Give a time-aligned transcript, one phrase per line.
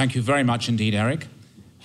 [0.00, 1.26] Thank you very much indeed, Eric.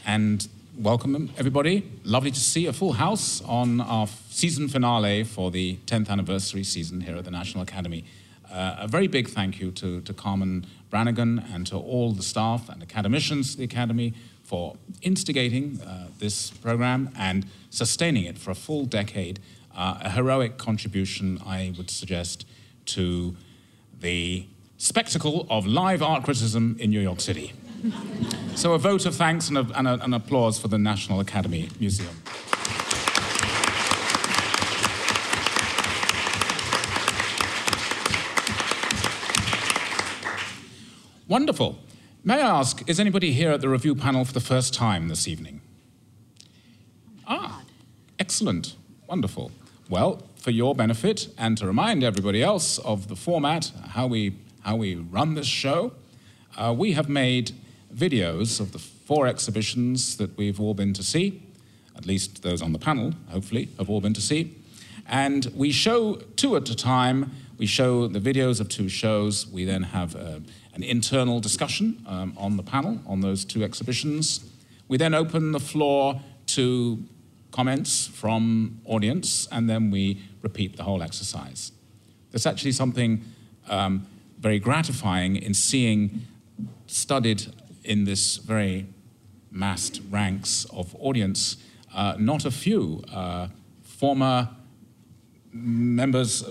[0.05, 0.47] And
[0.77, 1.91] welcome, everybody.
[2.05, 7.01] Lovely to see a full house on our season finale for the 10th anniversary season
[7.01, 8.05] here at the National Academy.
[8.49, 12.69] Uh, a very big thank you to, to Carmen Brannigan and to all the staff
[12.69, 14.13] and academicians of the Academy
[14.43, 19.41] for instigating uh, this program and sustaining it for a full decade.
[19.75, 22.47] Uh, a heroic contribution, I would suggest,
[22.85, 23.35] to
[23.99, 24.45] the
[24.77, 27.51] spectacle of live art criticism in New York City.
[28.55, 31.69] So, a vote of thanks and, a, and a, an applause for the National Academy
[31.79, 32.15] Museum.
[41.27, 41.79] Wonderful.
[42.23, 45.27] May I ask, is anybody here at the review panel for the first time this
[45.27, 45.61] evening?
[47.27, 47.63] Ah,
[48.19, 48.75] excellent.
[49.07, 49.51] Wonderful.
[49.89, 54.75] Well, for your benefit and to remind everybody else of the format, how we, how
[54.75, 55.93] we run this show,
[56.57, 57.51] uh, we have made
[57.95, 61.41] videos of the four exhibitions that we've all been to see,
[61.95, 64.55] at least those on the panel, hopefully, have all been to see.
[65.07, 67.31] And we show two at a time.
[67.57, 69.47] We show the videos of two shows.
[69.47, 70.39] We then have uh,
[70.73, 74.43] an internal discussion um, on the panel on those two exhibitions.
[74.87, 77.03] We then open the floor to
[77.51, 81.71] comments from audience, and then we repeat the whole exercise.
[82.31, 83.23] There's actually something
[83.69, 84.05] um,
[84.39, 86.21] very gratifying in seeing
[86.87, 87.47] studied
[87.85, 88.87] in this very
[89.51, 91.57] massed ranks of audience,
[91.93, 93.47] uh, not a few uh,
[93.83, 94.49] former
[95.51, 96.43] members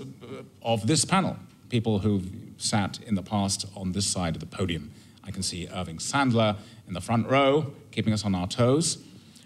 [0.61, 1.37] of this panel,
[1.69, 4.91] people who've sat in the past on this side of the podium.
[5.23, 6.55] I can see Irving Sandler
[6.87, 8.97] in the front row, keeping us on our toes.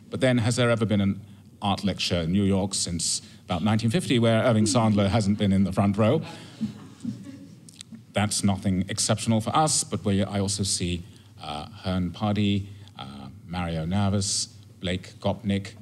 [0.10, 1.22] But then, has there ever been an
[1.62, 5.72] art lecture in New York since about 1950 where Irving Sandler hasn't been in the
[5.72, 6.22] front row?
[8.14, 11.04] That's nothing exceptional for us, but I also see
[11.40, 14.48] Hearne Pardee, uh, Mario Naves,
[14.80, 15.74] Blake Gopnik,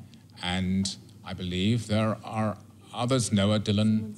[0.41, 0.95] and
[1.25, 2.57] I believe there are
[2.93, 4.15] others, Noah Dillon.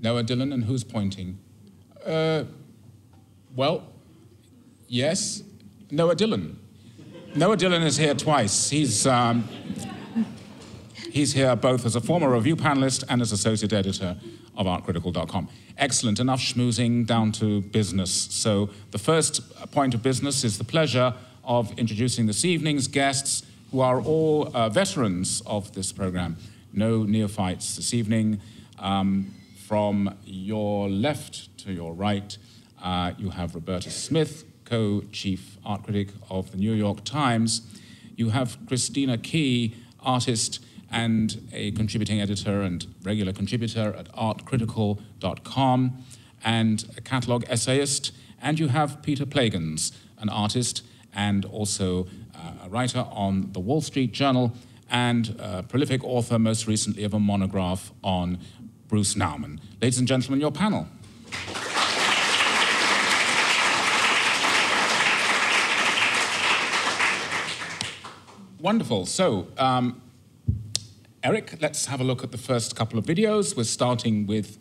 [0.00, 1.38] Noah Dillon, and who's pointing?
[2.04, 2.44] Uh,
[3.54, 3.84] well,
[4.88, 5.42] yes,
[5.90, 6.58] Noah Dillon.
[7.34, 8.70] Noah Dillon is here twice.
[8.70, 9.48] He's, um,
[11.10, 14.16] he's here both as a former review panelist and as associate editor
[14.56, 15.48] of artcritical.com.
[15.78, 18.10] Excellent, enough schmoozing down to business.
[18.10, 23.80] So, the first point of business is the pleasure of introducing this evening's guests, who
[23.80, 26.36] are all uh, veterans of this program.
[26.72, 28.40] No neophytes this evening.
[28.78, 29.32] Um,
[29.66, 32.36] from your left to your right,
[32.82, 37.62] uh, you have Roberta Smith, co chief art critic of the New York Times.
[38.16, 46.04] You have Christina Kee, artist and a contributing editor and regular contributor at artcritical.com,
[46.44, 48.12] and a catalogue essayist.
[48.40, 50.82] And you have Peter Plagens, an artist
[51.14, 54.52] and also uh, a writer on the Wall Street Journal
[54.90, 58.38] and a prolific author, most recently, of a monograph on
[58.88, 59.58] Bruce Nauman.
[59.80, 60.86] Ladies and gentlemen, your panel.
[68.60, 69.06] Wonderful.
[69.06, 70.00] So, um,
[71.26, 73.56] Eric, let's have a look at the first couple of videos.
[73.56, 74.58] We're starting with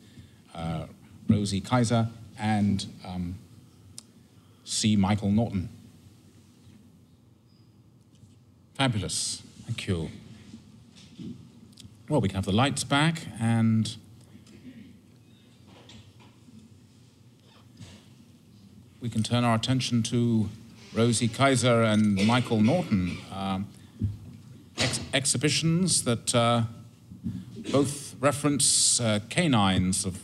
[0.56, 0.88] uh,
[1.30, 2.10] Rosy Keyser
[2.40, 3.36] and um,
[4.64, 4.96] C.
[4.96, 5.70] Michael Norton.
[8.74, 9.44] Fabulous.
[9.68, 10.10] Thank you.
[12.10, 13.96] Well, we can have the lights back and
[19.02, 20.50] we can turn our attention to
[20.96, 23.60] Rosy Keyser and Michael Norton, uh,
[24.78, 26.64] ex- exhibitions that uh,
[27.72, 30.20] both reference uh, canines of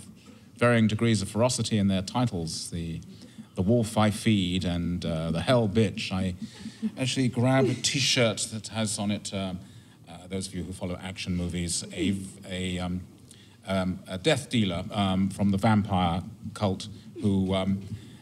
[0.58, 2.70] varying degrees of ferocity in their titles.
[2.70, 3.02] The,
[3.56, 6.12] the Wolf I Feed and uh, The Hell Bitch.
[6.12, 6.36] I
[7.00, 9.54] actually grabbed a t shirt that has on it, uh,
[10.08, 12.16] uh, those of you who follow action movies, a,
[12.50, 13.02] a, um,
[13.68, 16.22] um, a death dealer um, from the vampire
[16.54, 16.88] cult
[17.22, 17.82] who um,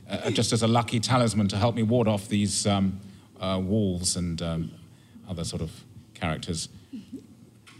[0.09, 2.99] uh, just as a lucky talisman to help me ward off these um,
[3.39, 4.71] uh, wolves and um,
[5.29, 5.71] other sort of
[6.19, 6.69] characters.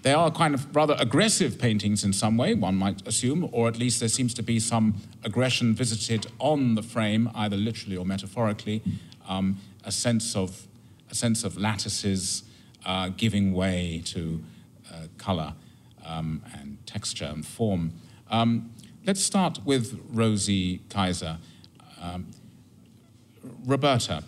[0.02, 3.78] They are kind of rather aggressive paintings in some way, one might assume, or at
[3.78, 4.96] least there seems to be some
[5.26, 8.82] aggression visited on the frame, either literally or metaphorically,
[9.28, 10.68] um, a sense of
[11.12, 12.44] a sense of lattices
[12.86, 14.42] uh, giving way to
[14.92, 15.54] uh, color
[16.06, 17.92] um, and texture and form.
[18.30, 18.72] Um,
[19.06, 21.38] let's start with Rosy Keyser.
[22.02, 22.28] Um,
[23.66, 24.24] Roberta,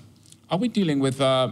[0.49, 1.51] are we dealing with uh,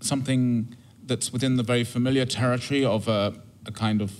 [0.00, 0.73] something
[1.06, 3.34] that's within the very familiar territory of a,
[3.66, 4.12] a kind of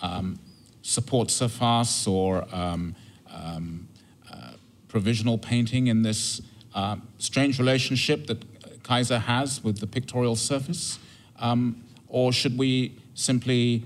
[0.00, 0.38] um,
[0.82, 2.94] support surface or um,
[3.30, 3.88] um,
[4.32, 4.52] uh,
[4.88, 6.40] provisional painting in this
[6.74, 8.44] uh, strange relationship that
[8.82, 10.98] Keyser has with the pictorial surface?
[11.38, 13.84] Um, or should we simply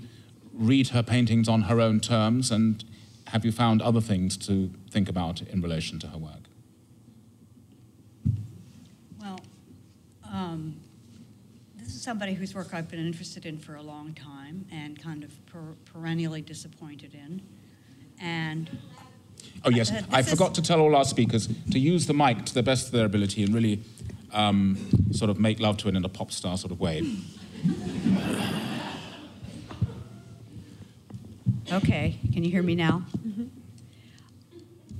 [0.53, 2.51] read her paintings on her own terms?
[2.51, 2.83] And
[3.27, 6.33] have you found other things to think about in relation to her work?
[9.19, 9.39] Well,
[10.31, 10.77] um,
[11.97, 15.75] somebody whose work I've been interested in for a long time and kind of per-
[15.85, 17.41] perennially disappointed in.
[18.19, 18.69] And
[19.65, 19.91] Oh, yes.
[19.91, 22.87] Uh, I forgot to tell all our speakers to use the mic to the best
[22.87, 23.81] of their ability and really
[24.33, 24.77] um,
[25.11, 27.03] sort of make love to it in a pop star sort of way.
[31.71, 33.03] Okay, can you hear me now?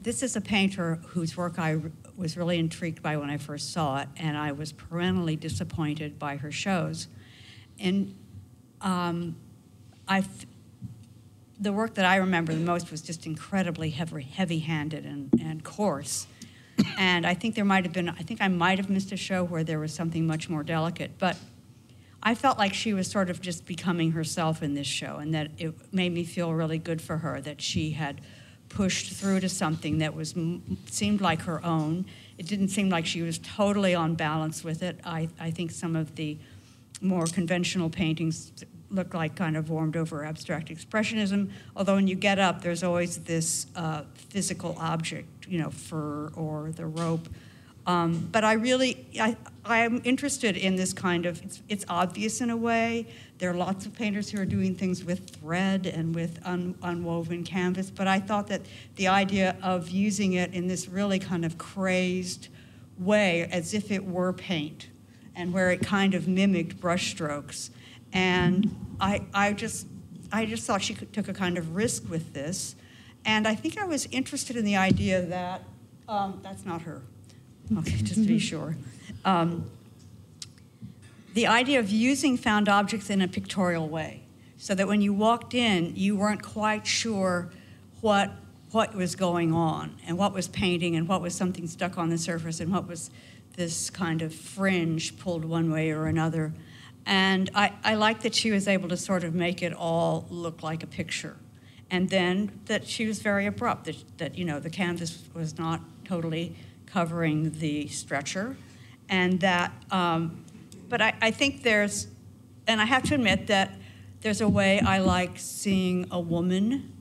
[0.01, 1.81] This is a painter whose work I r-
[2.17, 6.37] was really intrigued by when I first saw it, and I was perennially disappointed by
[6.37, 7.07] her shows.
[7.79, 8.15] And
[8.81, 9.35] um,
[10.07, 10.23] I,
[11.59, 16.25] the work that I remember the most was just incredibly heavy, heavy-handed and, and coarse.
[16.97, 19.43] and I think there might have been, I think I might have missed a show
[19.43, 21.37] where there was something much more delicate, but
[22.23, 25.51] I felt like she was sort of just becoming herself in this show, and that
[25.59, 28.21] it made me feel really good for her that she had
[28.69, 30.35] pushed through to something that was
[30.85, 32.05] seemed like her own.
[32.37, 34.99] It didn't seem like she was totally on balance with it.
[35.03, 36.37] I, I think some of the
[37.01, 38.51] more conventional paintings
[38.89, 41.49] look like kind of warmed over abstract expressionism.
[41.75, 46.71] Although when you get up, there's always this uh, physical object, you know, fur or
[46.71, 47.27] the rope.
[47.85, 52.49] Um, but I really, I, I'm interested in this kind of, it's, it's obvious in
[52.49, 53.07] a way.
[53.37, 57.43] There are lots of painters who are doing things with thread and with un, unwoven
[57.43, 58.61] canvas, but I thought that
[58.95, 62.47] the idea of using it in this really kind of crazed
[62.97, 64.87] way, as if it were paint,
[65.35, 67.69] and where it kind of mimicked brushstrokes.
[68.11, 69.85] And I, I just,
[70.31, 72.75] I just thought she took a kind of risk with this.
[73.23, 75.63] And I think I was interested in the idea that,
[76.07, 77.03] um, that's not her.
[77.77, 78.75] Okay, just to be sure.
[79.25, 79.69] Um,
[81.37, 84.23] the idea of using found objects in a pictorial way,
[84.57, 87.51] so that when you walked in, you weren't quite sure
[88.01, 88.31] what
[88.71, 92.17] what was going on and what was painting and what was something stuck on the
[92.17, 93.11] surface and what was
[93.55, 96.53] this kind of fringe pulled one way or another.
[97.05, 100.63] And I, I like that she was able to sort of make it all look
[100.63, 101.37] like a picture.
[101.91, 105.81] And then that she was very abrupt, that, that you know, the canvas was not
[106.03, 106.55] totally
[106.87, 108.57] covering the stretcher.
[109.07, 110.43] And that, um,
[110.89, 112.07] but I, I think there's,
[112.67, 113.71] and I have to admit that
[114.21, 116.93] there's a way I like seeing a woman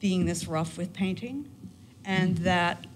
[0.00, 1.48] being this rough with painting,
[2.04, 2.86] and that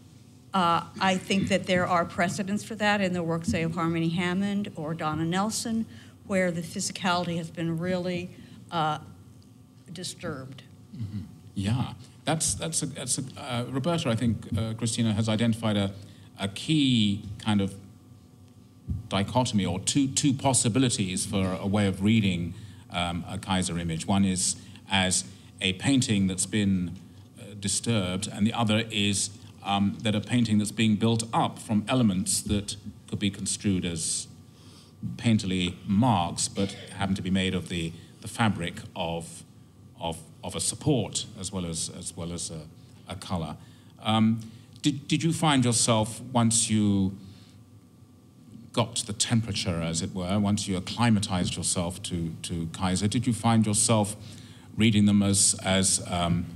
[0.54, 4.10] uh, I think that there are precedents for that in the work, say, of Harmony
[4.10, 5.86] Hammond or Donna Nelson,
[6.26, 8.30] where the physicality has been really
[8.70, 8.98] uh,
[9.92, 10.62] disturbed.
[11.54, 11.94] Yeah,
[12.24, 14.08] that's that's a, that's a, uh, Roberta.
[14.08, 15.92] I think uh, Christina has identified a,
[16.38, 17.74] a key kind of
[19.08, 22.54] dichotomy or two two possibilities for a way of reading
[22.90, 24.06] um, a Keyser image.
[24.06, 24.56] One is
[24.90, 25.24] as
[25.60, 26.92] a painting that's been
[27.38, 29.30] uh, disturbed, and the other is
[29.64, 32.76] um, that a painting that's being built up from elements that
[33.08, 34.26] could be construed as
[35.16, 39.44] painterly marks, but happen to be made of the, the fabric of,
[40.00, 42.60] of, of a support as well as, as, well as a,
[43.08, 43.56] a color.
[44.02, 44.40] Um,
[44.80, 47.16] did, did you find yourself, once you
[48.72, 53.32] got the temperature, as it were, once you acclimatized yourself to, to Keyser, did you
[53.32, 54.16] find yourself
[54.76, 56.46] reading them as, as um,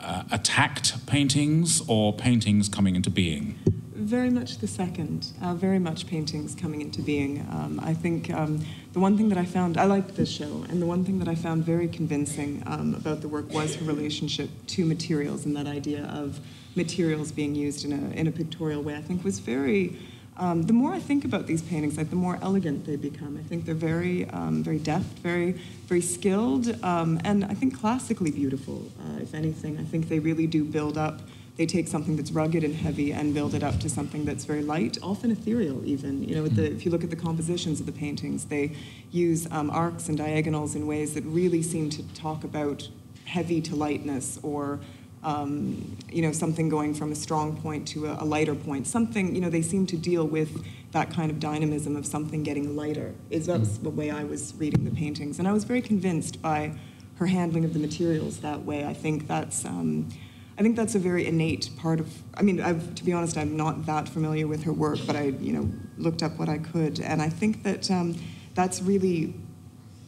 [0.00, 3.58] uh, attacked paintings or paintings coming into being?
[3.94, 5.28] Very much the second.
[5.40, 7.46] Uh, very much paintings coming into being.
[7.52, 10.82] Um, I think um, the one thing that I found, I liked this show, and
[10.82, 14.50] the one thing that I found very convincing um, about the work was her relationship
[14.68, 16.40] to materials and that idea of
[16.74, 19.96] materials being used in a, in a pictorial way, I think was very.
[20.42, 23.36] Um, the more I think about these paintings, like the more elegant they become.
[23.36, 25.52] I think they're very, um, very deft, very,
[25.86, 28.90] very skilled, um, and I think classically beautiful.
[28.98, 31.20] Uh, if anything, I think they really do build up
[31.58, 34.62] they take something that's rugged and heavy and build it up to something that's very
[34.62, 36.26] light, often ethereal even.
[36.26, 38.74] You know, the, if you look at the compositions of the paintings, they
[39.10, 42.88] use um, arcs and diagonals in ways that really seem to talk about
[43.26, 44.80] heavy to lightness or
[45.22, 48.86] um, you know, something going from a strong point to a, a, lighter point.
[48.86, 52.74] Something, you know, they seem to deal with that kind of dynamism of something getting
[52.74, 53.14] lighter.
[53.30, 56.74] Is that the way I was reading the paintings, and I was very convinced by
[57.16, 58.84] her handling of the materials that way.
[58.84, 59.64] I think that's.
[59.64, 60.08] Um,
[60.58, 62.12] I think that's a very innate part of.
[62.34, 65.28] I mean, I've, to be honest, I'm not that familiar with her work, but I,
[65.40, 68.16] you know, looked up what I could, and I think that um,
[68.54, 69.34] that's really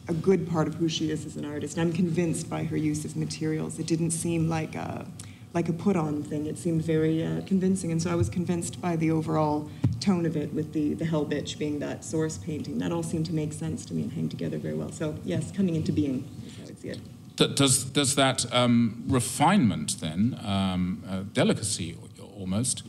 [0.07, 1.77] a good part of who she is as an artist.
[1.77, 3.79] I'm convinced by her use of materials.
[3.79, 5.05] It didn't seem like a
[5.53, 6.47] like a put on thing.
[6.47, 7.89] It seemed very uh, convincing.
[7.93, 9.69] And so I was convinced by the overall
[10.01, 12.77] tone of it, with the, the Hell Bitch being that source painting.
[12.79, 14.91] That all seemed to make sense to me and hang together very well.
[14.91, 16.27] So, yes, coming into being
[16.85, 17.55] see it.
[17.55, 21.97] Does, does that um, refinement then, um, uh, delicacy
[22.37, 22.83] almost,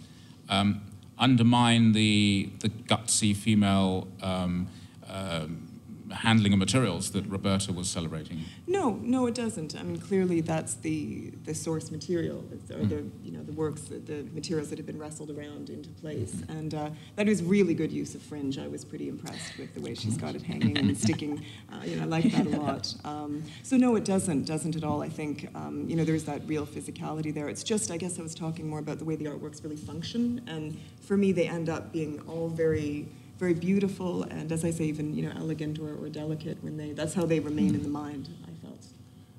[0.48, 0.82] um,
[1.18, 4.68] undermine the, the gutsy female um,
[5.08, 5.65] um,
[6.10, 8.44] handling of materials that Roberta was celebrating?
[8.66, 9.76] No, no, it doesn't.
[9.78, 14.26] I mean, clearly that's the the source material, or the you know the works, the,
[14.32, 18.14] materials that have been wrestled around into place, and uh, that is really good use
[18.14, 18.58] of fringe.
[18.58, 21.44] I was pretty impressed with the way she's got it hanging and sticking.
[21.72, 22.94] Uh, you know, I like that a lot.
[23.04, 25.02] Um, so no, it doesn't, doesn't at all.
[25.02, 27.48] I think um, you know there's that real physicality there.
[27.48, 30.42] It's just, I guess, I was talking more about the way the artworks really function,
[30.46, 34.84] and for me, they end up being all very very beautiful and, as I say,
[34.84, 36.92] even you know, elegant or, or delicate when they.
[36.92, 38.28] That's how they remain in the mind.
[38.44, 38.86] I felt.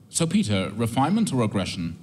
[0.10, 1.98] So, Peter, refinement or aggression?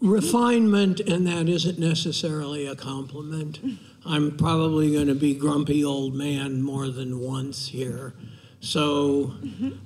[0.00, 3.58] Refinement, and that isn't necessarily a compliment.
[4.04, 8.12] I'm probably going to be grumpy old man more than once here.
[8.60, 9.34] So,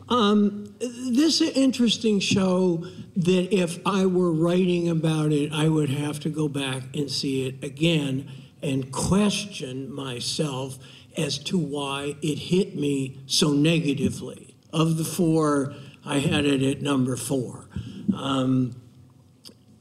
[0.09, 2.85] um, this is an interesting show
[3.17, 7.47] that if I were writing about it, I would have to go back and see
[7.47, 8.29] it again
[8.63, 10.79] and question myself
[11.17, 14.55] as to why it hit me so negatively.
[14.73, 15.75] Of the four,
[16.05, 17.69] I had it at number four.
[18.15, 18.81] Um,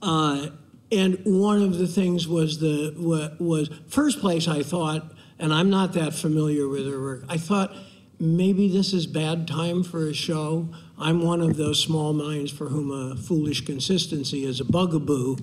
[0.02, 0.48] uh,
[0.92, 2.96] and one of the things was the
[3.40, 7.26] was first place I thought, and I'm not that familiar with her work.
[7.28, 7.76] I thought
[8.20, 10.70] maybe this is bad time for a show.
[10.98, 15.38] I'm one of those small minds for whom a foolish consistency is a bugaboo,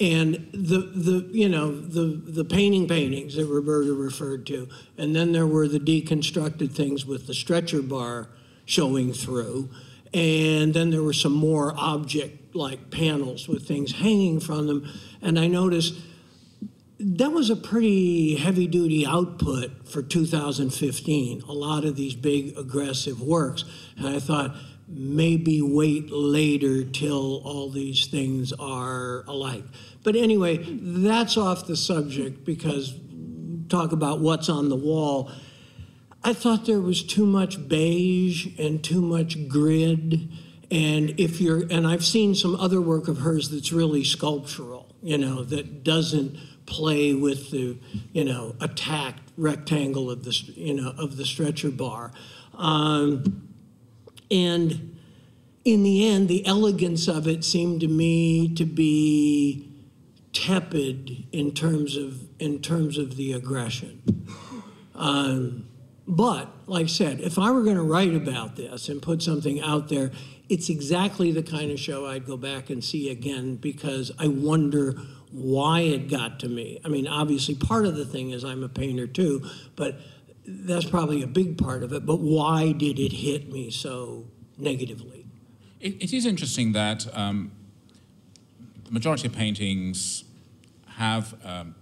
[0.00, 5.32] and the the you know the the painting paintings that Roberta referred to, and then
[5.32, 8.28] there were the deconstructed things with the stretcher bar
[8.64, 9.70] showing through,
[10.14, 14.88] and then there were some more object like panels with things hanging from them,
[15.20, 15.94] and I noticed
[17.00, 21.42] that was a pretty heavy duty output for 2015.
[21.42, 23.64] A lot of these big aggressive works,
[23.96, 24.54] and I thought
[24.88, 29.64] maybe wait later till all these things are alike.
[30.02, 32.98] But anyway, that's off the subject because
[33.68, 35.30] talk about what's on the wall.
[36.24, 40.30] I thought there was too much beige and too much grid.
[40.70, 45.18] And if you're, and I've seen some other work of hers that's really sculptural, you
[45.18, 47.78] know, that doesn't play with the,
[48.12, 52.12] you know, attacked rectangle of the, you know, of the stretcher bar.
[52.54, 53.47] Um,
[54.30, 54.96] and
[55.64, 59.68] in the end, the elegance of it seemed to me to be
[60.32, 64.26] tepid in terms of in terms of the aggression.
[64.94, 65.68] Um,
[66.06, 69.60] but like I said, if I were going to write about this and put something
[69.60, 70.10] out there,
[70.48, 74.94] it's exactly the kind of show I'd go back and see again because I wonder
[75.30, 76.80] why it got to me.
[76.84, 80.00] I mean, obviously, part of the thing is I'm a painter too, but
[80.48, 82.06] that's probably a big part of it.
[82.06, 84.26] But why did it hit me so
[84.56, 85.18] negatively?
[85.80, 87.52] it, it is interesting that um,
[88.84, 90.24] the majority of paintings
[90.96, 91.74] have um,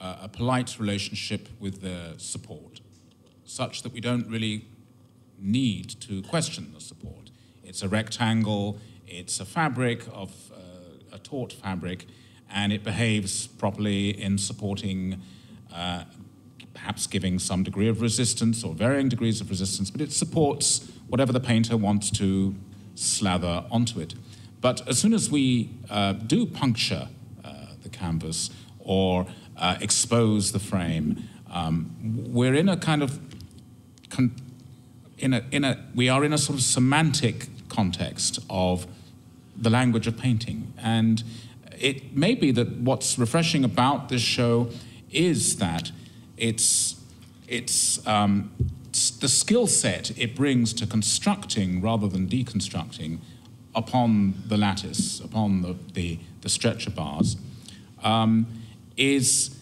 [0.00, 2.80] a, a, polite relationship with their support,
[3.44, 4.66] such that we don't really
[5.38, 7.30] need to question the support.
[7.64, 12.06] It's a rectangle, it's a fabric of uh, a taut fabric,
[12.48, 15.20] and it behaves properly in supporting,
[15.74, 16.04] uh,
[16.82, 21.32] perhaps giving some degree of resistance or varying degrees of resistance, but it supports whatever
[21.32, 22.56] the painter wants to
[22.96, 24.14] slather onto it.
[24.60, 27.08] But as soon as we uh, do puncture
[27.44, 31.94] uh, the canvas or uh, expose the frame, um,
[32.32, 33.20] we're in a kind of
[35.18, 38.88] in a, in a, we are in a sort of semantic context of
[39.56, 40.72] the language of painting.
[40.78, 41.22] And
[41.78, 44.68] it may be that what's refreshing about this show
[45.12, 45.92] is that
[46.42, 46.96] it's,
[47.46, 48.50] it's um,
[49.20, 53.18] the skill set it brings to constructing rather than deconstructing
[53.76, 57.36] upon the lattice, upon the, the, the stretcher bars,
[58.02, 58.46] um,
[58.96, 59.56] is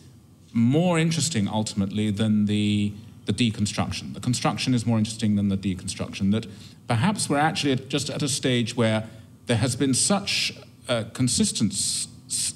[0.55, 2.93] more interesting ultimately than the,
[3.27, 4.15] the deconstruction.
[4.15, 6.33] The construction is more interesting than the deconstruction.
[6.33, 6.47] That
[6.89, 9.07] perhaps we're actually just at a stage where
[9.47, 10.55] there has been such
[10.89, 11.75] a consistent,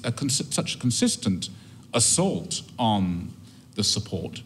[0.03, 1.49] a cons- such a consistent
[1.93, 3.31] assault on
[3.75, 4.41] the support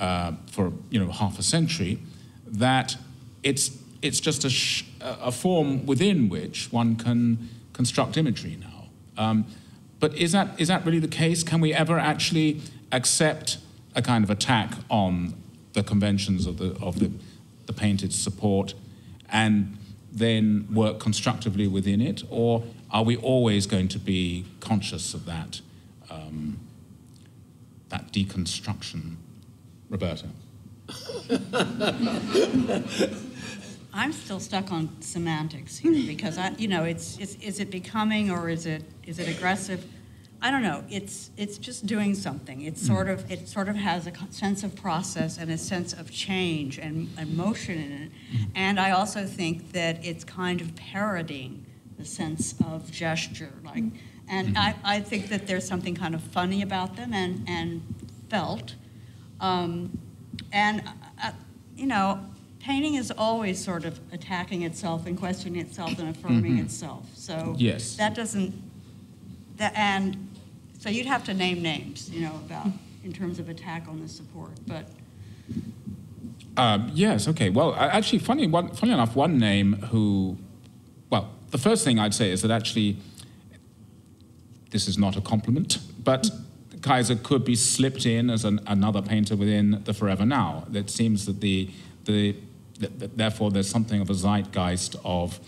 [0.00, 1.98] uh, for you know half a century,
[2.46, 2.96] that
[3.42, 8.88] it's it's just a, a form within which one can construct imagery now.
[9.16, 9.46] Um,
[10.00, 11.42] but is that is that really the case?
[11.42, 13.58] Can we ever actually accept
[13.94, 15.34] a kind of attack on
[15.72, 17.10] the conventions of the of the,
[17.66, 18.74] the painted support
[19.30, 19.78] and
[20.12, 25.60] then work constructively within it, or are we always going to be conscious of that,
[26.10, 26.58] um,
[27.92, 29.16] that deconstruction?
[29.88, 30.26] Roberta.
[33.94, 38.30] I'm still stuck on semantics here because I, you know, it's, it's is it becoming
[38.30, 39.84] or is it is it aggressive?
[40.40, 40.82] I don't know.
[40.90, 42.62] It's it's just doing something.
[42.62, 42.94] It's hmm.
[42.94, 46.78] sort of it sort of has a sense of process and a sense of change
[46.78, 48.10] and emotion in it.
[48.30, 48.44] Hmm.
[48.54, 51.66] And I also think that it's kind of parodying
[51.98, 53.84] the sense of gesture, like.
[54.28, 57.82] And I, I think that there's something kind of funny about them and and
[58.30, 58.74] felt.
[59.40, 59.98] Um,
[60.52, 60.82] and
[61.22, 61.32] uh,
[61.76, 62.24] you know,
[62.60, 66.64] painting is always sort of attacking itself and questioning itself and affirming Mhm.
[66.64, 67.06] itself.
[67.14, 67.96] So Yes.
[67.96, 68.54] that doesn't
[69.58, 70.16] that and
[70.78, 72.68] so you'd have to name names, you know, about
[73.04, 74.52] in terms of attack on the support.
[74.66, 74.86] But
[76.56, 77.48] Um, yes, okay.
[77.50, 80.36] Well, actually, funny, one, funny enough, one name who,
[81.08, 82.98] well, the first thing I'd say is that actually,
[84.72, 86.28] this is not a compliment, but
[86.80, 90.66] Keyser could be slipped in as an, another painter within the Forever Now.
[90.74, 91.70] It seems that the,
[92.04, 92.34] the,
[92.80, 95.38] that therefore there's something of a zeitgeist of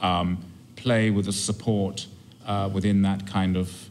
[0.00, 0.38] um,
[0.76, 2.06] play with the support
[2.46, 3.90] uh, within that kind of,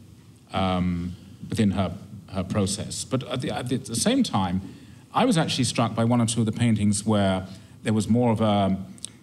[0.52, 1.14] um,
[1.50, 1.92] within her,
[2.32, 3.04] her process.
[3.04, 4.62] But at the, at the same time,
[5.12, 7.46] I was actually struck by one or two of the paintings where
[7.82, 8.76] there was more of a,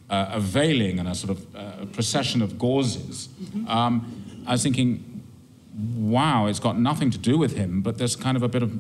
[0.10, 3.28] a, a veiling and a sort of uh, procession of gauzes.
[3.68, 5.11] Um, I was thinking,
[5.96, 8.80] wow, it's got nothing to do with him, but there's kind of a bit of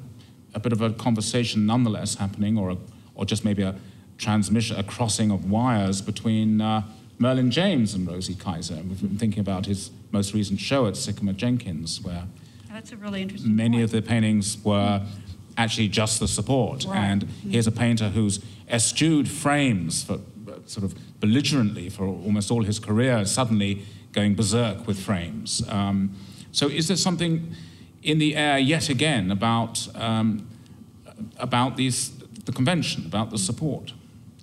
[0.53, 2.77] a bit of a conversation nonetheless happening, or a,
[3.15, 3.75] or just maybe a
[4.17, 6.83] transmission, a crossing of wires between uh,
[7.17, 8.77] Merlin James and Rosy Keyser.
[8.77, 12.23] And we've been thinking about his most recent show at Sikkema Jenkins, where
[12.69, 13.55] that's a really interesting.
[13.55, 13.83] many point.
[13.85, 15.01] of the paintings were
[15.57, 16.85] actually just the support.
[16.85, 16.97] Right.
[16.97, 18.39] And here's a painter who's
[18.69, 20.19] eschewed frames for
[20.65, 25.63] sort of belligerently for almost all his career, suddenly going berserk with frames.
[25.69, 26.15] Um,
[26.51, 27.55] so is there something
[28.03, 30.47] in the air yet again about um,
[31.37, 32.11] about these
[32.45, 33.93] the convention, about the support?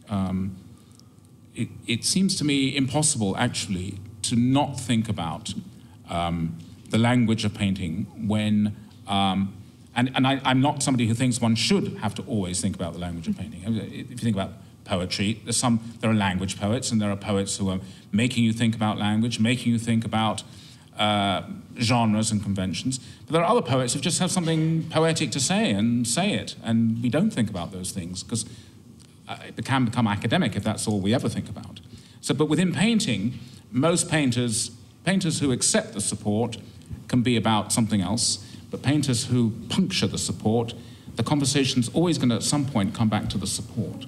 [0.08, 0.56] Um,
[1.54, 5.54] it, it seems to me impossible actually to not think about
[6.08, 6.56] um,
[6.90, 9.54] the language of painting when um,
[9.94, 12.92] and, and I, I'm not somebody who thinks one should have to always think about
[12.92, 13.62] the language of painting.
[13.66, 14.52] If you think about
[14.84, 17.80] poetry, some there are language poets and there are poets who are
[18.12, 20.44] making you think about language, making you think about
[20.98, 21.42] uh,
[21.80, 22.98] genres and conventions.
[23.26, 26.56] But there are other poets who just have something poetic to say and say it,
[26.62, 28.44] and we don't think about those things because
[29.28, 31.80] uh, it can become academic if that's all we ever think about.
[32.20, 33.38] So, but within painting,
[33.70, 34.70] most painters,
[35.04, 36.58] painters who accept the support,
[37.06, 38.44] can be about something else.
[38.70, 40.74] But painters who puncture the support,
[41.16, 44.06] the conversation's always going to at some point come back to the support.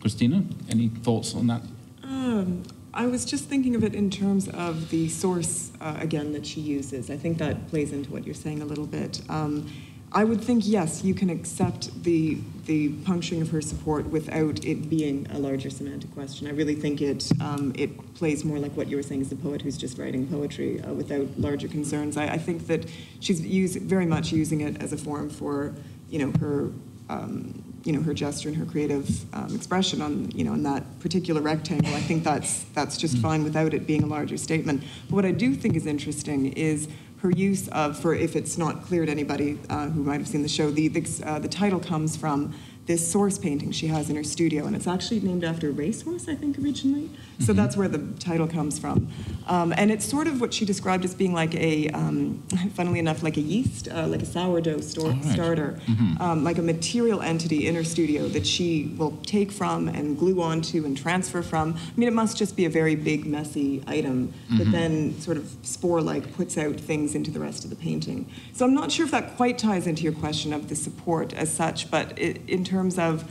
[0.00, 1.62] Christina, any thoughts on that?
[2.02, 2.64] Um,
[2.96, 6.60] I was just thinking of it in terms of the source, uh, again, that she
[6.60, 7.10] uses.
[7.10, 9.20] I think that plays into what you're saying a little bit.
[9.28, 9.68] Um,
[10.12, 14.88] I would think, yes, you can accept the, the puncturing of her support without it
[14.88, 16.46] being a larger semantic question.
[16.46, 19.36] I really think it, um, it plays more like what you were saying as a
[19.36, 22.16] poet who's just writing poetry uh, without larger concerns.
[22.16, 25.74] I, I think that she's use, very much using it as a form for,
[26.08, 26.70] you know, her
[27.08, 30.82] um, you know her gesture and her creative um, expression on you know in that
[31.00, 31.94] particular rectangle.
[31.94, 34.82] I think that's that's just fine without it being a larger statement.
[35.08, 38.82] But what I do think is interesting is her use of for if it's not
[38.84, 41.80] clear to anybody uh, who might have seen the show, the the, uh, the title
[41.80, 42.54] comes from
[42.86, 46.28] this source painting she has in her studio, and it's actually named after a racehorse,
[46.28, 47.08] I think, originally.
[47.40, 49.08] So that's where the title comes from.
[49.46, 52.42] Um, and it's sort of what she described as being like a, um,
[52.74, 55.24] funnily enough, like a yeast, uh, like a sourdough right.
[55.24, 55.78] starter,
[56.20, 60.40] um, like a material entity in her studio that she will take from and glue
[60.40, 61.74] onto and transfer from.
[61.74, 65.54] I mean, it must just be a very big, messy item that then sort of
[65.62, 68.30] spore-like puts out things into the rest of the painting.
[68.52, 71.52] So I'm not sure if that quite ties into your question of the support as
[71.52, 73.24] such, but it, in terms of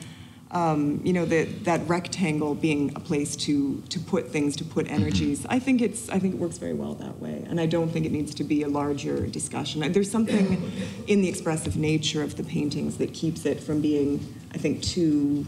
[0.53, 4.89] um, you know, the, that rectangle being a place to, to put things, to put
[4.89, 5.45] energies.
[5.49, 8.05] I think it's, I think it works very well that way, and I don't think
[8.05, 9.91] it needs to be a larger discussion.
[9.91, 10.71] There's something
[11.07, 15.47] in the expressive nature of the paintings that keeps it from being, I think, too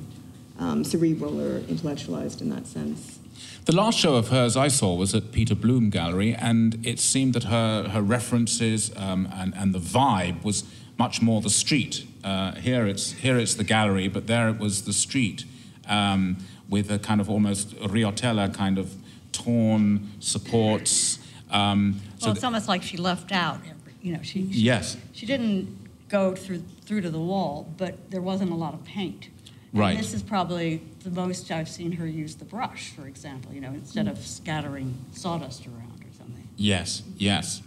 [0.57, 3.19] um, cerebral or intellectualized in that sense.
[3.65, 7.33] The last show of hers I saw was at Peter Blum Gallery, and it seemed
[7.35, 10.63] that her, her references um, and, and the vibe was
[10.97, 12.07] much more the street.
[12.25, 15.45] Uh, here, it's, here it's the gallery, but there it was the street
[15.87, 18.95] um, with a kind of almost Rotella kind of
[19.31, 21.19] torn supports.
[21.51, 23.59] Um, so well, it's almost like she left out.
[24.01, 25.77] You know, she, she yes, she didn't
[26.09, 29.27] go through through to the wall, but there wasn't a lot of paint.
[29.71, 29.97] And Right.
[29.97, 33.69] this is probably the most I've seen her use the brush, for example, you know,
[33.69, 36.47] instead of scattering sawdust around or something.
[36.55, 37.61] Yes, yes.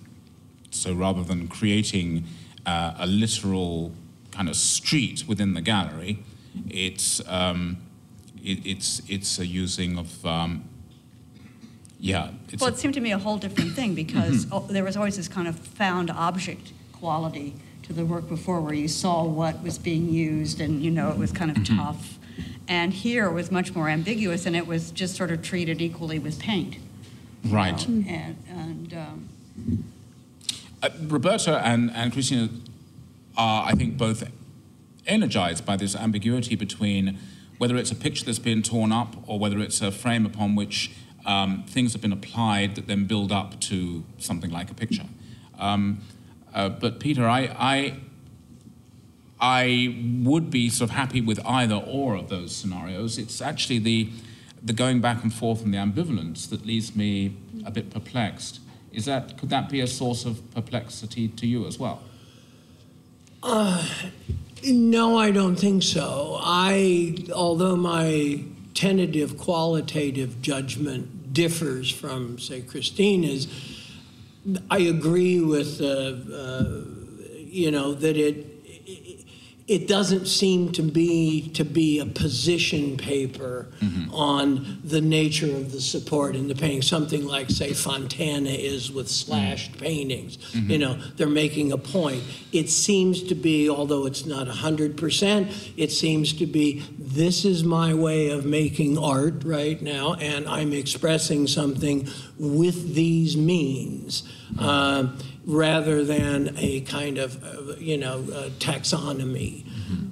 [0.71, 2.25] So rather than creating
[2.67, 3.93] uh, a literal
[4.39, 6.21] kind of street within the gallery,
[6.71, 7.77] it's um,
[8.43, 10.63] it, it's it's a using of um,
[11.99, 12.31] yeah.
[12.53, 14.55] It's Well, it seemed to me a whole different thing because Mm-hmm.
[14.55, 18.75] oh, there was always this kind of found object quality to the work before where
[18.75, 21.77] you saw what was being used and, you know, it was kind of Mm-hmm.
[21.77, 22.19] tough.
[22.69, 26.19] And here it was much more ambiguous and it was just sort of treated equally
[26.21, 26.75] with paint.
[27.43, 27.89] you Right.
[27.89, 29.29] know, And, and um,
[30.83, 32.49] Uh, Roberta and, and Christina
[33.39, 34.31] are, I think, both
[35.07, 37.19] energized by this ambiguity between
[37.57, 40.93] whether it's a picture that's been torn up or whether it's a frame upon which
[41.25, 45.07] um, things have been applied that then build up to something like a picture.
[45.59, 46.01] Um,
[46.55, 48.01] uh, but Peter, I, I,
[49.41, 53.19] I would be sort of happy with either or of those scenarios.
[53.19, 54.11] It's actually the,
[54.63, 58.61] the going back and forth and the ambivalence that leaves me a bit perplexed.
[58.93, 62.03] Is that could that be a source of perplexity to you as well?
[64.65, 66.39] No, I don't think so.
[66.41, 73.49] I, although my tentative qualitative judgment differs from, say, Christina's,
[74.71, 76.83] I agree with, uh, uh,
[77.37, 78.58] you know, that it,
[79.69, 84.13] it doesn't seem to be to be a position paper mm-hmm.
[84.15, 86.81] on the nature of the support in the painting.
[86.81, 89.31] Something like, say, Fontana is with mm-hmm.
[89.31, 90.39] slashed paintings.
[90.39, 90.71] Mm-hmm.
[90.71, 92.23] You know, they're making a point.
[92.51, 97.63] It seems to be, although it's not hundred percent, it seems to be this is
[97.63, 104.23] my way of making art right now, and I'm expressing something with these means.
[104.59, 105.09] Uh,
[105.49, 108.23] rather than a kind of, uh, you know,
[108.59, 109.67] taxonomy,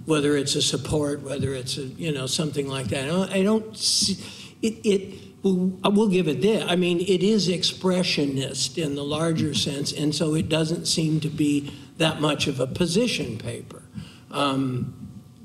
[0.06, 3.04] whether it's a support, whether it's a, you know, something like that.
[3.04, 4.16] I don't, I don't see,
[4.62, 6.64] it, it, well, I will give it this.
[6.66, 11.28] I mean, it is expressionist in the larger sense, and so it doesn't seem to
[11.28, 13.82] be that much of a position paper.
[14.30, 14.94] Um,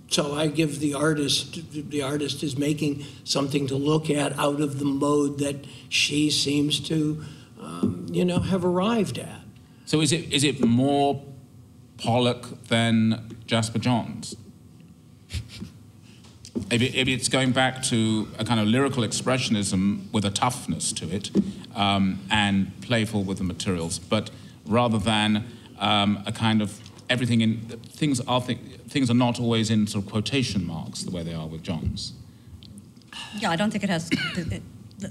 [0.08, 4.80] so I give the artist, the artist is making something to look at out of
[4.80, 7.23] the mode that she seems to,
[7.60, 9.40] um, you know, have arrived at.
[9.91, 11.21] So is it is it more
[11.97, 14.38] Pollock than Jasper Johns?
[16.69, 20.93] If, it, if it's going back to a kind of lyrical expressionism with a toughness
[20.93, 21.30] to it
[21.75, 24.30] um, and playful with the materials, but
[24.65, 25.45] rather than
[25.80, 27.60] um, a kind of everything in
[28.01, 31.34] things are th- things are not always in sort of quotation marks the way they
[31.34, 32.13] are with Johns.
[33.38, 34.10] yeah, I don't think it has,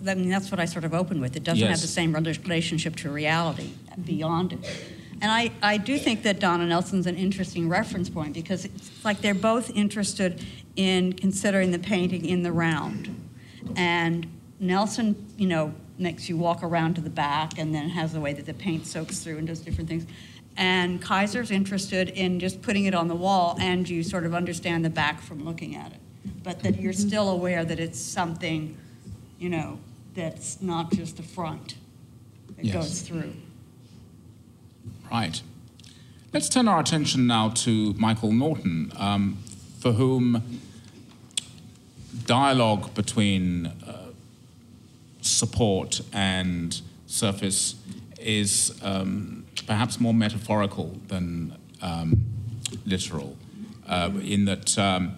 [0.07, 1.37] I mean, that's what I sort of open with.
[1.37, 3.73] It doesn't have the same relationship to reality
[4.05, 4.61] beyond it.
[5.23, 9.21] And I, I do think that Donna Nelson's an interesting reference point because it's like
[9.21, 10.45] they're both interested
[10.77, 13.29] in considering the painting in the round.
[13.77, 14.27] And
[14.59, 18.33] Nelson, you know, makes you walk around to the back and then has the way
[18.33, 20.07] that the paint soaks through and does different things.
[20.57, 24.85] And Keyser's interested in just putting it on the wall and you sort of understand
[24.85, 26.01] the back from looking at it.
[26.43, 27.09] But that you're mm-hmm.
[27.09, 28.77] still aware that it's something,
[29.39, 29.79] you know,
[30.15, 31.75] that's not just the front
[32.57, 32.75] that Yes.
[32.75, 33.33] goes through.
[35.11, 35.43] Right.
[36.33, 39.39] Let's turn our attention now to Michael Norton, um,
[39.81, 40.61] for whom
[42.27, 44.13] dialogue between uh,
[45.21, 47.75] support and surface
[48.21, 52.25] is um, perhaps more metaphorical than um,
[52.87, 53.37] literal,
[53.89, 55.17] uh, in that um,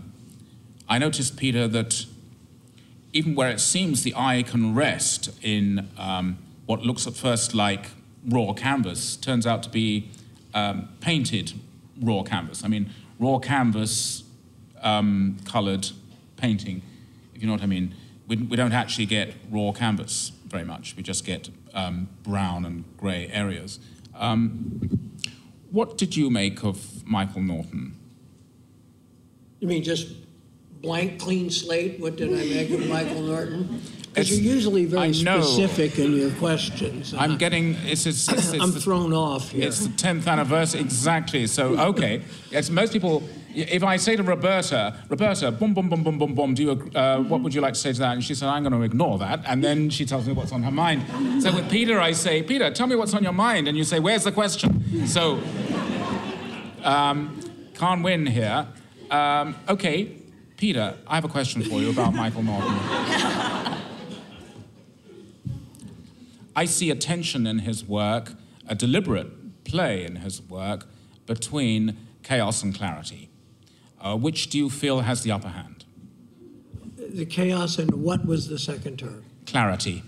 [0.89, 2.07] I noticed, Peter, that
[3.13, 7.91] even where it seems the eye can rest in um, what looks at first like
[8.29, 10.11] raw canvas, turns out to be
[10.55, 11.53] um, painted
[12.01, 12.65] raw canvas.
[12.65, 14.25] I mean, raw canvas
[14.83, 15.89] um, colored
[16.37, 16.83] painting,
[17.35, 17.95] if you know what I mean.
[18.29, 20.95] We, we don't actually get raw canvas very much.
[20.97, 23.79] We just get um, brown and grey areas.
[24.15, 25.11] Um,
[25.71, 27.97] what did you make of Michael Norton?
[29.61, 30.09] You mean just
[30.83, 31.99] blank, clean slate?
[32.01, 33.81] What did I make of Michael Norton?
[34.15, 35.41] Because you're usually very I know.
[35.41, 37.15] specific in your questions.
[37.15, 39.67] I'm getting it's it's, it's, it's I'm the- thrown off here.
[39.67, 41.47] It's the 10th anniversary, exactly.
[41.47, 42.21] So, okay.
[42.51, 43.23] Yes, most people,
[43.55, 47.21] if I say to Roberta, Roberta, boom, boom, boom, boom, boom, boom, do you, uh,
[47.21, 48.13] what would you like to say to that?
[48.13, 49.41] And she said, I'm going to ignore that.
[49.47, 51.43] And then she tells me what's on her mind.
[51.43, 53.67] So with Peter, I say, Peter, tell me what's on your mind.
[53.67, 55.07] And you say, where's the question?
[55.07, 55.41] So,
[56.83, 57.41] um,
[57.75, 58.67] can't win here.
[59.11, 60.17] Um, okay,
[60.57, 62.73] Peter, I have a question for you about Michael Norton.
[66.55, 68.35] I see a tension in his work,
[68.67, 70.87] a deliberate play in his work
[71.27, 73.31] between chaos and clarity.
[74.01, 75.83] Uh, which do you feel has the upper hand?
[77.15, 79.25] the chaos and what was the second term?
[79.47, 80.03] Clarity.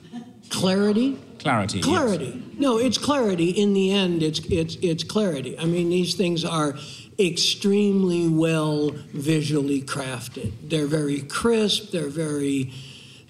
[0.50, 1.18] Clarity?
[1.38, 1.78] Clarity.
[1.78, 1.86] yes.
[1.86, 2.42] Clarity.
[2.58, 3.50] No, it's clarity.
[3.50, 5.58] In the end, it's it's it's clarity.
[5.58, 6.74] I mean, these things are
[7.18, 10.52] extremely well visually crafted.
[10.62, 11.90] They're very crisp.
[11.90, 12.72] They're very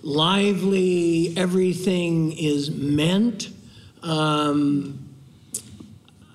[0.04, 1.34] lively.
[1.36, 3.48] Everything is meant.
[4.02, 5.00] Um,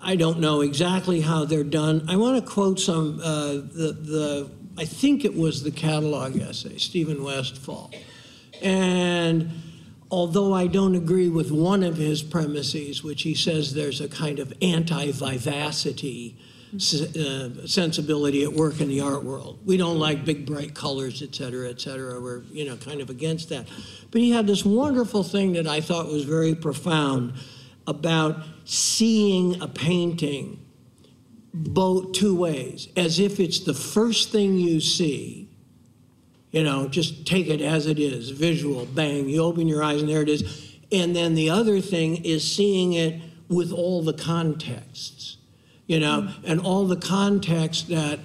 [0.02, 2.06] I don't know exactly how they're done.
[2.10, 6.78] I want to quote some uh, the the I think it was the catalog essay,
[6.78, 7.92] Stephen Westfall,
[8.62, 9.52] and
[10.10, 14.40] although I don't agree with one of his premises, which he says there's a kind
[14.40, 16.38] of anti-vivacity
[16.74, 19.60] uh, sensibility at work in the art world.
[19.66, 22.22] We don't like big bright colors, et cetera, et cetera.
[22.22, 23.68] We're you know kind of against that.
[24.12, 27.34] But he had this wonderful thing that I thought was very profound
[27.88, 30.66] about seeing a painting
[31.54, 35.50] both two ways, as if it's the first thing you see.
[36.52, 40.10] You know, just take it as it is, visual, bang, you open your eyes and
[40.10, 40.78] there it is.
[40.92, 45.38] And then the other thing is seeing it with all the contexts,
[45.90, 48.20] you know, and all the context that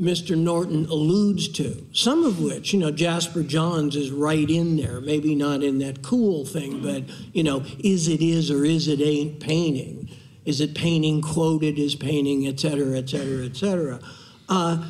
[0.00, 0.38] Mr.
[0.38, 5.34] Norton alludes to, some of which, you know, Jasper Johns is right in there, maybe
[5.34, 7.02] not in that cool thing, but,
[7.34, 10.08] you know, is it is or is it ain't painting?
[10.44, 13.98] Is it painting quoted as painting, et cetera, et cetera, et cetera?
[14.48, 14.88] Uh,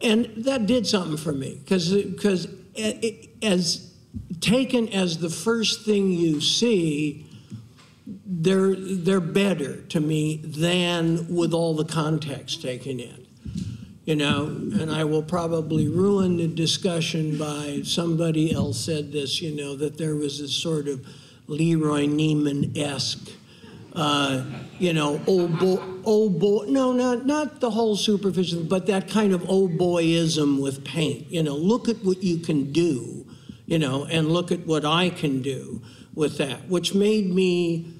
[0.00, 2.48] and that did something for me because because
[3.42, 3.94] as
[4.40, 7.26] taken as the first thing you see,
[8.06, 13.26] they're they're better to me than with all the context taken in.
[14.04, 19.42] You know, and I will probably ruin the discussion by somebody else said this.
[19.42, 21.04] You know that there was this sort of
[21.48, 23.32] Leroy Neiman esque
[23.96, 24.44] uh,
[24.78, 26.66] you know, old boy, old boy.
[26.68, 31.32] No, not not the whole superficial, but that kind of old boyism with paint.
[31.32, 33.26] You know, look at what you can do,
[33.64, 35.80] you know, and look at what I can do
[36.14, 37.90] with that, which made me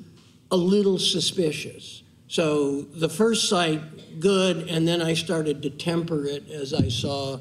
[0.51, 2.03] a little suspicious.
[2.29, 7.39] So the first sight, good, and then I started to temper it as I saw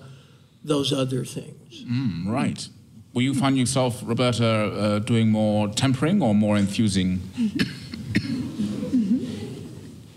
[0.63, 1.83] those other things.
[1.83, 2.67] Mm, right.
[3.13, 7.21] Will you find yourself, Roberta, uh, doing more tempering or more infusing?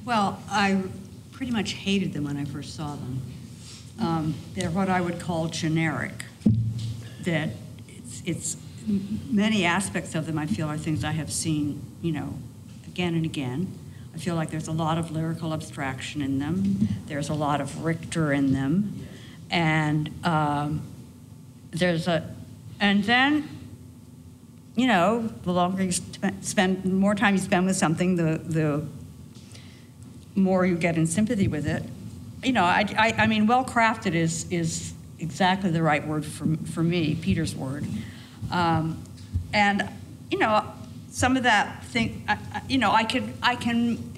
[0.04, 0.82] Well, I
[1.32, 3.22] pretty much hated them when I first saw them.
[4.00, 6.24] Um, they're what I would call generic.
[7.24, 7.50] That
[7.88, 12.32] it's, it's many aspects of them I feel are things I have seen, you know,
[12.98, 13.72] again and again.
[14.12, 16.88] I feel like there's a lot of lyrical abstraction in them.
[17.06, 19.06] There's a lot of Richter in them,
[19.52, 20.82] and um,
[21.70, 22.28] there's a,
[22.80, 23.48] and then,
[24.74, 28.84] you know, the longer you spend, spend more time you spend with something, the the
[30.34, 31.84] more you get in sympathy with it.
[32.42, 36.56] You know, I, I, I mean, well crafted is, is exactly the right word for,
[36.72, 37.84] for me, Peter's word.
[38.50, 39.00] Um,
[39.52, 39.88] and,
[40.30, 40.64] you know,
[41.18, 44.14] some of that thing, I, you know, I can, I can,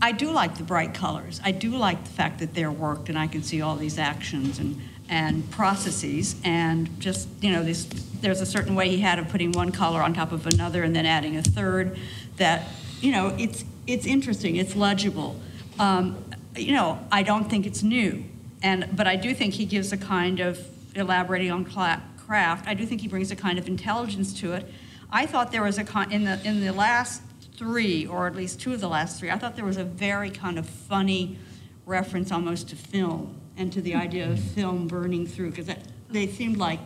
[0.00, 1.40] I do like the bright colors.
[1.44, 4.58] I do like the fact that they're worked and I can see all these actions
[4.58, 7.84] and, and processes and just, you know, this,
[8.20, 10.96] there's a certain way he had of putting one color on top of another and
[10.96, 11.96] then adding a third
[12.36, 12.66] that,
[13.00, 15.40] you know, it's, it's interesting, it's legible.
[15.78, 16.24] Um,
[16.56, 18.24] you know, I don't think it's new,
[18.60, 20.60] and but I do think he gives a kind of
[20.94, 22.68] elaborating on craft.
[22.68, 24.66] I do think he brings a kind of intelligence to it.
[25.12, 27.22] I thought there was a con- in the in the last
[27.56, 29.30] three, or at least two of the last three.
[29.30, 31.38] I thought there was a very kind of funny
[31.84, 35.68] reference almost to film and to the idea of film burning through because
[36.10, 36.80] they seemed like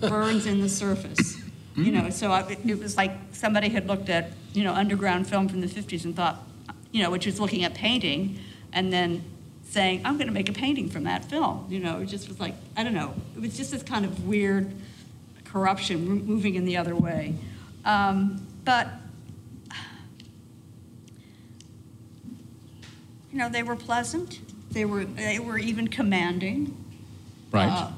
[0.00, 1.36] burns in the surface.
[1.76, 5.48] You know, so I, it was like somebody had looked at, you know, underground film
[5.48, 6.42] from the 50s and thought,
[6.90, 8.40] you know, which was looking at painting
[8.72, 9.22] and then
[9.62, 11.66] saying, I'm going to make a painting from that film.
[11.68, 13.14] You know, it just was like, I don't know.
[13.36, 14.72] It was just this kind of weird
[15.44, 17.36] corruption moving in the other way.
[17.88, 18.86] Um, but,
[23.32, 24.40] you know, they were pleasant.
[24.72, 26.76] They were, they were even commanding.
[27.50, 27.70] Right.
[27.70, 27.90] Uh,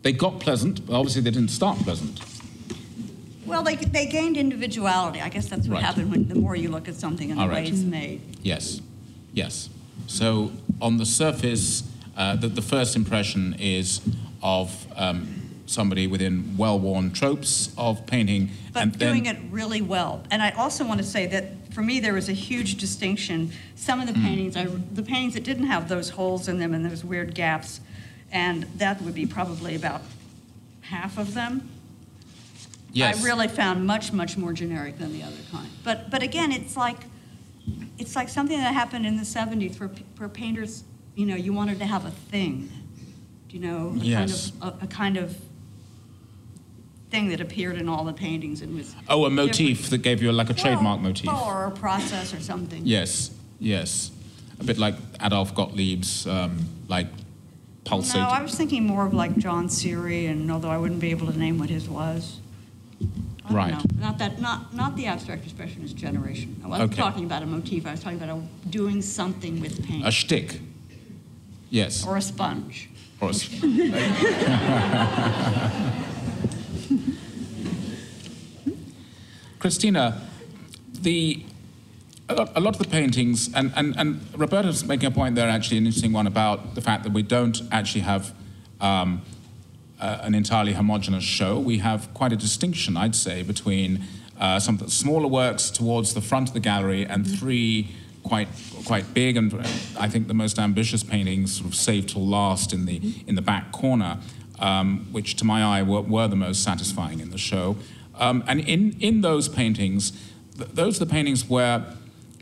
[0.00, 2.18] they got pleasant, but obviously they didn't start pleasant.
[3.44, 5.20] Well, they, they gained individuality.
[5.20, 5.84] I guess that's what right.
[5.84, 7.64] happened when the more you look at something and All the right.
[7.64, 8.22] way it's made.
[8.42, 8.80] Yes,
[9.34, 9.68] yes.
[10.06, 11.82] So on the surface,
[12.16, 14.00] uh, the, the first impression is
[14.42, 18.50] of um, somebody within well-worn tropes of painting.
[18.72, 20.24] But and doing then, it really well.
[20.30, 23.52] And I also want to say that for me, there was a huge distinction.
[23.74, 24.22] Some of the mm.
[24.22, 27.80] paintings, I, the paintings that didn't have those holes in them and those weird gaps,
[28.32, 30.02] and that would be probably about
[30.82, 31.68] half of them
[32.96, 33.20] Yes.
[33.20, 35.68] I really found much, much more generic than the other kind.
[35.84, 36.96] But, but again, it's like,
[37.98, 40.82] it's like something that happened in the 70s where, where painters,
[41.14, 42.70] you know, you wanted to have a thing.
[43.50, 44.50] you know, a Yes.
[44.50, 45.36] kind of a, a kind of
[47.10, 49.90] thing that appeared in all the paintings and was Oh, a motif different.
[49.90, 51.30] that gave you like a trademark Well, motif.
[51.32, 52.82] or a process or something.
[52.84, 54.10] Yes, yes.
[54.58, 57.06] A bit like Adolf Gottlieb's, um, like
[57.84, 58.22] pulsating.
[58.22, 61.30] No, I was thinking more of like John Seery, and although I wouldn't be able
[61.30, 62.38] to name what his was.
[63.00, 63.04] I
[63.48, 63.70] don't Right.
[63.72, 63.80] know.
[64.00, 66.56] Not that, not not the abstract expressionist generation.
[66.64, 67.00] I wasn't Okay.
[67.00, 67.86] talking about a motif.
[67.86, 70.60] I was talking about a, doing something with paint a shtick.
[71.70, 72.04] Yes.
[72.04, 72.88] or a sponge.
[73.20, 73.48] Or a s-
[79.66, 80.22] Christina,
[81.02, 81.42] the
[82.28, 85.48] a lot, a lot of the paintings, and, and, and Roberta's making a point there,
[85.48, 88.32] actually, an interesting one about the fact that we don't actually have
[88.80, 89.22] um,
[90.00, 91.58] uh, an entirely homogenous show.
[91.58, 94.04] We have quite a distinction, I'd say, between
[94.38, 97.88] uh, some of the smaller works towards the front of the gallery and three
[98.22, 98.46] quite
[98.84, 99.52] quite big and
[99.98, 103.42] I think the most ambitious paintings sort of saved till last in the in the
[103.42, 104.18] back corner,
[104.60, 107.76] um, which to my eye were, were the most satisfying in the show.
[108.18, 110.12] Um, and in in those paintings,
[110.56, 111.84] th- those are the paintings where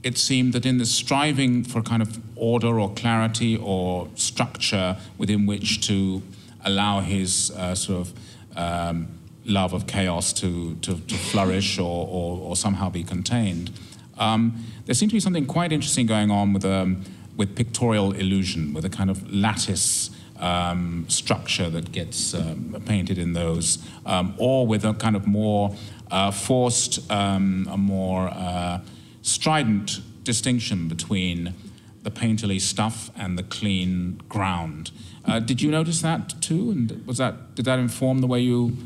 [0.04, 5.46] it seemed that in the striving for kind of order or clarity or structure within
[5.46, 6.22] which to
[6.64, 8.12] allow his uh, sort of
[8.56, 9.08] um,
[9.46, 13.70] love of chaos to, to, to flourish or, or, or somehow be contained.
[14.18, 17.02] Um, there seemed to be something quite interesting going on with, um,
[17.36, 20.10] with pictorial illusion, with a kind of lattice
[20.40, 25.74] um, structure that gets um, painted in those, um, or with a kind of more
[26.10, 28.80] uh, forced, um, a more uh,
[29.22, 31.54] strident distinction between
[32.02, 34.90] the painterly stuff and the clean ground.
[35.24, 36.70] Uh, did you notice that too?
[36.70, 38.76] And was that did that inform the way you?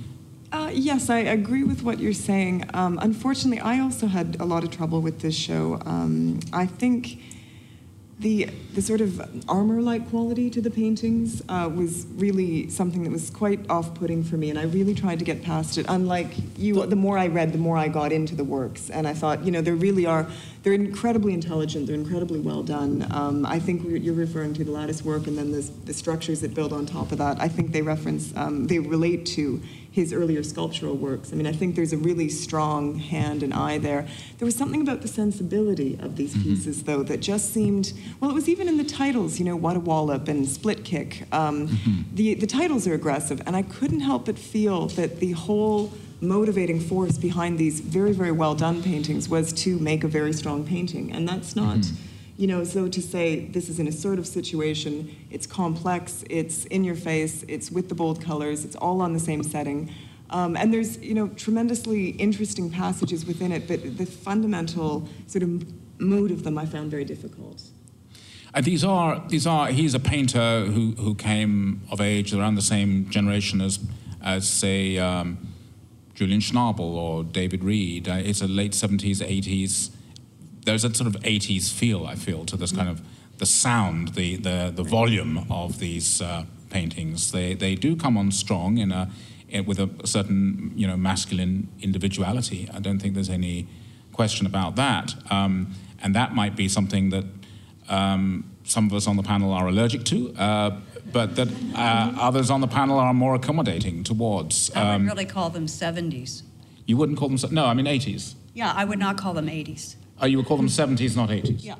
[0.50, 2.64] Uh, yes, I agree with what you're saying.
[2.72, 5.80] Um, unfortunately, I also had a lot of trouble with this show.
[5.84, 7.18] Um, I think
[8.20, 13.30] the the sort of armor-like quality to the paintings uh, was really something that was
[13.30, 15.86] quite off-putting for me, and I really tried to get past it.
[15.88, 19.14] Unlike you, the more I read, the more I got into the works, and I
[19.14, 20.26] thought, you know, there really are.
[20.64, 21.86] They're incredibly intelligent.
[21.86, 23.06] They're incredibly well done.
[23.10, 26.54] Um, I think you're referring to the lattice work, and then the, the structures that
[26.54, 27.40] build on top of that.
[27.40, 29.62] I think they reference, um, they relate to
[29.98, 31.32] his earlier sculptural works.
[31.32, 34.06] I mean, I think there's a really strong hand and eye there.
[34.38, 36.50] There was something about the sensibility of these mm-hmm.
[36.50, 39.76] pieces, though, that just seemed, well, it was even in the titles, you know, What
[39.76, 41.24] a Wallop and Split Kick.
[41.32, 42.02] Um, mm-hmm.
[42.14, 46.80] the, the titles are aggressive, and I couldn't help but feel that the whole motivating
[46.80, 51.12] force behind these very, very well done paintings was to make a very strong painting.
[51.12, 52.07] And that's not mm-hmm.
[52.38, 56.94] You know, though to say this is an assertive situation, it's complex, it's in your
[56.94, 59.92] face, it's with the bold colors, it's all on the same setting.
[60.30, 65.66] Um, and there's, you know, tremendously interesting passages within it, but the fundamental sort of
[66.00, 67.62] mood of them I found very difficult.
[68.54, 69.66] And these are these are.
[69.66, 73.80] He's a painter who who came of age around the same generation as
[74.22, 75.38] as say um,
[76.14, 78.08] Julian Schnabel or David Reed.
[78.08, 79.90] Uh, it's a late seventies, eighties.
[80.64, 83.00] There's a sort of eighties feel I feel to this kind of
[83.38, 87.30] the sound, the the the volume of these uh, paintings.
[87.32, 89.10] They they do come on strong in a
[89.48, 92.68] in, with a certain you know masculine individuality.
[92.74, 93.66] I don't think there's any
[94.12, 95.14] question about that.
[95.30, 97.24] Um, and that might be something that
[97.88, 100.70] um, some of us on the panel are allergic to, uh,
[101.12, 104.70] but that uh, others on the panel are more accommodating towards.
[104.74, 106.42] I would Um, really call them 70s.
[106.86, 108.34] you wouldn't call them, no, I mean 80s.
[108.54, 109.94] Yeah, I would not call them 80s.
[110.20, 111.64] Oh, you would call them 70s, not 80s?
[111.64, 111.76] Yeah.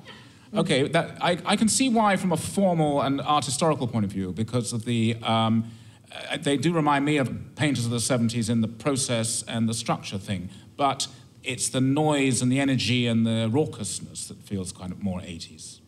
[0.54, 4.10] Okay, that, I, I can see why from a formal and art historical point of
[4.10, 5.70] view, because of the, um,
[6.10, 9.74] uh, they do remind me of painters of the 70s in the process and the
[9.74, 11.06] structure thing, but
[11.42, 15.80] it's the noise and the energy and the raucousness that feels kind of more 80s.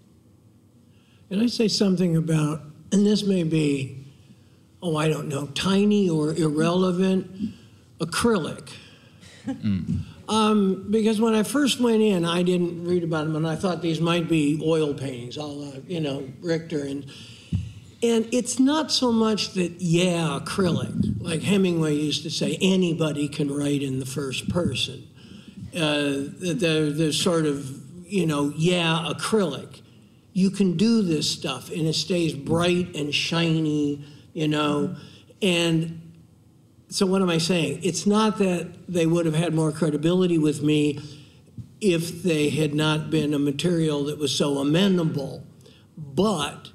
[1.30, 4.04] Can I say something about, and this may be,
[4.82, 7.54] oh, I don't know, tiny or irrelevant,
[7.98, 8.68] acrylic?
[10.31, 13.83] Um, because when I first went in, I didn't read about them, and I thought
[13.83, 17.05] these might be oil paintings, all you know, Richter, and
[18.01, 23.53] and it's not so much that yeah, acrylic, like Hemingway used to say, anybody can
[23.53, 25.09] write in the first person.
[25.74, 27.68] Uh, the the sort of
[28.07, 29.83] you know, yeah, acrylic.
[30.33, 34.95] You can do this stuff, and it stays bright and shiny, you know,
[35.43, 36.09] and
[36.91, 37.80] so what am I saying?
[37.84, 41.01] It's not that they would have had more credibility with me
[41.80, 45.45] if they had not been a material that was so amenable,
[45.97, 46.70] but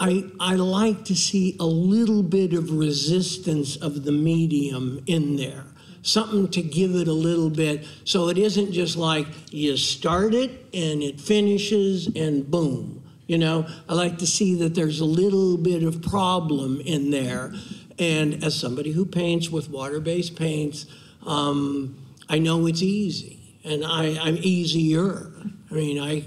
[0.00, 5.64] I I like to see a little bit of resistance of the medium in there.
[6.00, 10.50] Something to give it a little bit so it isn't just like you start it
[10.72, 13.02] and it finishes and boom.
[13.28, 17.52] You know, I like to see that there's a little bit of problem in there.
[17.98, 20.86] And as somebody who paints with water-based paints,
[21.26, 25.32] um, I know it's easy, and I, I'm easier.
[25.70, 26.24] I mean, I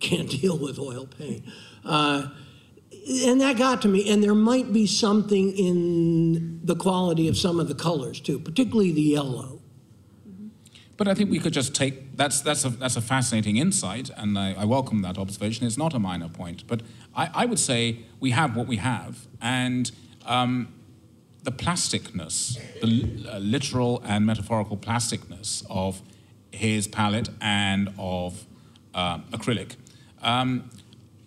[0.00, 1.44] can't deal with oil paint.
[1.84, 2.28] Uh,
[3.24, 4.10] and that got to me.
[4.10, 8.92] And there might be something in the quality of some of the colors too, particularly
[8.92, 9.60] the yellow.
[10.96, 14.38] But I think we could just take that's that's a that's a fascinating insight, and
[14.38, 15.66] I, I welcome that observation.
[15.66, 16.80] It's not a minor point, but
[17.14, 19.90] I, I would say we have what we have, and
[20.24, 20.72] um,
[21.46, 26.02] the plasticness, the uh, literal and metaphorical plasticness of
[26.50, 28.46] his palette and of
[28.94, 29.76] uh, acrylic.
[30.22, 30.68] Um,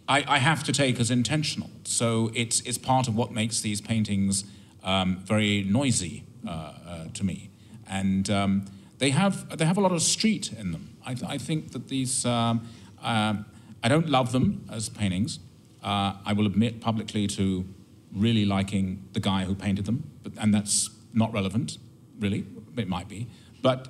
[0.10, 1.70] I, I, have to take as intentional.
[1.86, 4.44] So it's, it's part of what makes these paintings
[4.84, 7.50] um, very noisy uh, uh, to me.
[7.88, 8.66] And um,
[8.98, 10.98] they, have, they have a lot of street in them.
[11.06, 12.68] I, I think that these, um,
[13.02, 13.36] uh,
[13.82, 15.40] I don't love them as paintings.
[15.82, 17.66] Uh, I will admit publicly to
[18.14, 21.78] really liking the guy who painted them, but, and that's not relevant,
[22.20, 22.46] really.
[22.78, 23.28] It might be.
[23.62, 23.90] But,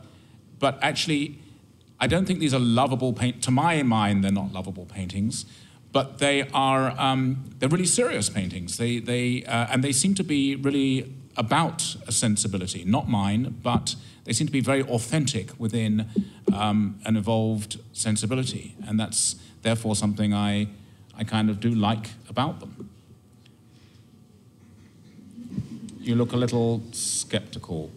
[0.57, 1.39] but actually,
[1.99, 3.43] I don't think these are lovable paint.
[3.43, 5.45] To my mind, they're not lovable paintings
[5.91, 8.77] but they are um, they're really serious paintings.
[8.77, 13.95] They they uh, and they seem to be really about a sensibility, not mine, but
[14.25, 16.07] they seem to be very authentic within
[16.53, 20.67] um, an evolved sensibility, and that's therefore something I
[21.17, 22.88] I kind of do like about them.
[25.99, 27.91] You look a little skeptical.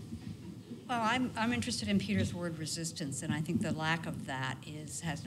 [0.89, 4.57] Well, I'm, I'm interested in Peter's word resistance, and I think the lack of that
[4.67, 5.25] is has,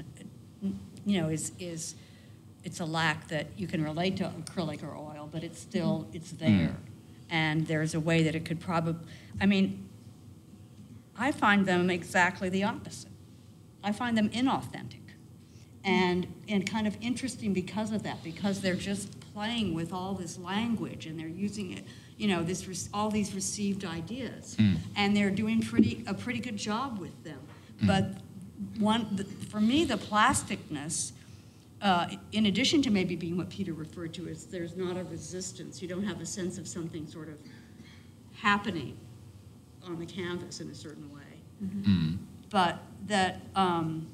[1.05, 1.95] you know, is is
[2.63, 6.31] it's a lack that you can relate to acrylic or oil, but it's still it's
[6.31, 6.75] there, mm.
[7.29, 9.07] and there's a way that it could probably.
[9.39, 9.87] I mean,
[11.17, 13.11] I find them exactly the opposite.
[13.83, 15.13] I find them inauthentic,
[15.83, 20.37] and and kind of interesting because of that, because they're just playing with all this
[20.37, 21.85] language and they're using it,
[22.17, 24.77] you know, this all these received ideas, mm.
[24.95, 27.39] and they're doing pretty a pretty good job with them.
[27.81, 27.87] Mm.
[27.87, 28.05] But
[28.79, 31.11] one, the, for me, the plasticness
[31.81, 35.81] uh, in addition to maybe being what Peter referred to as there's not a resistance,
[35.81, 37.35] you don't have a sense of something sort of
[38.33, 38.97] happening
[39.85, 41.21] on the canvas in a certain way.
[41.63, 41.91] Mm-hmm.
[41.91, 42.17] Mm.
[42.49, 44.07] But that, um,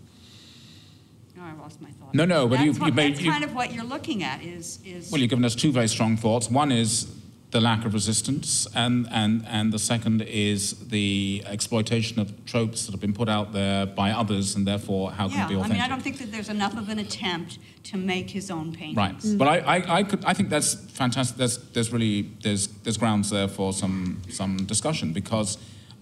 [1.40, 2.14] oh, I lost my thought.
[2.14, 3.16] No, no, but that's you've, what, you've made.
[3.16, 5.12] That's kind of what you're looking at is, is.
[5.12, 6.50] Well, you've given us two very strong thoughts.
[6.50, 7.16] One is
[7.52, 12.94] the lack of resistance, and, and, and the second is the exploitation of tropes that
[12.94, 15.72] have been put out there by others, and therefore how can yeah, it be authentic?
[15.72, 18.72] I mean, I don't think that there's enough of an attempt to make his own
[18.72, 18.96] paintings.
[18.96, 19.38] Right, mm.
[19.38, 21.36] but I, I, I, could, I think that's fantastic.
[21.38, 25.58] There's, there's really there's, there's grounds there for some, some discussion because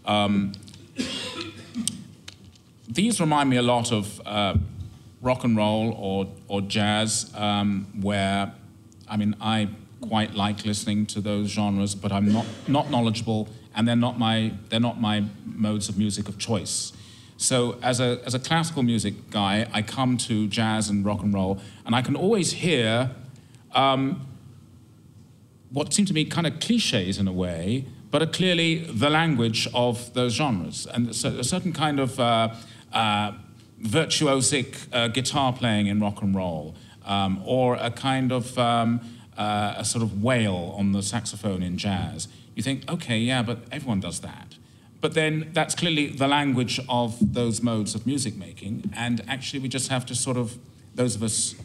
[0.06, 0.52] um,
[2.88, 4.56] these remind me a lot of uh,
[5.24, 8.54] rock and roll or, or jazz, um, where,
[9.10, 9.70] I mean, I
[10.02, 14.54] quite like listening to those genres, but I'm not, not knowledgeable, and they're not, my,
[14.70, 16.93] they're not my modes of music of choice.
[17.38, 21.34] So, as a, as a classical music guy, I come to jazz and rock and
[21.34, 23.12] roll, and I can always hear
[23.74, 24.28] um,
[25.70, 29.68] what seem to me kind of cliches in a way, but are clearly the language
[29.74, 30.88] of those genres.
[30.88, 32.50] And so a certain kind of uh,
[32.91, 33.34] uh,
[33.82, 36.76] virtuosic uh, guitar playing in rock and roll,
[37.06, 39.00] um, or a kind of um,
[39.39, 43.59] uh, a sort of wail on the saxophone in jazz, you think, okay, yeah, but
[43.71, 44.55] everyone does that.
[45.01, 49.69] But then that's clearly the language of those modes of music making, and actually we
[49.69, 50.57] just have to sort of,
[50.93, 51.55] those of us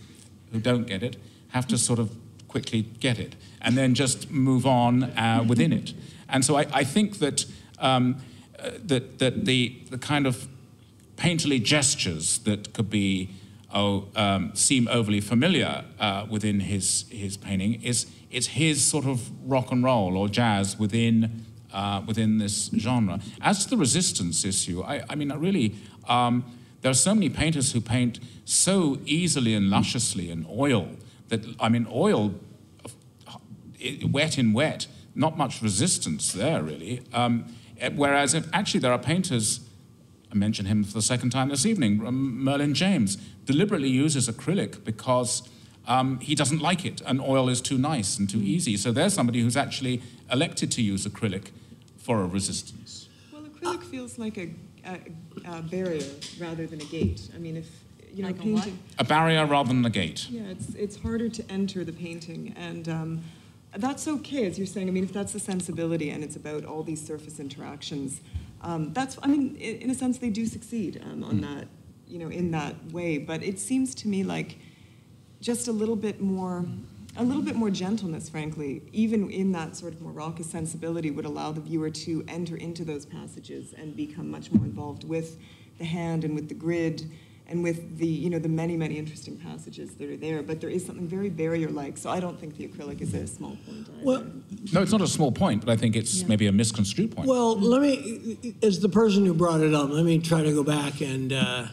[0.53, 1.17] who don't get it,
[1.49, 2.11] have to sort of
[2.47, 5.93] quickly get it, and then just move on uh, within it.
[6.29, 7.45] And so I, I think that,
[7.81, 8.17] um,
[8.61, 10.47] uh, that, that the, the kind of
[11.17, 13.31] painterly gestures that could be
[13.75, 19.31] oh, um, seem overly familiar uh, within his, his painting is it's his sort of
[19.49, 23.21] rock and roll or jazz within, uh, within this genre.
[23.41, 25.77] As to the resistance issue, I, I mean, I really,
[26.09, 26.45] um,
[26.81, 30.89] there are so many painters who paint so easily and lusciously in oil
[31.29, 32.35] that, I mean, oil,
[34.11, 37.03] wet in wet, not much resistance there really.
[37.13, 37.45] Um,
[37.95, 39.61] whereas if actually there are painters
[40.35, 45.49] I mentioned him for the second time this evening, Merlin James, deliberately uses acrylic because
[45.87, 48.45] um, he doesn't like it and oil is too nice and too mm.
[48.45, 48.77] easy.
[48.77, 51.51] So there's somebody who's actually elected to use acrylic
[51.97, 53.09] for a resistance.
[53.33, 54.51] Well, acrylic feels like a,
[54.85, 56.03] a, a barrier
[56.41, 57.31] rather than a gate.
[57.35, 57.69] I mean, if
[58.13, 58.79] you know, like painting.
[58.99, 60.29] A, a, barrier rather than a gate.
[60.31, 62.55] Yeah, it's, it's harder to enter the painting.
[62.57, 63.25] And um,
[63.77, 64.89] that's okay, as you're saying.
[64.89, 68.21] I mean, if that's the sensibility and it's about all these surface interactions,
[68.65, 71.43] um, that's, I mean, in, in, a sense, they do succeed um, on mm.
[71.43, 71.69] that,
[72.09, 73.19] you know, in that way.
[73.19, 74.59] But it seems to me like
[75.41, 76.65] just a little bit more
[77.17, 81.25] a little bit more gentleness, frankly, even in that sort of more raucous sensibility, would
[81.25, 85.39] allow the viewer to enter into those passages and become much more involved with
[85.79, 87.09] the hand and with the grid
[87.47, 90.43] and with the you know the many many interesting passages that are there.
[90.43, 93.57] But there is something very barrier-like, so I don't think the acrylic is a small
[93.67, 93.87] point.
[93.91, 94.05] Either.
[94.05, 94.27] Well,
[94.73, 96.29] No, it's not a small point, but I think it's Yeah.
[96.29, 97.29] maybe a misconstrued point.
[97.29, 100.63] Well, let me, as the person who brought it up, let me try to go
[100.65, 101.67] back and uh,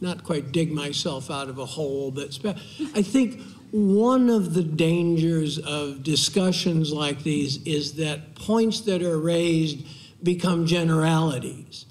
[0.00, 2.56] not quite dig myself out of a hole, but spe-
[2.94, 3.40] I think
[3.72, 9.84] one of the dangers of discussions like these is that points that are raised
[10.22, 11.86] become generalities.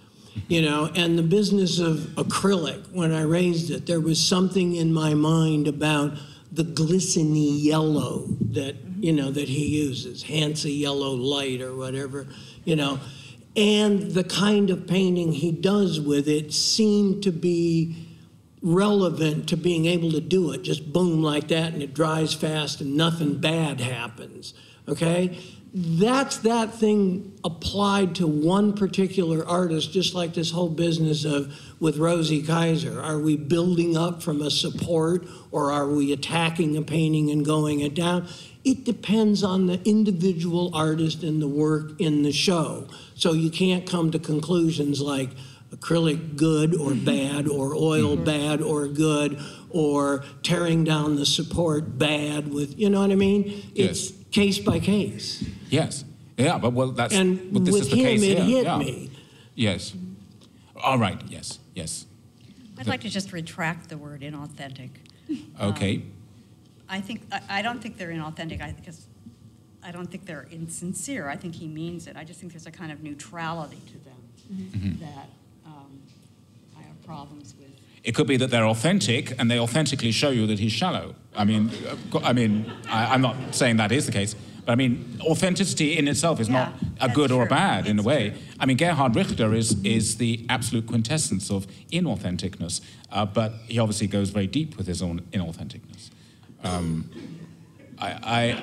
[0.48, 4.94] You know, and the business of acrylic, when I raised it, there was something in
[4.94, 6.18] my mind about
[6.52, 9.04] the glistening yellow that, mm-hmm.
[9.04, 12.28] you know, that he uses, Hansa yellow light or whatever,
[12.66, 13.00] you know.
[13.56, 18.08] And the kind of painting he does with it seemed to be
[18.62, 22.82] relevant to being able to do it, just boom like that, and it dries fast
[22.82, 24.54] and nothing bad happens.
[24.88, 25.38] Okay?
[25.72, 31.98] That's that thing applied to one particular artist, just like this whole business of with
[31.98, 33.02] Rosy Keyser.
[33.04, 37.82] Are we building up from a support or are we attacking a painting and going
[37.82, 38.28] it down?
[38.64, 42.88] It depends on the individual artist and the work in the show.
[43.14, 45.30] So you can't come to conclusions like,
[45.76, 47.06] acrylic good or mm-hmm.
[47.06, 48.24] bad, or oil mm-hmm.
[48.24, 49.40] bad or good,
[49.70, 53.72] or tearing down the support bad with, you know what I mean?
[53.76, 55.44] It's case by case.
[55.70, 56.06] yes.
[56.38, 58.58] Yeah, but well, that's And well, this with is the him, case it here.
[58.58, 58.78] hit yeah.
[58.78, 59.12] me.
[59.56, 59.94] Yes.
[60.82, 61.22] All right.
[61.28, 61.60] Yes.
[61.76, 62.06] Yes.
[62.78, 64.92] I'd like to just retract the word inauthentic.
[65.62, 66.04] Okay.
[66.88, 68.62] I think I, I don't think they're inauthentic.
[68.62, 69.06] I because
[69.84, 71.28] I don't think they're insincere.
[71.28, 72.16] I think he means it.
[72.16, 74.16] I just think there's a kind of neutrality to them
[74.52, 75.00] Mm-hmm.
[75.06, 75.30] that
[75.66, 76.00] um,
[76.76, 77.59] I have problems with.
[78.04, 81.16] It could be that they're authentic and they authentically show you that he's shallow.
[81.36, 81.70] I mean,
[82.24, 84.36] I mean, I, I'm not saying that is the case,
[84.66, 87.58] but I mean, authenticity in itself is not a good or a true.
[87.58, 88.30] bad in a way.
[88.30, 88.40] true.
[88.60, 92.82] I mean, Gerhard Richter is is the absolute quintessence of inauthenticness,
[93.12, 96.12] uh, but he obviously goes very deep with his own inauthenticness.
[96.64, 97.10] Um,
[97.98, 98.62] I,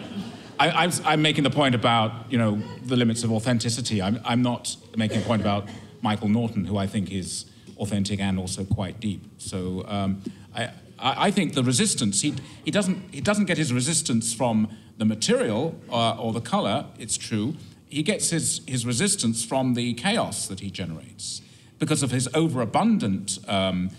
[0.58, 4.00] I, I, I'm, I'm making the point about you know the limits of authenticity.
[4.00, 5.68] I'm, I'm not making a point about
[6.02, 7.46] Michael Norton, who I think is
[7.78, 9.22] authentic and also quite deep.
[9.38, 10.22] So um,
[10.54, 14.68] I, I think the resistance he, he doesn't he doesn't get his resistance from
[14.98, 16.86] the material uh, or the color.
[16.98, 17.54] It's true.
[17.88, 21.42] He gets his, his resistance from the chaos that he generates
[21.78, 23.90] because of his overabundant um,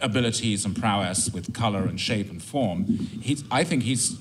[0.00, 2.84] abilities and prowess with color and shape and form.
[3.20, 4.18] He's, I think he's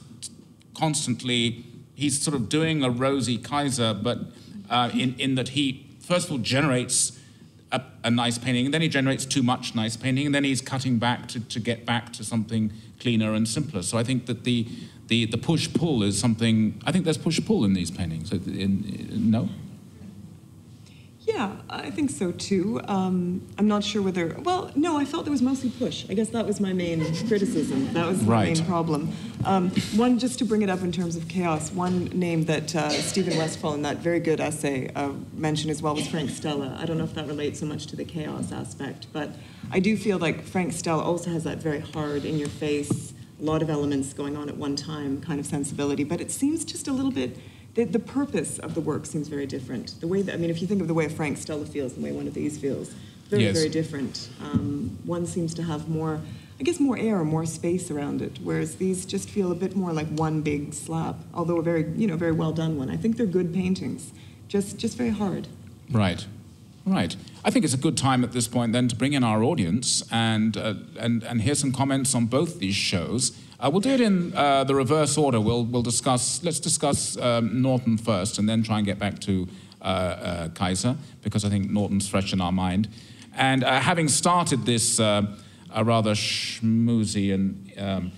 [0.74, 4.20] constantly he's sort of doing a Rosy Keyser, but
[4.70, 7.20] uh, in in that he first of all generates
[7.72, 10.62] a, a nice painting, and then he generates too much nice painting, and then he's
[10.62, 13.82] cutting back to, to get back to something cleaner and simpler.
[13.82, 14.68] So I think that the
[15.08, 16.82] the, the push pull is something.
[16.86, 18.32] I think there's push pull in these paintings.
[18.32, 19.50] In, in, no.
[21.24, 22.82] Yeah, I think so too.
[22.88, 24.36] Um, I'm not sure whether.
[24.44, 26.04] Well, no, I felt there was mostly push.
[26.10, 27.94] I guess that was my main criticism.
[27.94, 28.58] That was Right.
[28.58, 29.10] main problem.
[29.46, 32.90] Um, one, just to bring it up in terms of chaos, one name that uh,
[32.90, 36.76] Stephen Westfall in that very good essay uh, mentioned as well was Frank Stella.
[36.80, 39.30] I don't know if that relates so much to the chaos aspect, but
[39.72, 43.44] I do feel like Frank Stella also has that very hard, in your face, a
[43.44, 46.04] lot of elements going on at one time kind of sensibility.
[46.04, 47.38] But it seems just a little bit
[47.76, 50.00] the, the purpose of the work seems very different.
[50.02, 52.04] The way that, I mean, if you think of the way Frank Stella feels and
[52.04, 52.94] the way one of these feels,
[53.30, 53.56] very, Yes.
[53.56, 54.30] very different.
[54.42, 56.20] Um, one seems to have more,
[56.60, 59.94] I guess, more air, more space around it, whereas these just feel a bit more
[59.94, 62.90] like one big slab, although a very, you know, very well done one.
[62.90, 64.12] I think they're good paintings,
[64.50, 65.48] just, just very hard.
[65.90, 66.26] Right,
[66.86, 67.16] right.
[67.46, 70.04] I think it's a good time at this point then to bring in our audience
[70.12, 73.32] and uh, and and hear some comments on both these shows.
[73.62, 75.40] Uh, we'll do it in uh, the reverse order.
[75.40, 76.44] We'll we'll discuss.
[76.44, 79.48] Let's discuss um, Norton first, and then try and get back to
[79.82, 82.90] uh, uh, Keyser because I think Norton's fresh in our mind.
[83.36, 85.28] And uh, having started this uh,
[85.84, 88.12] rather schmoozy and um,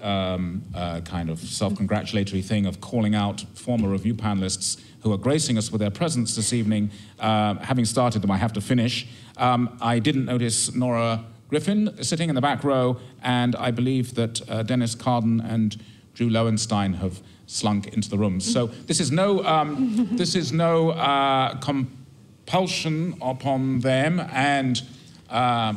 [0.00, 5.70] um, kind of self-congratulatory thing of calling out former review panelists who are gracing us
[5.70, 6.90] with their presence this evening.
[7.20, 9.06] Having started them, I have to finish.
[9.36, 14.48] Um, I didn't notice Nora Griffin sitting in the back row, and I believe that
[14.50, 15.76] uh, Dennis Kardon and
[16.14, 18.40] Drew Lowenstein have slunk into the room.
[18.40, 24.82] So this is no, um, this is no uh, compulsion upon them, and
[25.30, 25.74] uh,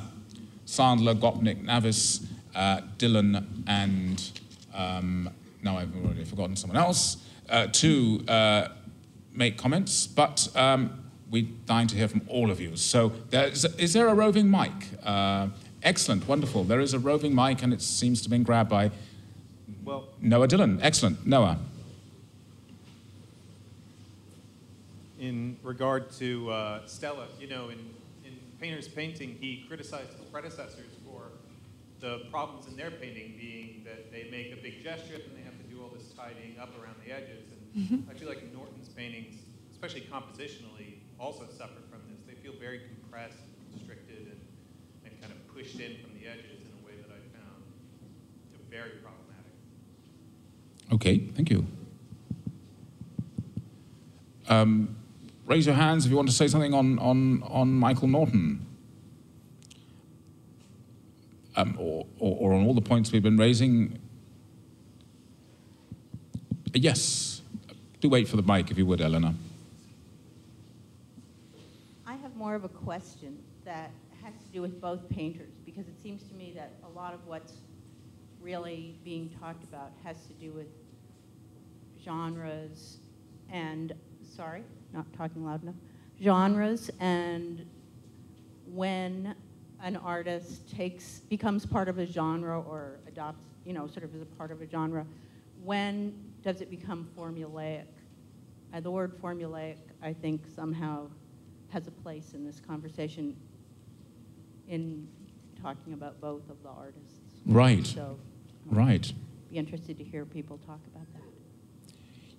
[0.66, 4.42] Sandler, Gopnik, Naves, uh, Dillon, and
[4.74, 5.30] um,
[5.64, 7.18] now I've already forgotten someone else,
[7.50, 8.68] uh, to uh,
[9.34, 11.01] make comments, but um,
[11.32, 12.76] we dying to hear from all of you.
[12.76, 14.72] So, there's, is there a roving mic?
[15.04, 15.48] Uh,
[15.84, 16.64] Excellent, wonderful.
[16.64, 18.92] There is a roving mic, and it seems to have been grabbed by
[19.84, 20.80] Well, Noah Dillon.
[20.84, 21.58] Excellent, Noah.
[25.22, 27.78] in regard to uh, Stella, you know, in,
[28.26, 31.22] in Painter's painting, he criticized his predecessors for
[32.00, 35.56] the problems in their painting being that they make a big gesture and they have
[35.56, 37.46] to do all this tidying up around the edges.
[37.76, 39.36] And I feel like Norton's paintings,
[39.72, 40.91] especially compositionally,
[41.22, 42.20] also suffer from this.
[42.28, 43.38] They feel very compressed,
[43.72, 44.42] constricted, and,
[45.06, 47.64] and kind of pushed in from the edges in a way that I found
[48.70, 49.54] very problematic.
[50.92, 51.66] Okay, thank you.
[54.50, 54.96] Um,
[55.46, 58.66] raise your hands if you want to say something on, on, on Michael Norton.
[61.56, 64.00] Um, or, or, or on all the points we've been raising.
[66.74, 67.42] Yes.
[68.00, 69.36] Do wait for the mic if you would, Eleanor.
[72.08, 73.92] I have more of a question that
[74.24, 77.20] has to do with both painters because it seems to me that a lot of
[77.28, 77.54] what's
[78.42, 80.66] really being talked about has to do with
[82.04, 82.98] genres
[83.52, 83.94] and,
[84.36, 85.76] sorry, not talking loud enough,
[86.20, 87.64] genres and
[88.66, 89.36] when
[89.84, 94.22] an artist takes, becomes part of a genre or adopts, you know, sort of as
[94.24, 95.06] a part of a genre,
[95.64, 96.12] when
[96.42, 97.86] does it become formulaic?
[98.74, 101.06] Uh, the word formulaic, I think, somehow
[101.72, 103.36] has a place in this conversation
[104.68, 105.08] in
[105.62, 107.20] talking about both of the artists.
[107.46, 107.86] Right.
[107.86, 108.18] So,
[108.66, 109.12] Right.
[109.50, 111.22] be interested to hear people talk about that.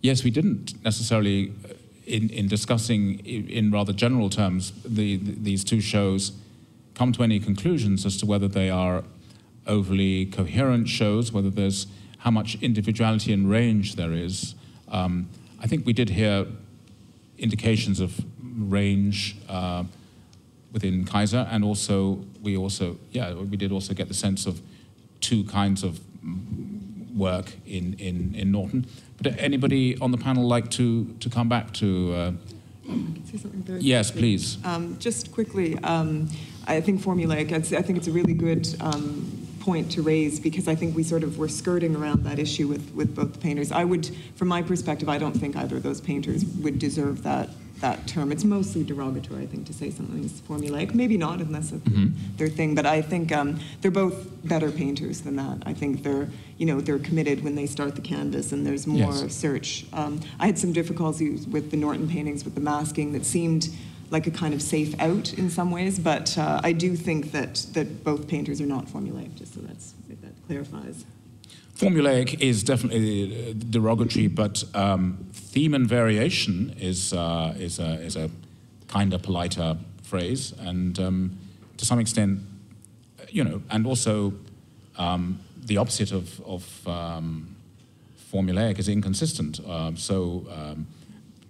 [0.03, 1.75] Yes, we didn't necessarily, uh,
[2.07, 6.33] in, in discussing i- in rather general terms the, the, these two shows,
[6.95, 9.05] come to any conclusions as to whether they are
[9.67, 11.87] overly coherent shows, whether there's
[12.19, 14.55] how much individuality and range there is.
[14.89, 15.29] Um,
[15.61, 16.47] I think we did hear
[17.39, 18.25] indications of
[18.57, 19.85] range uh,
[20.73, 24.61] within Keyser, and also we also yeah we did also get the sense of
[25.21, 26.01] two kinds of
[27.15, 28.87] work in, in, in Norton.
[29.17, 32.13] But anybody on the panel like to, to come back to?
[32.15, 32.33] Uh,
[33.31, 34.21] Say something very yes, quickly.
[34.23, 34.59] please.
[34.65, 36.29] Um, just quickly, um,
[36.67, 40.75] I think formulaic, I think it's a really good um, point to raise because I
[40.75, 43.71] think we sort of were skirting around that issue with, with both the painters.
[43.71, 47.51] I would, from my perspective, I don't think either of those painters would deserve that,
[47.83, 48.33] that term.
[48.33, 50.95] It's mostly derogatory, I think, to say something is formulaic.
[50.95, 51.85] Maybe not unless it's
[52.39, 55.59] their thing, but I think um, they're both better painters than that.
[55.67, 59.13] I think they're, you know, they're committed when they start the canvas and there's more
[59.13, 59.35] Yes.
[59.35, 59.85] search.
[59.93, 63.69] Um, I had some difficulties with the Norton paintings with the masking that seemed
[64.11, 67.67] like a kind of safe out in some ways, but uh, I do think that,
[67.73, 71.05] that both painters are not formulaic, just so that's, if that clarifies.
[71.77, 78.17] Formulaic is definitely uh, derogatory, but um, theme and variation is, uh, is, a, is
[78.17, 78.31] a
[78.89, 81.39] politer phrase, and um,
[81.79, 82.41] to some extent,
[83.31, 84.33] you know, and also
[84.99, 87.57] um, the opposite of, of um,
[88.33, 89.61] formulaic is inconsistent.
[89.69, 90.87] Um, so um,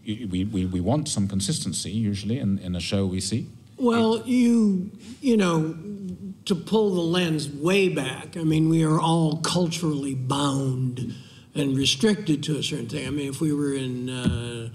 [0.07, 3.47] we, we, we want some consistency usually in, in a show we see.
[3.77, 5.75] Well, you, you know,
[6.45, 11.15] to pull the lens way back, I mean, we are all culturally bound
[11.55, 13.07] and restricted to a certain thing.
[13.07, 14.71] I mean, if we were in uh,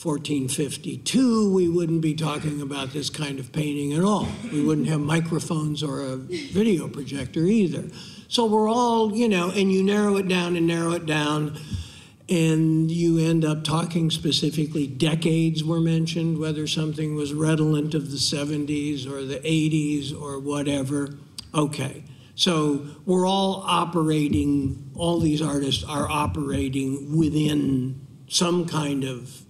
[0.00, 4.28] 1452, we wouldn't be talking about this kind of painting at all.
[4.52, 7.88] We wouldn't have microphones or a video projector either.
[8.28, 11.58] So we're all, you know, and you narrow it down and narrow it down
[12.28, 18.18] and you end up talking specifically decades were mentioned whether something was redolent of the
[18.18, 21.16] 70s or the 80s or whatever.
[21.54, 22.04] Okay.
[22.34, 29.42] So we're all operating all these artists are operating within some kind of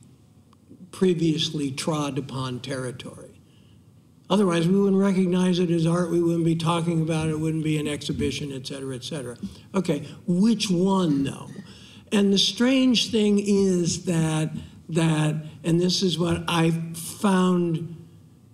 [0.92, 3.40] previously trod upon territory.
[4.30, 7.64] Otherwise we wouldn't recognize it as art we wouldn't be talking about it, it wouldn't
[7.64, 9.36] be an exhibition et cetera et cetera.
[9.74, 11.48] Okay which one though
[12.12, 14.50] and the strange thing is that
[14.90, 17.96] that, and this is what I found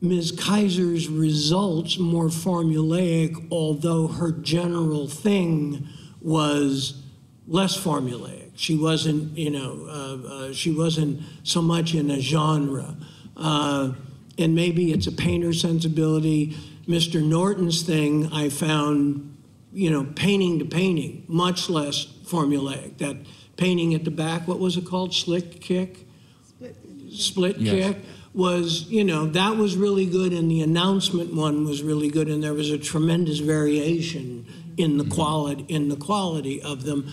[0.01, 0.33] Ms.
[0.33, 5.89] Keyser's results more formulaic, although her general thing
[6.21, 7.03] was
[7.47, 8.51] less formulaic.
[8.57, 12.97] She wasn't, you know, uh, uh, she wasn't so much in a genre.
[13.37, 13.93] Uh,
[14.39, 16.57] and maybe it's a painter sensibility.
[16.87, 17.25] Mr.
[17.25, 19.37] Norton's thing I found,
[19.73, 22.99] you know, painting to painting, much less formulaic.
[22.99, 23.17] That
[23.57, 25.15] painting at the back, what was it called?
[25.15, 26.07] Slick kick?
[27.11, 27.95] Split Yes.
[27.95, 32.29] kick was, you know, that was really good, and the announcement one was really good,
[32.29, 34.47] and there was a tremendous variation
[34.77, 35.13] in the mm-hmm.
[35.13, 37.11] quality in the quality of them,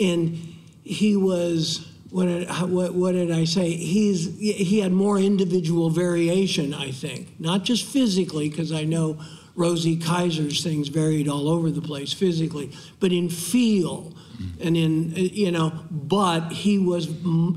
[0.00, 0.38] and
[0.82, 1.88] he was.
[2.10, 3.70] What did, what, what did I say?
[3.70, 7.40] He's, he had more individual variation, I think.
[7.40, 9.18] Not just physically, because I know
[9.54, 12.70] Rosy Keyser's things varied all over the place physically,
[13.00, 14.12] but in feel
[14.60, 17.08] and in, uh, you know, but he was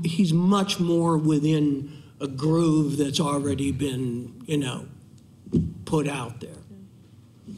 [0.04, 4.86] he's much more within a groove that's already been, you know,
[5.84, 6.50] put out there.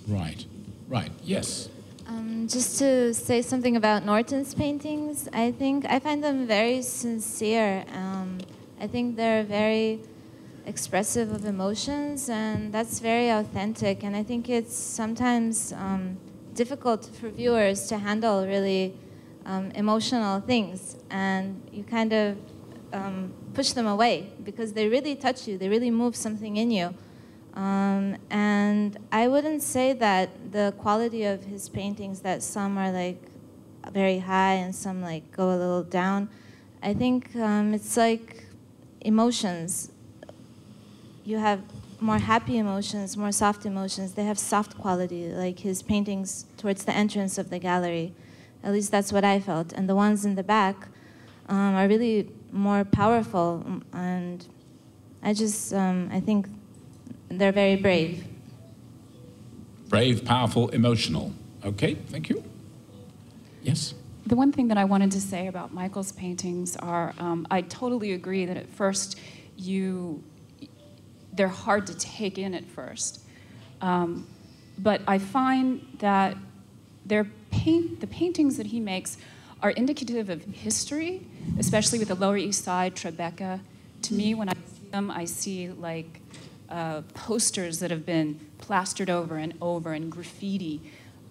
[0.07, 0.45] Right,
[0.89, 1.69] right, yes.
[2.07, 7.85] Um, just to say something about Norton's paintings, I think I find them very sincere.
[7.93, 8.39] Um,
[8.81, 10.01] I think they're very
[10.67, 14.05] expressive of emotions, and that's very authentic.
[14.05, 16.17] And I think it's sometimes um,
[16.55, 18.95] difficult for viewers to handle really
[19.49, 22.37] um, emotional things, and you kind of
[22.93, 26.95] um, push them away because they really touch you, they really move something in you.
[27.55, 33.21] Um, and I wouldn't say that the quality of his paintings that some are like
[33.91, 36.29] very high and some like go a little down.
[36.83, 38.45] I think um, it's like
[39.01, 39.91] emotions.
[41.25, 41.63] You have
[42.01, 44.13] more happy emotions, more soft emotions.
[44.13, 48.13] They have soft quality, like his paintings towards the entrance of the gallery.
[48.63, 49.73] At least that's what I felt.
[49.73, 50.89] And the ones in the back
[51.49, 53.83] um, are really more powerful.
[53.93, 54.47] And
[55.23, 56.49] I just, um, I think
[57.29, 58.25] they're very brave.
[59.89, 61.33] Brave, powerful, emotional.
[61.65, 62.45] Okay, thank you.
[63.63, 63.95] Yes?
[64.27, 68.13] The one thing that I wanted to say about Michael's paintings are um, I totally
[68.13, 69.19] agree that at first
[69.57, 70.23] you
[71.33, 73.23] they're hard to take in at first,
[73.81, 74.27] um,
[74.79, 76.37] but I find that
[77.07, 79.17] their paint the paintings that he makes
[79.63, 81.27] are indicative of history,
[81.59, 83.61] especially with the Lower East Side, Tribeca.
[84.03, 86.21] To me, when I see them, I see like
[86.69, 90.81] uh, posters that have been plastered over and over and graffiti.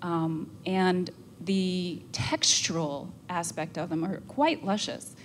[0.02, 1.10] Um, and
[1.42, 5.16] the textural aspect of them are quite luscious.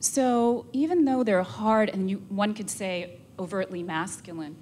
[0.00, 4.56] So even though they're hard and you, one could say overtly masculine,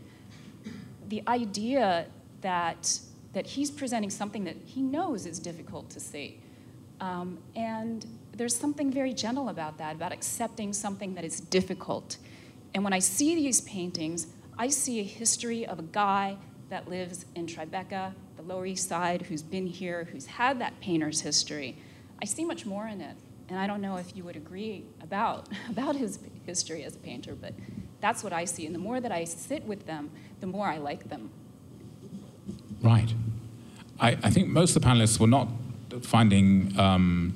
[1.08, 2.06] the idea
[2.42, 2.98] that,
[3.32, 6.40] that he's presenting something that he knows is difficult to see.
[7.00, 8.06] Um, and
[8.36, 12.18] there's something very gentle about that, about accepting something that is difficult.
[12.74, 14.28] And when I see these paintings,
[14.58, 16.36] I see a history of a guy
[16.70, 21.20] that lives in Tribeca, the Lower East Side, who's been here, who's had that painter's
[21.20, 21.76] history.
[22.20, 23.16] I see much more in it.
[23.48, 27.34] And I don't know if you would agree about, about his history as a painter,
[27.34, 27.52] but
[28.00, 28.66] that's what I see.
[28.66, 30.10] And the more that I sit with them,
[30.40, 31.30] the more I like them.
[32.82, 33.12] Right.
[34.00, 35.48] I, I think most of the panelists were not
[36.02, 37.34] finding um,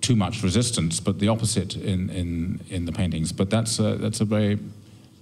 [0.00, 3.32] too much resistance, but the opposite in, in, in the paintings.
[3.32, 4.58] But that's a, that's a very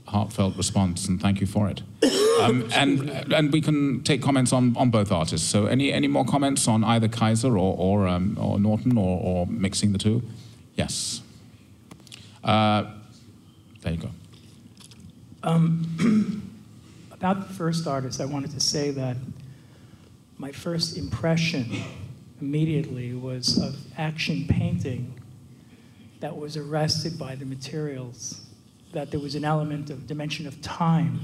[0.07, 1.83] heartfelt response, and thank you for it.
[2.35, 5.49] Um, and and we can take comments on, on both artists.
[5.49, 9.47] So any any more comments on either Keyser or or, um, or Norton or, or
[9.47, 10.21] mixing the two?
[10.75, 11.23] Yes.
[12.43, 12.87] Uh,
[13.83, 14.11] there you go.
[17.25, 19.17] About the first artist, I wanted to say that
[20.37, 21.71] my first impression
[22.39, 25.19] immediately was of action painting
[26.21, 28.45] that was arrested by the materials,
[28.93, 31.19] that there was an element of dimension of time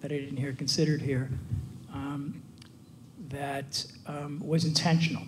[0.00, 1.28] that I didn't hear considered here,
[1.92, 2.40] um,
[3.30, 5.24] that um, was intentional.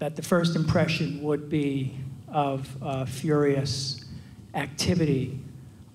[0.00, 1.96] That the first impression would be
[2.30, 4.04] of uh, furious
[4.52, 5.40] activity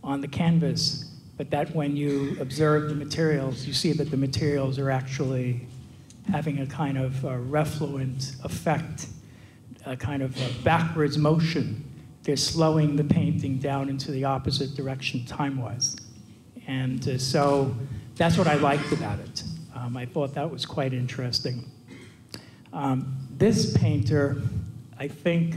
[0.03, 4.78] on the canvas, but that when you observe the materials, you see that the materials
[4.78, 5.68] are actually
[6.32, 9.08] having a kind of uh, refluent effect,
[9.86, 11.84] a kind of a backwards motion.
[12.24, 15.98] They're slowing the painting down into the opposite direction time wise.
[16.68, 17.76] And uh, so
[18.16, 19.44] that's what I liked about it.
[19.76, 21.70] Um, I thought that was quite interesting.
[22.72, 24.42] Um, this painter,
[24.98, 25.56] I think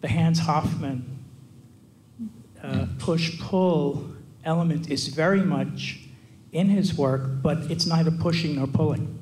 [0.00, 1.18] the Hans Hofmann
[2.62, 4.13] uh, push pull
[4.44, 6.00] element is very much
[6.52, 9.18] in his work, but it's neither pushing nor pulling.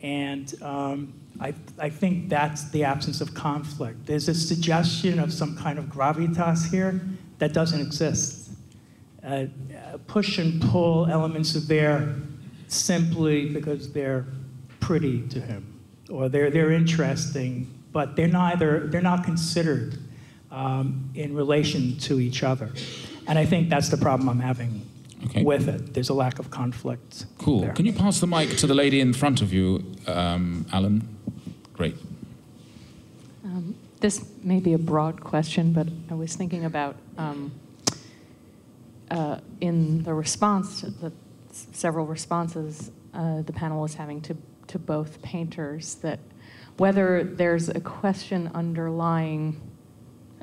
[0.00, 4.06] And um, I, I think that's the absence of conflict.
[4.06, 7.00] There's a suggestion of some kind of gravitas here
[7.38, 8.50] that doesn't exist.
[9.22, 12.14] Uh, uh, push and pull elements are there
[12.68, 14.26] simply because they're
[14.80, 15.80] pretty to him
[16.10, 19.98] or they're, they're interesting, but they're neither, they're not considered
[20.50, 22.70] um, in relation to each other.
[23.26, 24.82] And I think that's the problem I'm having
[25.24, 25.42] Okay.
[25.44, 25.94] with it.
[25.94, 27.26] There's a lack of conflict.
[27.38, 27.60] Cool.
[27.62, 27.72] there.
[27.72, 31.02] Can you pass the mic to the lady in front of you, um, Alan?
[31.72, 31.96] Great.
[33.44, 37.50] Um, This may be a broad question, but I was thinking about um,
[39.10, 41.12] uh, in the response, to the
[41.50, 46.18] s- several responses uh, the panel was having to, to both painters, that
[46.76, 49.58] whether there's a question underlying,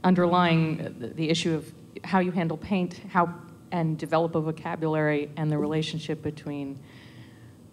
[0.04, 1.72] underlying the- the issue of
[2.04, 3.34] how you handle paint, how,
[3.72, 6.80] and develop a vocabulary, and the relationship between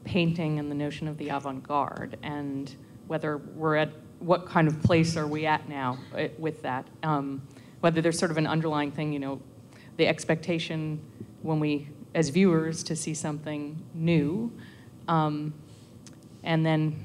[0.04, 2.74] painting and the notion of the avant-garde and
[3.06, 6.86] whether we're at what kind of place are we at now uh, with that?
[7.02, 7.42] Um,
[7.80, 9.40] whether there's sort of an underlying thing you know
[9.96, 11.00] the expectation
[11.42, 14.52] when we as viewers to see something new
[15.08, 15.52] um,
[16.42, 16.96] and then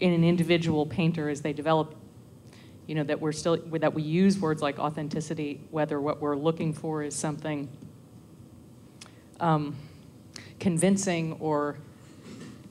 [0.00, 1.94] in an individual painter as they develop
[2.90, 6.72] you know that we're still that we use words like authenticity whether what we're looking
[6.72, 7.68] for is something
[9.38, 9.76] um,
[10.58, 11.78] convincing or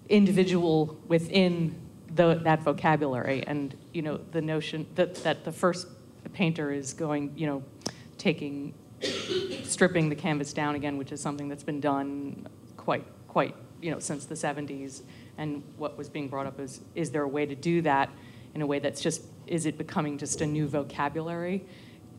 [0.09, 1.74] individual within
[2.15, 3.45] the, that vocabulary.
[3.47, 5.88] And you know the notion that, that the first
[6.34, 7.63] painter is going you know
[8.17, 8.74] taking
[9.63, 12.45] stripping the canvas down again which is something that's been done
[12.76, 15.01] quite quite you know since the 70s
[15.38, 18.09] and what was being brought up is is there a way to do that
[18.53, 21.64] in a way that's just is it becoming just a new vocabulary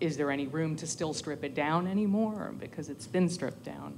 [0.00, 3.94] is there any room to still strip it down anymore because it's been stripped down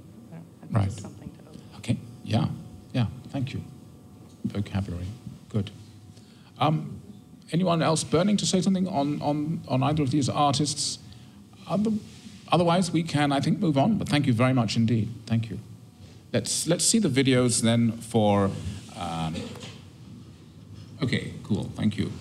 [0.71, 0.91] Right.
[0.91, 2.47] something to Okay, yeah,
[2.93, 3.63] yeah, thank you.
[4.45, 5.05] Vocabulary,
[5.49, 5.69] good.
[6.59, 6.99] Um,
[7.51, 10.99] anyone else burning to say something on, on, on either of these artists?
[11.67, 11.91] Other,
[12.51, 15.09] otherwise, we can, I think, move on, but thank you very much indeed.
[15.27, 15.59] Thank you.
[16.31, 18.49] Let's, let's see the videos then for.
[18.97, 19.35] Um,
[21.03, 22.11] okay, cool, thank you.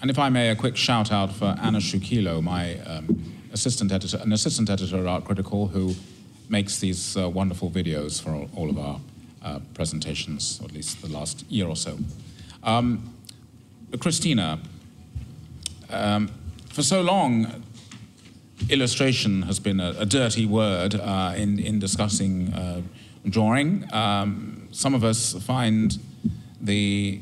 [0.00, 4.18] And if I may, a quick shout out for Anna Shukilo, my um, assistant editor,
[4.18, 5.94] an assistant editor at Art Critical, who
[6.48, 9.00] makes these uh, wonderful videos for all, all of our
[9.42, 11.98] uh, presentations, or at least the last year or so.
[12.62, 13.12] Um,
[13.98, 14.60] Christina,
[15.90, 16.30] um,
[16.68, 17.64] for so long,
[18.70, 22.82] illustration has been a, a dirty word uh, in, in discussing uh,
[23.28, 23.92] drawing.
[23.92, 25.98] Um, some of us find
[26.60, 27.20] the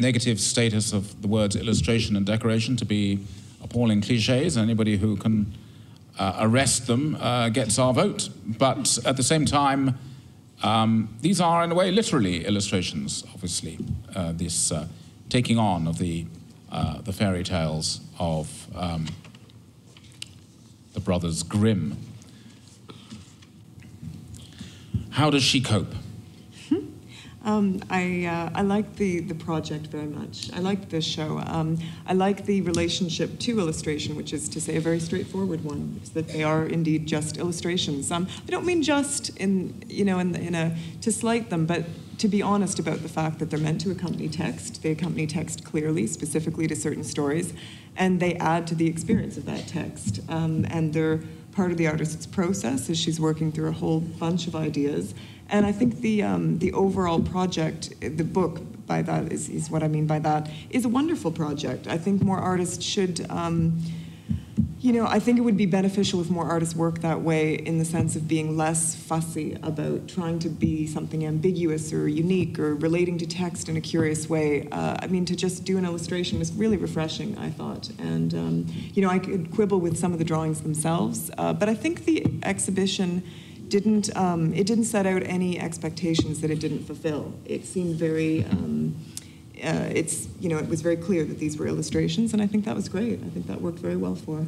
[0.00, 3.20] negative status of the words illustration and decoration to be
[3.62, 4.56] appalling cliches.
[4.56, 5.52] Anybody who can
[6.18, 8.28] uh, arrest them uh, gets our vote.
[8.44, 9.98] But at the same time,
[10.62, 13.78] um, these are, in a way, literally illustrations, obviously.
[14.14, 14.86] Uh, this uh,
[15.28, 16.26] taking on of the,
[16.70, 19.06] uh, the fairy tales of um,
[20.92, 21.96] the brothers Grimm.
[25.10, 25.94] How does she cope?
[27.44, 30.50] Um, I, uh, I like the, the project very much.
[30.52, 31.42] I like this show.
[31.46, 36.00] Um, I like the relationship to illustration, which is to say a very straightforward one,
[36.12, 38.12] that they are indeed just illustrations.
[38.12, 41.84] Um, I don't mean just in, you know, in, in a, to slight them, but
[42.18, 44.82] to be honest about the fact that they're meant to accompany text.
[44.82, 47.54] They accompany text clearly, specifically to certain stories,
[47.96, 50.20] and they add to the experience of that text.
[50.28, 51.22] Um, and they're
[51.52, 55.14] part of the artist's process as she's working through a whole bunch of ideas.
[55.50, 59.82] And I think the, um, the overall project, the book, by that is, is what
[59.82, 61.86] I mean by that, is a wonderful project.
[61.88, 63.80] I think more artists should, um,
[64.80, 67.78] you know, I think it would be beneficial if more artists work that way in
[67.78, 72.76] the sense of being less fussy about trying to be something ambiguous or unique or
[72.76, 74.68] relating to text in a curious way.
[74.70, 77.90] Uh, I mean, to just do an illustration was really refreshing, I thought.
[77.98, 81.68] And, um, you know, I could quibble with some of the drawings themselves, uh, but
[81.68, 83.22] I think the exhibition
[83.70, 87.32] didn't um, it didn't set out any expectations that it didn't fulfill.
[87.44, 88.96] It seemed very um,
[89.62, 92.64] uh, it's you know it was very clear that these were illustrations, and I think
[92.64, 93.20] that was great.
[93.24, 94.38] I think that worked very well for.
[94.38, 94.46] her.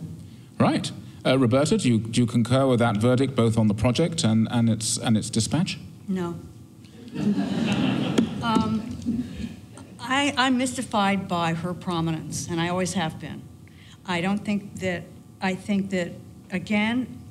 [0.59, 0.91] Right.
[1.25, 4.49] Uh, Roberta, do you, do you concur with that verdict both on the project and,
[4.51, 5.79] and, its, and its dispatch?
[6.09, 6.37] No.
[8.43, 9.25] um,
[10.01, 13.43] I, I'm mystified by her prominence, and I always have been.
[14.05, 15.05] I don't think that,
[15.41, 16.12] I think that,
[16.51, 17.22] again,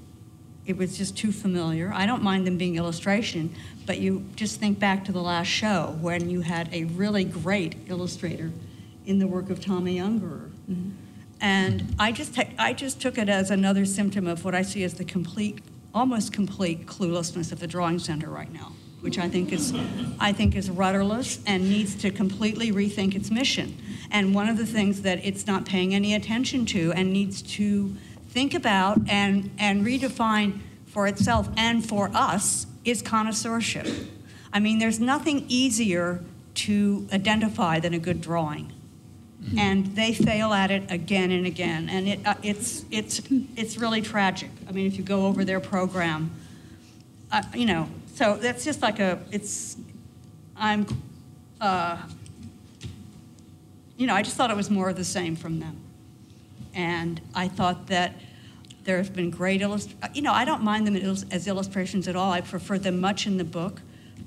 [0.66, 1.91] it was just too familiar.
[1.93, 3.55] I don't mind them being illustration,
[3.86, 7.76] but you just think back to the last show when you had a really great
[7.88, 8.51] illustrator
[9.05, 10.51] in the work of Tomi Ungerer.
[10.70, 10.89] Mm-hmm.
[11.41, 14.93] And I just, I just took it as another symptom of what I see as
[14.93, 15.59] the complete,
[15.93, 19.74] almost complete cluelessness of the drawing center right now, which I think is,
[20.20, 23.76] I think is rudderless and needs to completely rethink its mission.
[24.12, 27.95] And one of the things that it's not paying any attention to and needs to
[28.32, 33.88] think about and, and redefine for itself and for us is connoisseurship.
[34.52, 36.22] I mean, there's nothing easier
[36.54, 38.74] to identify than a good drawing
[39.58, 41.90] and they fail at it again and again.
[41.90, 43.22] And it, uh, it's, it's,
[43.56, 44.50] it's really tragic.
[44.68, 46.32] I mean, if you go over their program,
[47.32, 49.78] uh, you know, so that's just like a, it's,
[50.56, 50.86] I'm,
[51.60, 51.98] uh,
[53.98, 55.81] you know, I just thought it was more of the same from them.
[56.74, 58.16] And I thought that
[58.84, 60.16] there have been great illustrations.
[60.16, 62.32] You know, I don't mind them as illustrations at all.
[62.32, 63.82] I prefer them much in the book,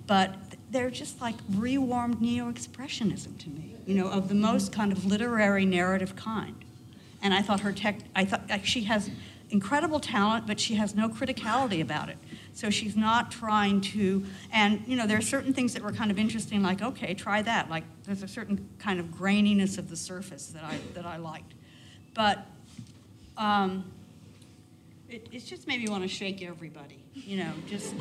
[0.07, 0.37] but
[0.71, 3.77] they're just like rewarmed neo-expressionism to me.
[3.87, 6.57] You know, of the most kind of literary narrative kind.
[7.23, 9.11] And I thought her tech, I thought like, she has
[9.51, 12.19] incredible talent, but she has no criticality about it.
[12.55, 16.11] So she's not trying to, and you know, there are certain things that were kind
[16.11, 17.69] of interesting, like, okay, try that.
[17.69, 21.55] Like, there's a certain kind of graininess of the surface that I, that I liked.
[22.15, 22.47] But
[23.37, 23.85] um,
[25.09, 27.95] it, it's just made me want to shake everybody, you know, just,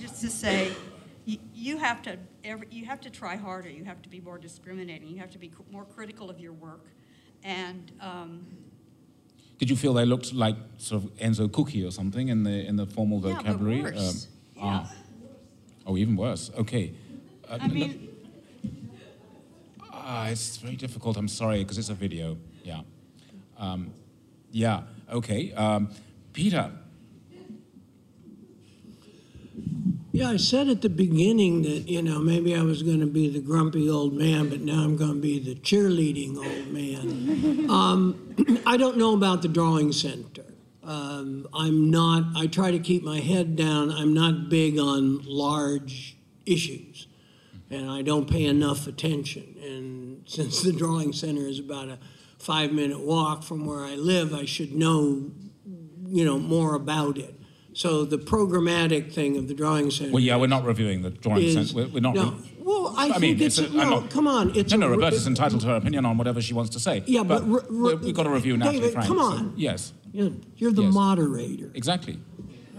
[0.00, 0.72] just to say,
[1.24, 3.68] you, you have to, every, you have to try harder.
[3.68, 5.08] You have to be more discriminating.
[5.08, 6.84] You have to be more critical of your work.
[7.44, 8.46] And um,
[9.58, 12.76] Did you feel they looked like sort of Enzo Cucchi or something in the in
[12.76, 13.82] the formal Yeah, but vocabulary?
[13.82, 14.28] worse.
[14.60, 14.92] ah.
[15.86, 16.50] Oh, even worse.
[16.58, 16.92] Okay.
[17.48, 18.08] Uh, I mean,
[19.92, 21.16] Ah, it's very difficult.
[21.16, 22.36] I'm sorry because it's a video.
[22.64, 22.80] Yeah.
[23.58, 23.92] Um,
[24.50, 24.82] yeah.
[25.10, 25.52] Okay.
[25.52, 25.90] Um,
[26.32, 26.70] Peter.
[30.12, 33.28] Yeah, I said at the beginning that, you know, maybe I was going to be
[33.28, 37.70] the grumpy old man, but now I'm going to be the cheerleading old man.
[37.70, 40.44] um, I don't know about the drawing center.
[40.82, 43.90] Um, I'm not, I try to keep my head down.
[43.90, 47.06] I'm not big on large issues,
[47.70, 49.54] and I don't pay enough attention.
[49.62, 51.98] And since the drawing center is about a
[52.38, 55.30] five minute walk from where I live, I should know,
[56.06, 57.34] you know, more about it.
[57.74, 60.10] So the programmatic thing of the drawing center.
[60.12, 61.72] Well, yeah, we're not reviewing the drawing is- sense.
[61.72, 62.14] We're, we're not.
[62.14, 63.90] no, re- well, I, I think mean, it's, it's a, no.
[64.00, 64.90] not- come on, it's no, no.
[64.90, 67.02] Roberta's entitled to her opinion on whatever she wants to say.
[67.06, 68.70] Yeah, but r- r- we- we've got to review now.
[68.72, 69.06] David, Frank.
[69.08, 69.54] come so- on.
[69.56, 70.94] yes, You're, you're the Yes.
[70.94, 71.70] moderator.
[71.74, 72.18] exactly.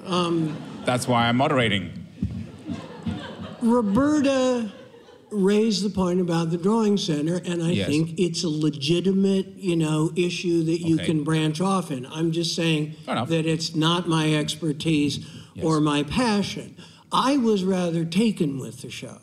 [0.06, 0.56] Um,
[0.86, 1.92] That's why I'm moderating.
[3.62, 4.72] Roberta
[5.32, 7.88] raised the point about the drawing center, and I Yes.
[7.88, 11.06] think it's a legitimate, you know, issue that you Okay.
[11.06, 12.06] can branch off in.
[12.12, 13.30] I'm just saying Fair enough.
[13.30, 15.20] that it's not my expertise
[15.62, 15.84] or Yes.
[15.84, 16.76] my passion.
[17.12, 19.18] I was rather taken with the show.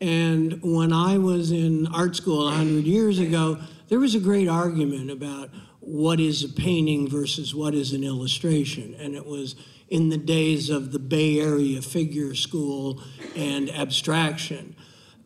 [0.00, 3.58] And when I was in art school 100 years ago,
[3.88, 5.50] there was a great argument about
[5.80, 8.94] what is a painting versus what is an illustration.
[8.98, 9.54] And it was
[9.90, 13.00] in the days of the Bay Area figure school
[13.36, 14.74] and abstraction.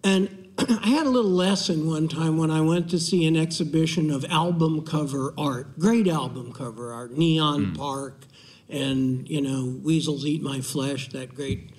[0.07, 4.11] And I had a little lesson one time when I went to see an exhibition
[4.11, 7.72] of album cover art, great album cover art, Neon hmm.
[7.74, 8.24] Park,
[8.68, 11.72] and, you know, Weasels Eat My Flesh, that great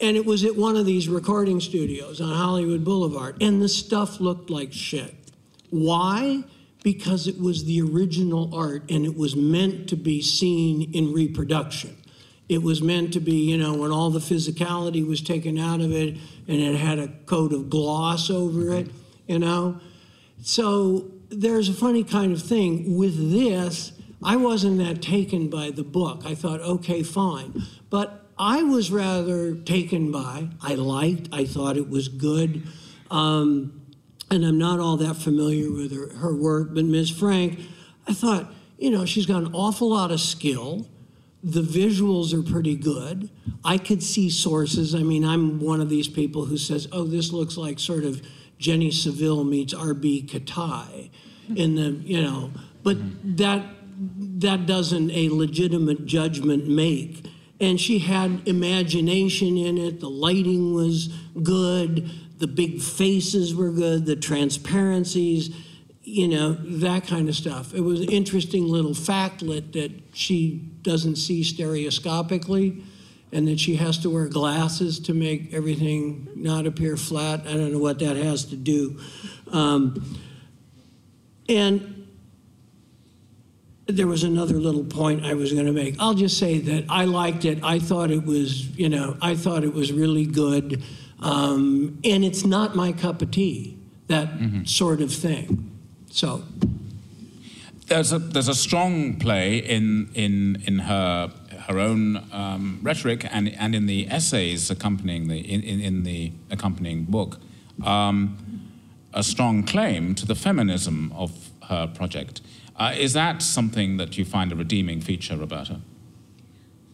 [0.00, 4.18] and it was at one of these recording studios on Hollywood Boulevard, and the stuff
[4.18, 5.14] looked like shit.
[5.68, 6.44] Why?
[6.82, 11.99] Because it was the original art and it was meant to be seen in reproduction.
[12.50, 15.92] It was meant to be, you know, when all the physicality was taken out of
[15.92, 16.16] it
[16.48, 18.90] and it had a coat of gloss over it,
[19.28, 19.78] you know.
[20.42, 23.92] So there's a funny kind of thing with this.
[24.20, 26.22] I wasn't that taken by the book.
[26.26, 27.62] I thought, okay, fine.
[27.88, 32.66] But I was rather taken by, I liked, I thought it was good.
[33.12, 33.80] Um,
[34.28, 37.10] and I'm not all that familiar with her, her work, but Ms.
[37.10, 37.60] Frank,
[38.08, 40.88] I thought, you know, she's got an awful lot of skill.
[41.42, 43.30] The visuals are pretty good.
[43.64, 44.94] I could see sources.
[44.94, 48.20] I mean, I'm one of these people who says, oh, this looks like sort of
[48.58, 50.26] Jenny Saville meets R.B.
[50.28, 51.10] Kitaj
[51.56, 52.50] in the, you know,
[52.82, 52.98] but
[53.36, 53.64] that
[54.40, 57.26] that doesn't a legitimate judgment make.
[57.60, 60.00] And she had imagination in it.
[60.00, 61.08] The lighting was
[61.42, 62.10] good.
[62.38, 64.06] The big faces were good.
[64.06, 65.54] The transparencies,
[66.02, 67.74] you know, that kind of stuff.
[67.74, 72.82] It was an interesting little factlet that she doesn't see stereoscopically
[73.32, 77.40] and that she has to wear glasses to make everything not appear flat.
[77.46, 78.98] I don't know what that has to do.
[79.52, 80.18] Um,
[81.48, 82.08] and
[83.86, 85.96] there was another little point I was going to make.
[85.98, 87.62] I'll just say that I liked it.
[87.62, 90.82] I thought it was, you know, I thought it was really good.
[91.20, 94.28] Um, and it's not my cup of tea, that
[94.64, 95.70] sort of thing.
[96.10, 96.44] So,
[97.90, 101.32] There's a there's a strong play in in in her
[101.66, 106.30] her own um, rhetoric and and in the essays accompanying the in, in, in the
[106.52, 107.40] accompanying book,
[107.84, 108.38] um,
[109.12, 112.40] a strong claim to the feminism of her project.
[112.76, 115.80] Uh, is that something that you find a redeeming feature, Roberta?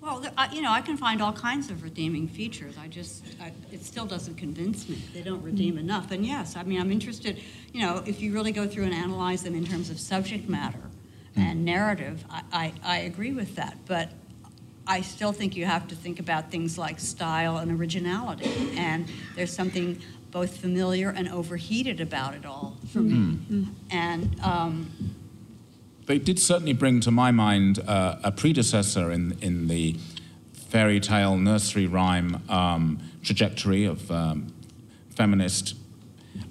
[0.06, 2.76] Well, I- you know, I can find all kinds of redeeming features.
[2.80, 5.02] I just, I, it still doesn't convince me.
[5.12, 6.12] They don't redeem enough.
[6.12, 7.42] And yes, I mean, I'm interested,
[7.72, 10.78] you know, if you really go through and analyze them in terms of subject matter
[11.34, 11.40] hmm.
[11.40, 13.78] and narrative, I, I, I agree with that.
[13.86, 14.12] But
[14.86, 18.48] I still think you have to think about things like style and originality.
[18.76, 20.00] And there's something
[20.30, 23.14] both familiar and overheated about it all for me.
[23.16, 23.32] Hmm.
[23.34, 23.64] Hmm.
[23.90, 25.16] And, um,
[26.06, 29.96] They did certainly bring to my mind uh, a predecessor in, in the
[30.52, 34.52] fairy tale nursery rhyme um, trajectory of um,
[35.16, 35.74] feminist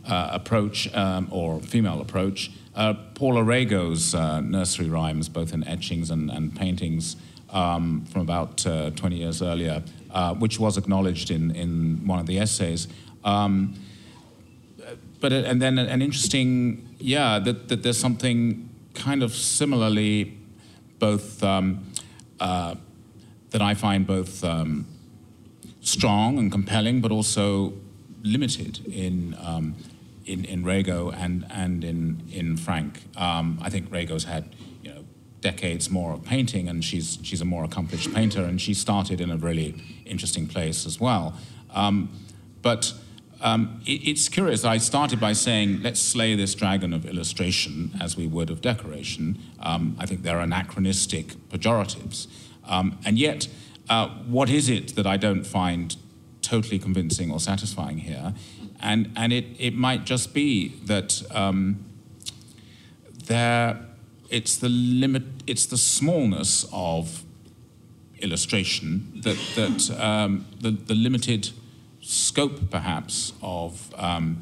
[0.06, 2.52] uh, approach um, or female approach.
[2.76, 7.16] Uh, Paula Rego's uh, nursery rhymes, both in etchings and, and paintings
[7.52, 9.82] um, from about uh, 20 years earlier,
[10.12, 12.90] uh, which was acknowledged in, in one of the essays.
[13.24, 13.76] Um,
[15.22, 18.65] but and then an interesting, yeah, that, that there's something
[18.96, 20.38] kind of similarly,
[21.00, 21.86] both um,
[22.40, 22.76] uh,
[23.52, 24.88] that I find both um,
[25.82, 27.74] strong and compelling, but also
[28.24, 29.76] limited in um,
[30.26, 33.04] in, in Rego and and in in Frank.
[33.16, 35.06] Um, I think Rego's had you know
[35.42, 39.30] decades more of painting, and she's she's a more accomplished painter, and she started in
[39.30, 39.76] a really
[40.06, 41.38] interesting place as well.
[41.74, 42.10] Um,
[42.62, 42.94] but
[43.46, 44.66] um, it, it's curious.
[44.66, 49.38] I started by saying, let's slay this dragon of illustration as we would of decoration.
[49.60, 52.26] Um, I think they're anachronistic pejoratives.
[52.68, 53.48] Um, and yet,
[53.88, 55.96] uh, what is it that I don't find
[56.42, 58.34] totally convincing or satisfying here?
[58.80, 61.86] And, and it, it might just be that um,
[63.28, 63.86] there,
[64.32, 67.24] it's the limit, it's the smallness of
[68.22, 71.52] illustration that, that um, the, the limited
[72.06, 74.38] scope, perhaps, of um,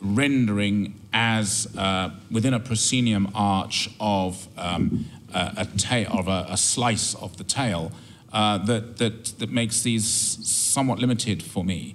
[0.00, 6.56] rendering as uh, within a proscenium arch of um, a, a, tail, of a, a,
[6.56, 7.92] slice of the tail
[8.32, 11.94] uh, that, that, that makes these somewhat limited for me.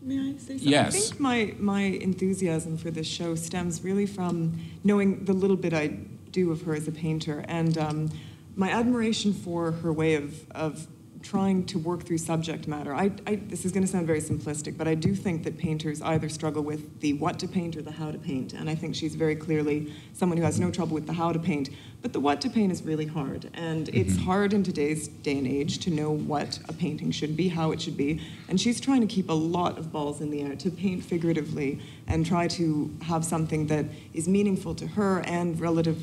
[0.00, 0.68] May I say something?
[0.68, 0.94] Yes.
[0.94, 5.74] I think my, my enthusiasm for this show stems really from knowing the little bit
[5.74, 5.88] I
[6.30, 8.10] do of her as a painter and um,
[8.56, 10.86] my admiration for her way of, of
[11.24, 12.94] trying to work through subject matter.
[12.94, 16.02] I, I, this is going to sound very simplistic, but I do think that painters
[16.02, 18.52] either struggle with the what to paint or the how to paint.
[18.52, 21.38] And I think she's very clearly someone who has no trouble with the how to
[21.38, 21.70] paint.
[22.02, 23.50] But the what to paint is really hard.
[23.54, 24.24] And it's Mm-hmm.
[24.26, 27.80] hard in today's day and age to know what a painting should be, how it
[27.80, 28.20] should be.
[28.48, 31.80] And she's trying to keep a lot of balls in the air, to paint figuratively
[32.06, 35.98] and try to have something that is meaningful to her and relative,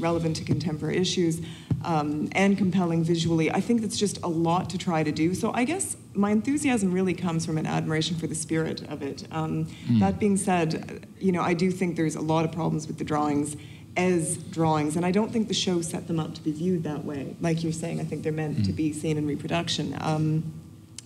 [0.00, 1.42] relevant to contemporary issues
[1.84, 3.50] um, and compelling visually.
[3.50, 5.34] I think that's just a lot to try to do.
[5.34, 9.26] So I guess my enthusiasm really comes from an admiration for the spirit of it.
[9.32, 9.66] Um,
[10.00, 13.04] That being said, you know, I do think there's a lot of problems with the
[13.04, 13.56] drawings
[13.96, 17.04] as drawings, and I don't think the show set them up to be viewed that
[17.04, 17.34] way.
[17.40, 19.96] Like you're saying, I think they're meant to be seen in reproduction.
[20.00, 20.52] Um,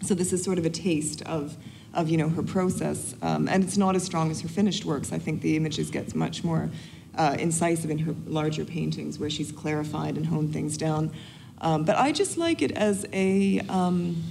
[0.03, 1.57] so this is sort of a taste of,
[1.95, 5.12] of you know, her process, um, and it's not as strong as her finished works.
[5.12, 6.68] I think the images gets much more
[7.17, 11.12] uh, incisive in her larger paintings, where she's clarified and honed things down.
[11.61, 14.23] Um, but I just like it as a um,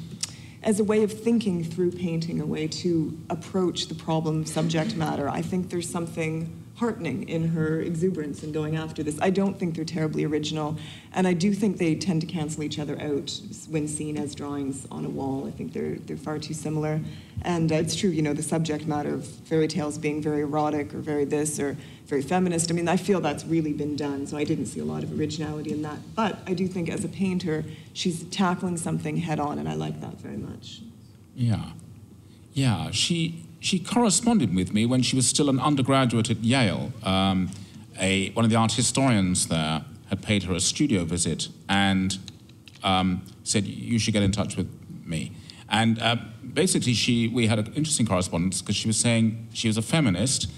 [0.61, 5.27] as a way of thinking through painting, a way to approach the problem subject matter.
[5.27, 9.17] I think there's something heartening in her exuberance in going after this.
[9.21, 10.77] I don't think they're terribly original,
[11.13, 14.87] and I do think they tend to cancel each other out when seen as drawings
[14.89, 15.47] on a wall.
[15.47, 16.99] I think they're they're far too similar,
[17.43, 18.09] and uh, it's true.
[18.09, 21.77] You know, the subject matter of fairy tales being very erotic or very this or
[22.05, 22.69] very feminist.
[22.71, 25.17] I mean, I feel that's really been done, so I didn't see a lot of
[25.17, 25.97] originality in that.
[26.15, 27.63] But I do think as a painter,
[27.93, 30.81] she's tackling something head on, and I like that very much.
[31.35, 31.71] Yeah.
[32.53, 36.91] Yeah, she, she corresponded with me when she was still an undergraduate at Yale.
[37.01, 37.49] Um,
[37.97, 42.17] a, one of the art historians there had paid her a studio visit and
[42.83, 44.69] um, said, You should get in touch with
[45.05, 45.31] me.
[45.69, 46.17] And uh,
[46.53, 50.51] basically, she, we had an interesting correspondence because she was saying she was a feminist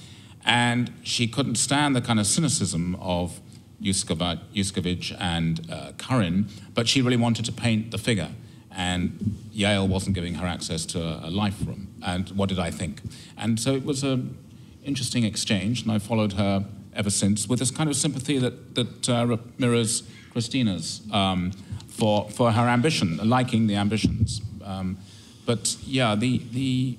[0.44, 3.40] and she couldn't stand the kind of cynicism of
[3.82, 8.30] Yuskavage and uh, Currin, but she really wanted to paint the figure.
[8.76, 11.96] And Yale wasn't giving her access to a, a life room.
[12.06, 13.02] And what did I think?
[13.38, 14.38] And so it was an
[14.84, 19.10] interesting exchange, and I followed her ever since with this kind of sympathy that, that
[19.10, 21.52] uh, mirrors Christina's um,
[21.88, 24.42] for, for her ambition, liking the ambitions.
[24.64, 24.98] Um,
[25.46, 26.98] but yeah, the, the,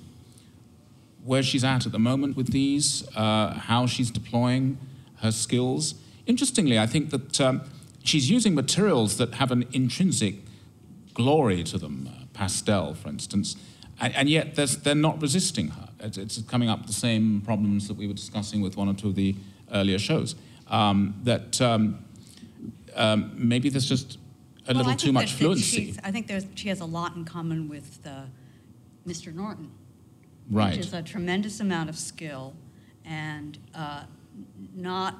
[1.23, 4.77] where she's at at the moment with these, uh, how she's deploying
[5.17, 5.95] her skills.
[6.25, 7.61] Interestingly, I think that um,
[8.03, 10.35] she's using materials that have an intrinsic
[11.17, 13.55] glory to them, uh, pastel, for instance,
[13.99, 15.89] and, and yet they're not resisting her.
[15.99, 19.07] It's, it's, coming up the same problems that we were discussing with one or two
[19.07, 19.35] of the
[19.73, 20.35] earlier shows.
[20.67, 22.05] Um, that um,
[22.95, 24.19] um, maybe there's just
[24.67, 25.95] a Well, little too much fluency.
[26.03, 28.25] I think there's, she has a lot in common with uh,
[29.07, 29.33] Mr.
[29.33, 29.71] Norton.
[30.51, 30.77] Right.
[30.77, 32.53] Which is a tremendous amount of skill
[33.03, 34.03] and uh,
[34.75, 35.15] not,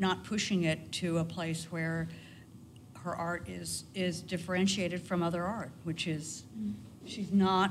[0.00, 2.08] not pushing it to a place where
[3.08, 6.44] her art is, is differentiated from other art, which is,
[7.06, 7.70] she's not,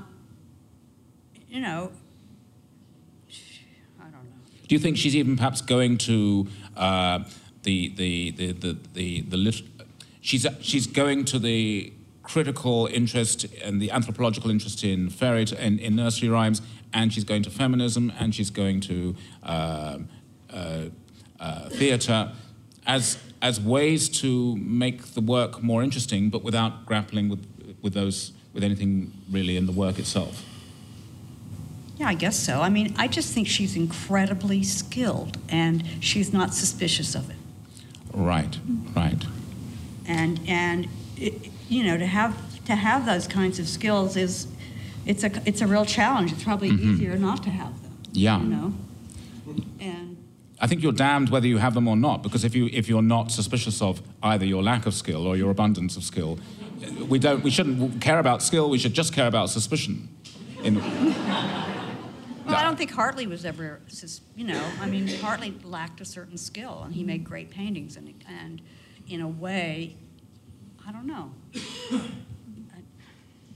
[1.48, 1.92] you know,
[4.00, 4.42] I don't know.
[4.68, 7.20] Do you think she's even perhaps going to uh,
[7.64, 9.64] the the the the the, the lit-
[10.22, 11.94] she's she's going to the
[12.24, 16.62] critical interest and the anthropological interest in fairy t- in, in nursery rhymes,
[16.94, 20.00] and she's going to feminism, and she's going to uh,
[20.52, 20.82] uh,
[21.40, 22.32] uh, theatre,
[22.88, 27.46] as, as ways to make the work more interesting, but without grappling with,
[27.82, 30.44] with, those, with anything really in the work itself.
[31.98, 32.62] Yeah, I guess so.
[32.62, 37.36] I mean, I just think she's incredibly skilled and she's not suspicious of it.
[38.14, 38.58] Right,
[38.96, 39.24] right.
[40.08, 40.88] And, and
[41.18, 42.36] it, you know, to have,
[42.66, 44.48] to have those kinds of skills is,
[45.06, 46.32] it's a, it's a real challenge.
[46.32, 46.94] It's probably Mhm.
[46.94, 48.40] easier not to have them, Yeah.
[48.42, 48.74] you know?
[49.80, 50.07] And
[50.60, 53.04] I think you're damned whether you have them or not, because if, you, if you're
[53.04, 56.40] not suspicious of either your lack of skill or your abundance of skill,
[57.08, 60.10] we, don't, we shouldn't care about skill, we should just care about suspicion.
[60.64, 60.82] In,
[62.48, 63.82] Well, I don't think Hartley was ever,
[64.36, 68.14] you know, I mean, Hartley lacked a certain skill, and he made great paintings, and,
[68.26, 68.62] and
[69.10, 69.98] in a way,
[70.88, 71.34] I don't know.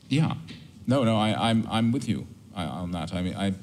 [0.09, 0.33] yeah.
[0.87, 3.13] No, no, I, I'm, I'm with you I, on that.
[3.13, 3.53] I mean, I,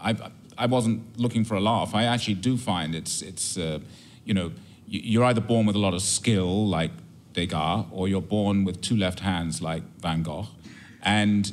[0.00, 0.16] I,
[0.58, 1.94] I wasn't looking for a laugh.
[1.94, 3.78] I actually do find it's, it's uh,
[4.24, 4.52] you know
[4.90, 6.90] you're either born with a lot of skill, like
[7.34, 10.48] Degas, or you're born with two left hands, like Van Gogh.
[11.02, 11.52] And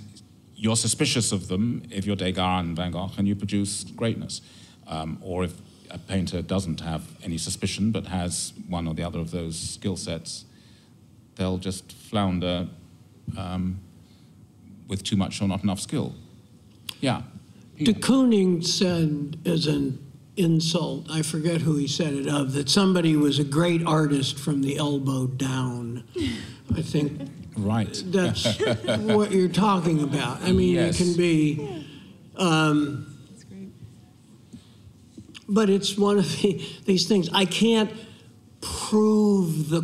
[0.55, 4.41] you're suspicious of them if you're Degas and Van Gogh, and you produce greatness.
[4.87, 5.53] Um, or if
[5.91, 9.97] a painter doesn't have any suspicion but has one or the other of those skill
[9.97, 10.45] sets,
[11.35, 12.67] they'll just flounder
[13.37, 13.79] um,
[14.87, 16.15] with too much or not enough skill.
[17.01, 17.23] Yeah.
[17.77, 19.99] De Kooning said as an
[20.37, 24.61] insult, I forget who he said it of, that somebody was a great artist from
[24.61, 26.03] the elbow down.
[26.75, 28.01] I think Right.
[28.07, 28.59] that's
[28.99, 30.41] what you're talking about.
[30.41, 30.99] I mean, Yes.
[30.99, 31.85] it can be.
[32.35, 33.07] Um,
[35.47, 37.29] but it's one of the, these things.
[37.33, 37.91] I can't
[38.61, 39.81] prove the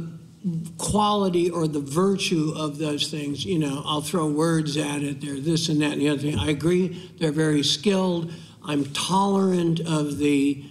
[0.77, 3.45] quality or the virtue of those things.
[3.45, 5.22] You know, I'll throw words at it.
[5.22, 6.38] They're this and that and the other thing.
[6.38, 7.11] I agree.
[7.19, 8.34] They're very skilled.
[8.63, 10.65] I'm tolerant of the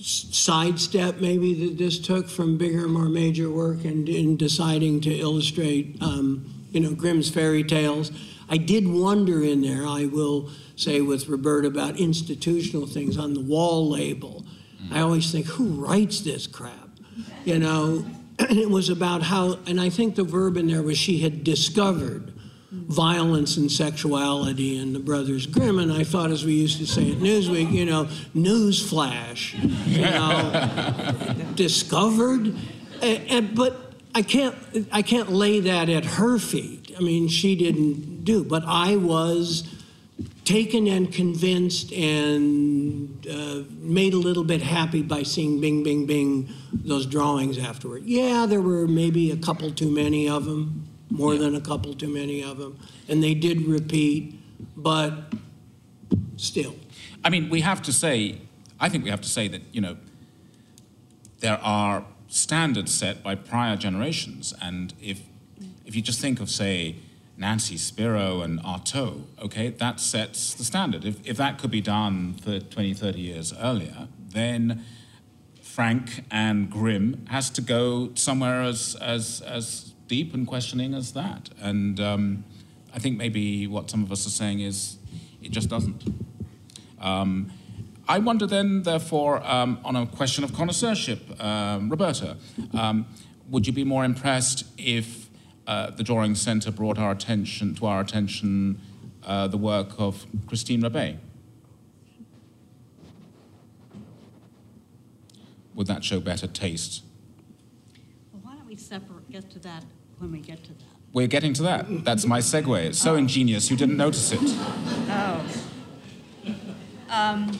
[0.00, 5.96] sidestep maybe that this took from bigger, more major work and in deciding to illustrate,
[6.02, 8.12] um, you know, Grimm's fairy tales.
[8.48, 13.40] I did wonder in there, I will say with Roberta about institutional things on the
[13.40, 14.44] wall label.
[14.92, 16.90] I always think, who writes this crap?
[17.44, 18.04] You know,
[18.38, 22.32] it was about how, and I think the verb in there was she had discovered
[22.70, 27.12] violence and sexuality in the Brothers Grimm, and I thought, as we used to say
[27.12, 31.14] at Newsweek, you know, news flash, you know,
[31.54, 32.54] discovered,
[33.00, 34.56] and, and, but I can't,
[34.90, 36.92] I can't lay that at her feet.
[36.96, 39.68] I mean, she didn't do, but I was
[40.44, 46.48] taken and convinced and uh, made a little bit happy by seeing Bing, Bing, Bing,
[46.72, 48.04] those drawings afterward.
[48.04, 52.12] Yeah, there were maybe a couple too many of them, more than a couple too
[52.12, 54.38] many of them, and they did repeat,
[54.76, 55.32] but
[56.36, 56.76] still.
[57.24, 58.40] I mean, we have to say,
[58.78, 59.96] I think we have to say that, you know,
[61.40, 64.52] there are standards set by prior generations.
[64.60, 65.22] And if,
[65.86, 66.96] if you just think of, say,
[67.36, 71.04] Nancy Spero and Artaud, okay, that sets the standard.
[71.04, 74.84] If, if that could be done for 20, 30 years earlier, then
[75.60, 81.50] Frank and Grimm has to go somewhere as, as, as deep and questioning as that.
[81.60, 82.44] And um,
[82.94, 84.98] I think maybe what some of us are saying is
[85.42, 86.04] it just doesn't.
[87.00, 87.50] Um,
[88.06, 92.36] I wonder then, therefore, um, on a question of connoisseurship, um, Roberta,
[92.72, 93.06] um,
[93.48, 95.23] would you be more impressed if
[95.66, 98.80] uh, the Drawing Centre brought our attention to our attention
[99.24, 101.16] uh, the work of Christine Rebet?
[105.74, 107.02] Would that show better taste?
[108.32, 109.84] Well, why don't we separate, get to that
[110.18, 110.84] when we get to that?
[111.12, 112.04] We're getting to that.
[112.04, 112.84] That's my segue.
[112.84, 114.40] It's so ingenious you didn't notice it.
[114.42, 115.44] Oh.
[117.08, 117.58] Um,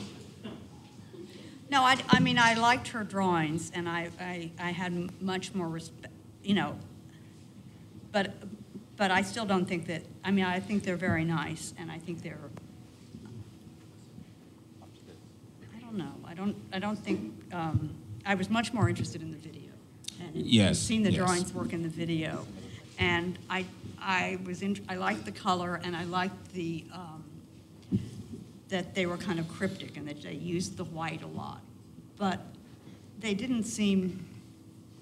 [1.70, 5.68] no, I, I mean, I liked her drawings, and I, I, I had much more
[5.68, 6.12] respect,
[6.43, 6.76] you know,
[8.15, 8.32] but,
[8.97, 11.99] but I still don't think that, I mean, I think they're very nice, and I
[11.99, 12.39] think they're,
[15.77, 17.93] I don't know, I don't, I don't think, um,
[18.24, 19.73] I was much more interested in the video.
[20.20, 21.19] and Yes, Seeing the yes.
[21.19, 22.47] drawings work in the video.
[23.01, 23.66] And I,
[24.01, 27.24] I was, in, I liked the color, and I liked the, um,
[28.69, 31.61] that they were kind of cryptic and that they used the white a lot.
[32.16, 32.41] But
[33.19, 34.24] they didn't seem,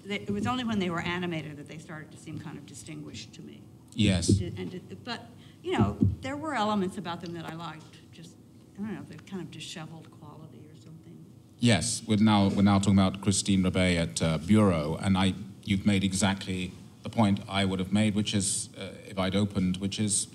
[0.05, 2.65] they- it was only when they were animated that they started to seem kind of
[2.65, 3.61] distinguished to me.
[3.93, 4.27] Yes.
[4.27, 5.29] Did- And, but,
[5.63, 8.31] you know, there were elements about them that I liked, just,
[8.77, 11.13] I don't know, the kind of disheveled quality or something.
[11.59, 15.85] Yes, we're now, we're now talking about Christine Rebet at uh, Bureau, and I, you've
[15.85, 16.71] made exactly
[17.03, 20.27] the point I would have made, which is, uh, if I'd opened, which is,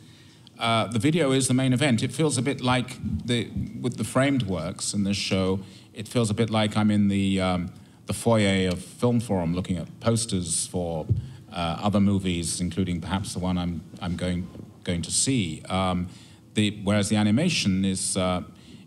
[0.58, 2.02] uh, the video is the main event.
[2.02, 2.96] It feels a bit like
[3.26, 3.48] the
[3.80, 5.60] with the framed works in this show.
[5.94, 7.70] It feels a bit like I'm in the um,
[8.08, 11.06] the foyer of Film Forum looking at posters for
[11.52, 14.48] uh, other movies, including perhaps the one I'm I'm going
[14.82, 15.62] going to see.
[15.68, 16.08] Um,
[16.54, 18.42] the, whereas the animation is uh,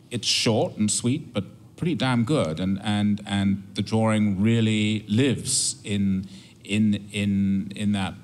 [0.09, 1.45] it's short and sweet, but
[1.77, 6.27] pretty damn good, and and and the drawing really lives in
[6.63, 8.15] in in in that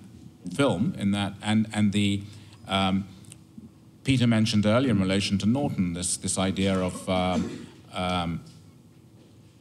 [0.53, 2.23] film, in that and and the
[2.67, 3.07] um,
[4.07, 8.39] Peter mentioned earlier in relation to Norton this, this idea of, um, um,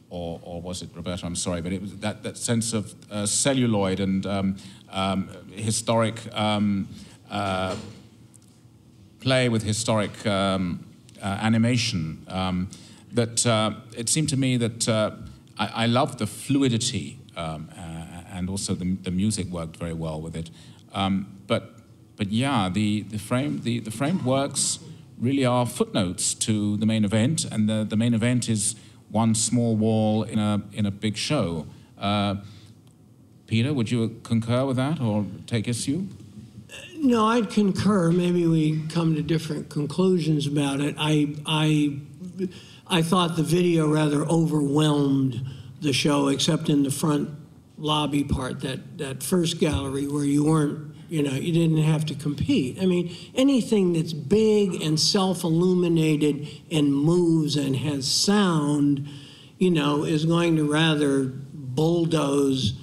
[0.09, 1.25] or, or was it Roberto?
[1.25, 4.55] I'm sorry, but it was that, that sense of uh, celluloid and um,
[4.91, 6.87] um historic um,
[7.29, 7.75] uh,
[9.19, 10.85] play with historic um,
[11.21, 12.25] uh, animation.
[13.13, 15.11] that uh, it seemed to me that uh,
[15.57, 20.49] I, I loved the fluidity and also the, the music worked very well with it.
[21.47, 21.77] but
[22.17, 24.79] but yeah, the, the, frame, the, the framed works
[25.19, 28.75] really are footnotes to the main event, and the, the main event is
[29.09, 31.65] one small wall in a, in a big show.
[31.97, 32.35] Uh,
[33.47, 36.05] Peter, would you concur with that or take issue?
[36.97, 38.11] No, I'd concur.
[38.11, 40.95] Maybe we come to different conclusions about it.
[40.97, 41.99] I, I,
[42.87, 45.45] I thought the video rather overwhelmed
[45.81, 47.29] the show, except in the front
[47.77, 52.15] lobby part, that, that first gallery where you weren't you know, you didn't have to
[52.15, 52.77] compete.
[52.81, 59.07] I mean, anything that's big and self illuminated and moves and has sound,
[59.57, 62.73] you know, is going to rather bulldoze,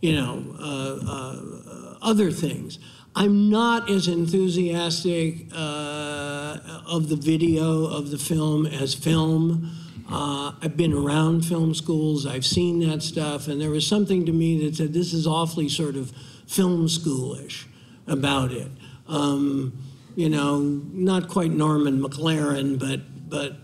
[0.00, 2.78] you know, uh, uh, other things.
[3.14, 9.70] I'm not as enthusiastic uh, of the video of the film as film.
[10.08, 14.32] Uh, I've been around film schools, I've seen that stuff, and there was something to
[14.32, 16.12] me that said this is awfully sort of
[16.46, 17.66] film schoolish
[18.06, 18.70] about it.
[19.08, 19.82] Um,
[20.14, 23.56] you know, not quite Norman McLaren, but but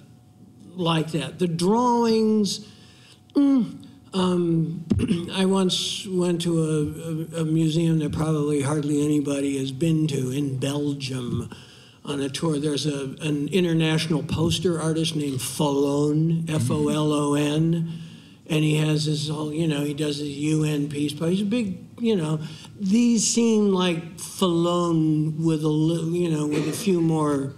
[0.74, 1.38] like that.
[1.38, 2.68] The drawings.
[3.34, 4.84] Mm, um,
[5.32, 10.30] I once went to a, a, a, museum that probably hardly anybody has been to
[10.30, 11.48] in Belgium
[12.04, 12.58] on a tour.
[12.58, 17.90] There's a, an international poster artist named Folon, F O L O N,
[18.48, 21.46] and he has his whole, you know, he does his UN peace, but he's a
[21.46, 22.40] big you know,
[22.80, 27.54] these seem like Folon with a little, you know, with a few more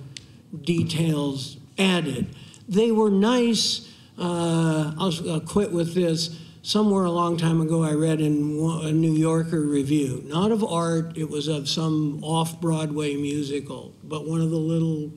[0.60, 2.26] details added.
[2.68, 3.90] They were nice.
[4.18, 6.38] Uh, I'll, I'll quit with this.
[6.60, 11.16] Somewhere a long time ago, I read in a New Yorker review, not of art,
[11.16, 15.10] it was of some off Broadway musical, but one of the little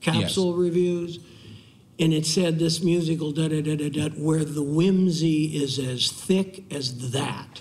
[0.00, 0.58] capsule yes.
[0.58, 1.18] reviews.
[2.02, 6.10] And it said this musical, da da da da da, where the whimsy is as
[6.10, 7.60] thick as that.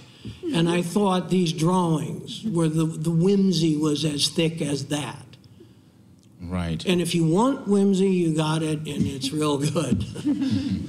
[0.52, 5.24] And I thought these drawings where the, the whimsy was as thick as that.
[6.42, 6.84] Right.
[6.88, 10.08] And if you want whimsy, you got it, and it's real good.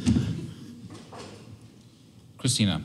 [2.38, 2.82] Christina,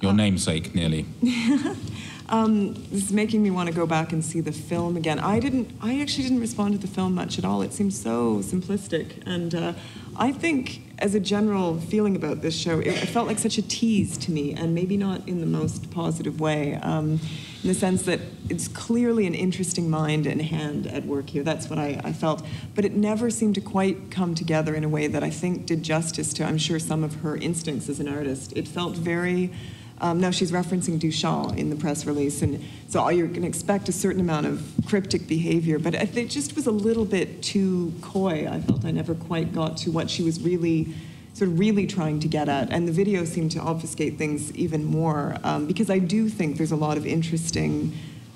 [0.00, 1.04] your namesake nearly.
[2.28, 5.18] um, this is making me want to go back and see the film again.
[5.18, 5.70] I didn't.
[5.80, 7.60] I actually didn't respond to the film much at all.
[7.62, 9.72] It seemed so simplistic, and uh,
[10.16, 13.62] I think as a general feeling about this show, it, it, felt like such a
[13.62, 17.20] tease to me, and maybe not in the most positive way, um,
[17.62, 21.42] in the sense that it's clearly an interesting mind and hand at work here.
[21.42, 22.44] That's what I, I, felt.
[22.74, 25.82] But it never seemed to quite come together in a way that I think did
[25.82, 28.52] justice to, I'm sure, some of her instincts as an artist.
[28.56, 29.52] It felt very
[30.00, 33.48] um, now she's referencing Duchamp in the press release, and so all you're going to
[33.48, 37.92] expect a certain amount of cryptic behavior, but it just was a little bit too
[38.02, 38.48] coy.
[38.50, 40.94] I felt I never quite got to what she was really,
[41.32, 44.84] sort of really trying to get at, and the video seemed to obfuscate things even
[44.84, 47.92] more um, because I do think there's a lot of interesting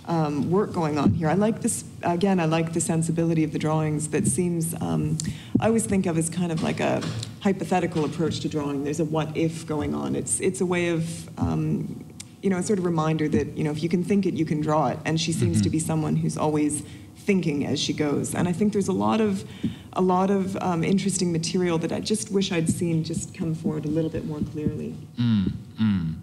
[0.08, 1.28] um, work going on here.
[1.28, 5.18] I like this, again, I like the sensibility of the drawings that seems, um,
[5.60, 7.02] I always think of as kind of like a
[7.40, 8.84] hypothetical approach to drawing.
[8.84, 10.16] There's a what if going on.
[10.16, 12.04] It's, it's a way of, um,
[12.42, 14.46] you know, a sort of reminder that, you know, if you can think it, you
[14.46, 14.98] can draw it.
[15.04, 15.64] And she seems mm-hmm.
[15.64, 16.82] to be someone who's always
[17.16, 18.34] thinking as she goes.
[18.34, 19.44] And I think there's a lot of,
[19.92, 23.84] a lot of um, interesting material that I just wish I'd seen just come forward
[23.84, 24.94] a little bit more clearly.
[25.18, 26.14] Mm, mm.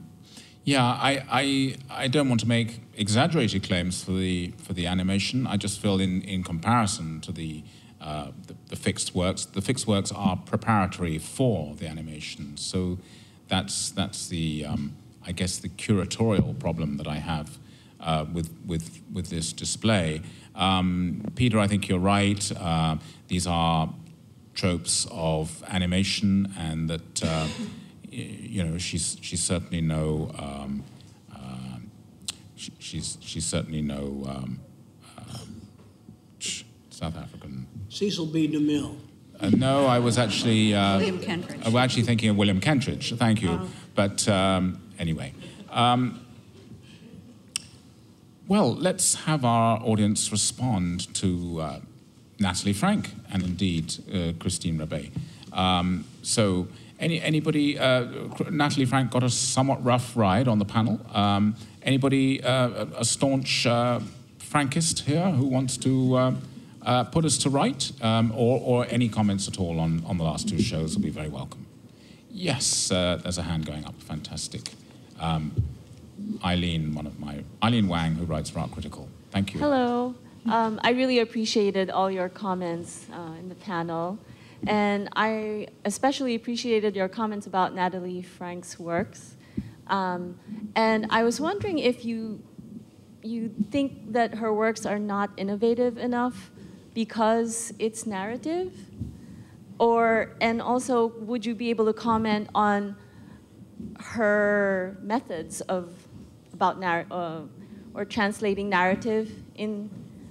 [0.65, 5.45] Yeah, I, I, I don't want to make exaggerated claims for the, for the animation.
[5.45, 7.63] I just feel in, in comparison to the,
[8.01, 12.57] uh, the, the, fixed works, the fixed works are preparatory for the animation.
[12.57, 12.97] So
[13.47, 17.59] that's, that's the, um, I guess, the curatorial problem that I have
[17.99, 20.23] uh, with, with, with this display.
[20.55, 22.51] Um, Peter, I think you're right.
[22.51, 22.97] Uh,
[23.27, 23.93] these are
[24.55, 27.47] tropes of animation and that uh,
[28.15, 30.83] you know, she's she's certainly no um,
[31.33, 31.77] uh,
[32.55, 34.59] she, she's she's certainly no um,
[35.17, 35.37] uh,
[37.89, 38.47] Cecil B.
[38.47, 38.97] DeMille.
[39.39, 40.73] Uh, no, I was actually.
[40.73, 41.65] Uh, William Kentridge.
[41.65, 43.17] I was actually thinking of William Kentridge.
[43.17, 43.51] Thank you.
[43.51, 43.69] Oh.
[43.95, 45.33] But um, anyway.
[45.69, 46.25] Um,
[48.47, 51.79] well, let's have our audience respond to uh,
[52.39, 55.11] Natalie Frank and indeed uh, Christine Rebet.
[55.51, 56.67] Um, so,
[57.05, 58.07] any, anybody, uh,
[58.49, 60.99] Natalie Frank got a somewhat rough ride on the panel.
[61.13, 63.99] Um, anybody, uh, a staunch uh,
[64.39, 66.35] Frankist here who wants to uh,
[66.81, 70.23] uh, put us to right, um, or, or any comments at all on, on the
[70.23, 71.67] last two shows will be very welcome.
[72.31, 74.01] Yes, uh, there's a hand going up.
[74.01, 74.71] Fantastic.
[75.19, 75.51] Um,
[76.43, 79.07] Eileen, one of my Eileen Wang, who writes for Art Critical.
[79.29, 79.59] Thank you.
[79.59, 80.15] Hello.
[80.47, 83.05] Um, I really appreciated all your comments
[83.39, 84.17] in the panel.
[84.67, 89.35] And I especially appreciated your comments about Natalie Frank's works.
[89.87, 90.39] Um,
[90.75, 92.41] and I was wondering if you,
[93.21, 96.51] you think that her works are not innovative enough
[96.93, 98.73] because it's narrative?
[99.77, 102.95] Or, and also, would you be able to comment on
[103.99, 105.93] her methods of
[106.53, 107.41] about narr- uh,
[107.93, 109.89] or translating narrative in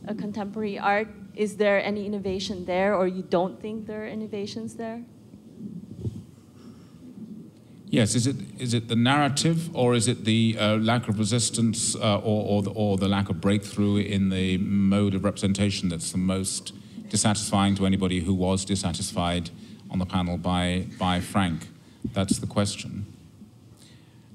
[0.08, 1.08] a contemporary art?
[1.34, 5.02] Is there any innovation there, or you don't think there are innovations there?
[7.94, 11.94] Yes, is it, is it the narrative or is it the uh, lack of resistance
[11.94, 16.10] uh, or, or, the, or the lack of breakthrough in the mode of representation that's
[16.10, 16.72] the most
[17.08, 19.50] dissatisfying to anybody who was dissatisfied
[19.90, 21.68] on the panel by, by Frank?
[22.12, 23.06] That's the question.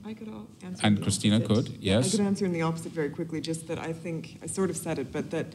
[0.06, 0.88] I could al- answer.
[0.88, 1.66] And Christina opposite.
[1.66, 2.14] could, yes.
[2.14, 4.78] I could answer in the opposite very quickly, just that I think, I sort of
[4.78, 5.48] said it, but that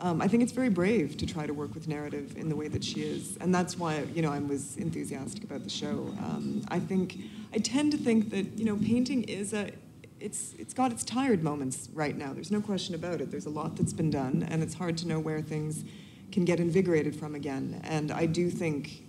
[0.00, 2.68] um, I think it's very brave to try to work with narrative in the way
[2.68, 3.36] that she is.
[3.36, 6.14] And that's why, you know, I was enthusiastic about the show.
[6.18, 7.18] Um, I think,
[7.54, 9.70] I tend to think that, you know, painting is a,
[10.18, 12.32] it's, it's got its tired moments right now.
[12.32, 13.30] There's no question about it.
[13.30, 15.84] There's a lot that's been done, and it's hard to know where things
[16.32, 17.80] can get invigorated from again.
[17.84, 19.02] And I do think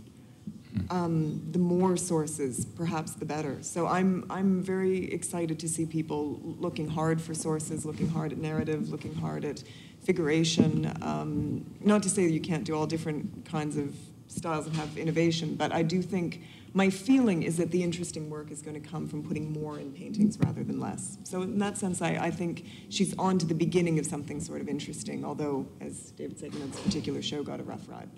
[0.90, 3.62] um, the more sources, perhaps the better.
[3.62, 8.38] So I'm, I'm very excited to see people looking hard for sources, looking hard at
[8.38, 9.64] narrative, looking hard at
[10.04, 10.92] figuration.
[11.02, 13.96] Um, not to say that you can't do all different kinds of
[14.28, 16.42] styles and have innovation, but I do think
[16.74, 19.92] my feeling is that the interesting work is going to come from putting more in
[19.92, 21.18] paintings rather than less.
[21.24, 24.62] So in that sense, I, I think she's on to the beginning of something sort
[24.62, 28.10] of interesting, although, as David said, you know, this particular show got a rough ride.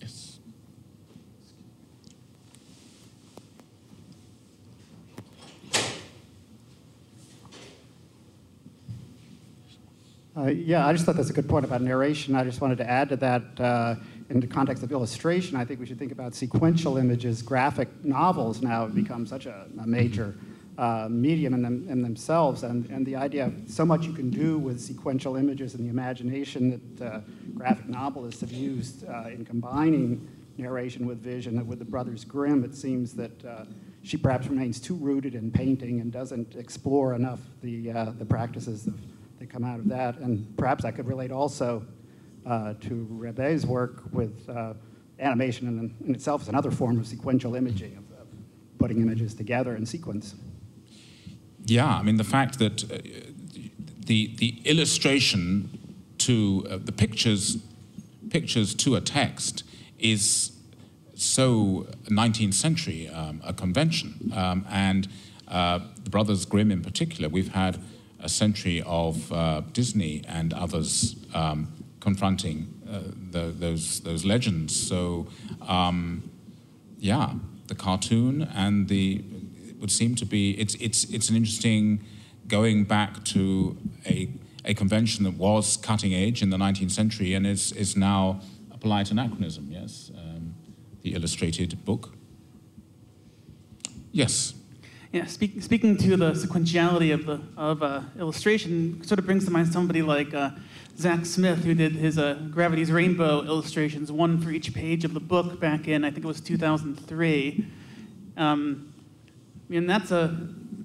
[0.00, 0.40] Yes.
[10.36, 12.36] Uh, yeah, I just thought that's a good point about narration.
[12.36, 13.96] I just wanted to add to that uh,
[14.30, 15.56] in the context of illustration.
[15.56, 17.42] I think we should think about sequential images.
[17.42, 20.36] Graphic novels now have become such a, a major
[20.76, 24.30] uh, medium in, them, in themselves, and, and the idea of so much you can
[24.30, 27.20] do with sequential images and the imagination that uh,
[27.54, 31.56] graphic novelists have used uh, in combining narration with vision.
[31.56, 33.64] That with the Brothers Grimm, it seems that uh,
[34.04, 39.00] she perhaps remains too rooted in painting and doesn't explore enough the, the practices of,
[39.38, 40.18] that come out of that.
[40.18, 41.84] And perhaps I could relate also
[42.46, 44.74] uh, to Rebet's work with uh,
[45.20, 48.28] animation in, in itself is another form of sequential imaging, of, of
[48.78, 50.34] putting images together in sequence.
[51.64, 52.98] Yeah, I mean, the fact that uh,
[54.06, 57.58] the, the illustration to uh, the pictures,
[58.30, 59.64] pictures to a text
[59.98, 60.52] is
[61.14, 64.32] so 19th century um, a convention.
[64.34, 65.08] Um, and
[65.48, 67.78] uh, the Brothers Grimm in particular, we've had
[68.20, 73.00] a century of uh, Disney and others um, confronting uh,
[73.30, 74.74] the, those, those legends.
[74.74, 75.28] So,
[75.66, 76.30] um,
[76.98, 77.34] yeah,
[77.68, 79.22] the cartoon and the
[79.68, 82.04] it would seem to be it's it's it's an interesting
[82.48, 83.76] going back to
[84.06, 84.28] a
[84.64, 88.40] a convention that was cutting edge in the 19th century and is is now
[88.72, 89.68] a polite anachronism.
[89.70, 90.54] Yes, um,
[91.02, 92.14] the illustrated book.
[94.10, 94.54] Yes.
[95.18, 99.50] Yeah, speak, speaking to the sequentiality of the of uh, illustration, sort of brings to
[99.50, 100.50] mind somebody like uh,
[100.96, 105.20] Zak Smith, who did his uh, Gravity's Rainbow illustrations, one for each page of the
[105.20, 107.66] book back in I think it was 2003.
[108.36, 108.94] Um,
[109.68, 110.38] and that's a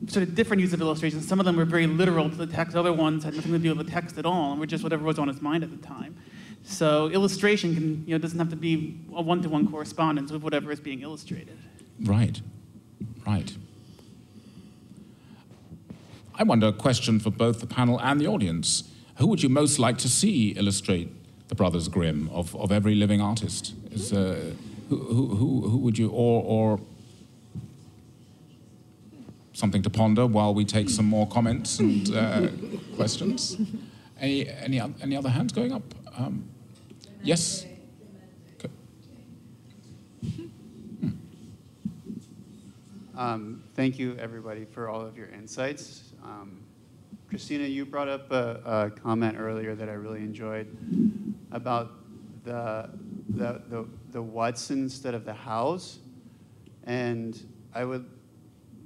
[0.08, 1.22] sort of different use of illustration.
[1.22, 2.76] Some of them were very literal to the text.
[2.76, 5.04] Other ones had nothing to do with the text at all, and were just whatever
[5.04, 6.18] was on his mind at the time.
[6.64, 10.80] So illustration can, you know, doesn't have to be a one-to-one correspondence with whatever is
[10.80, 11.60] being illustrated.
[12.02, 12.42] Right.
[13.28, 13.56] Right.
[16.36, 18.84] I wonder a question for both the panel and the audience.
[19.18, 21.10] Who would you most like to see illustrate
[21.48, 23.74] the Brothers Grimm of, of every living artist?
[23.92, 24.52] Is, uh,
[24.90, 26.80] who, who, who would you, or, or
[29.54, 32.48] something to ponder while we take some more comments and uh,
[32.96, 33.58] questions?
[34.20, 35.84] Any, any, any other hands going up?
[36.18, 36.50] Um,
[37.22, 37.66] yes?
[43.16, 46.13] Um, thank you, everybody, for all of your insights.
[46.24, 46.64] Um,
[47.28, 50.68] Christina, you brought up a, a, comment earlier that I really enjoyed
[51.52, 51.92] about
[52.46, 52.90] the,
[53.30, 56.00] the, the, the what's instead of the hows.
[56.86, 57.38] And
[57.74, 58.06] I would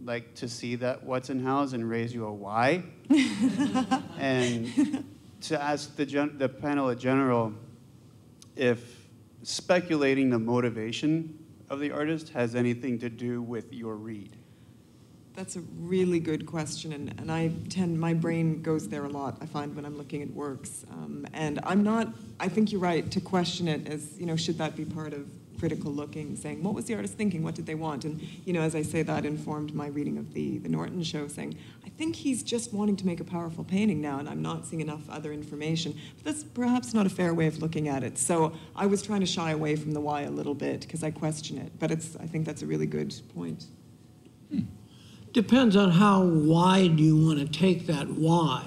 [0.04, 2.84] like to see that what's in hows and raise you a why.
[4.18, 5.04] and
[5.42, 7.54] to ask the, gen- the panel in general
[8.56, 9.08] if
[9.44, 11.38] speculating the motivation
[11.70, 14.37] of the artist has anything to do with your read.
[15.38, 19.38] That's a really good question, and, and I tend, my brain goes there a lot,
[19.40, 20.84] I find, when I'm looking at works.
[20.92, 24.58] Um, and I'm not, I think you're right to question it as, you know, should
[24.58, 25.28] that be part of
[25.60, 27.44] critical looking, saying, what was the artist thinking?
[27.44, 28.04] What did they want?
[28.04, 31.28] And, you know, as I say, that informed my reading of the, the Norton show,
[31.28, 31.56] saying,
[31.86, 34.82] I think he's just wanting to make a powerful painting now, and I'm not seeing
[34.82, 35.96] enough other information.
[36.16, 38.18] But that's perhaps not a fair way of looking at it.
[38.18, 41.12] So I was trying to shy away from the why a little bit, because I
[41.12, 41.74] question it.
[41.78, 43.66] But it's, I think that's a really good point.
[45.38, 48.64] Depends on how wide you want to take that why.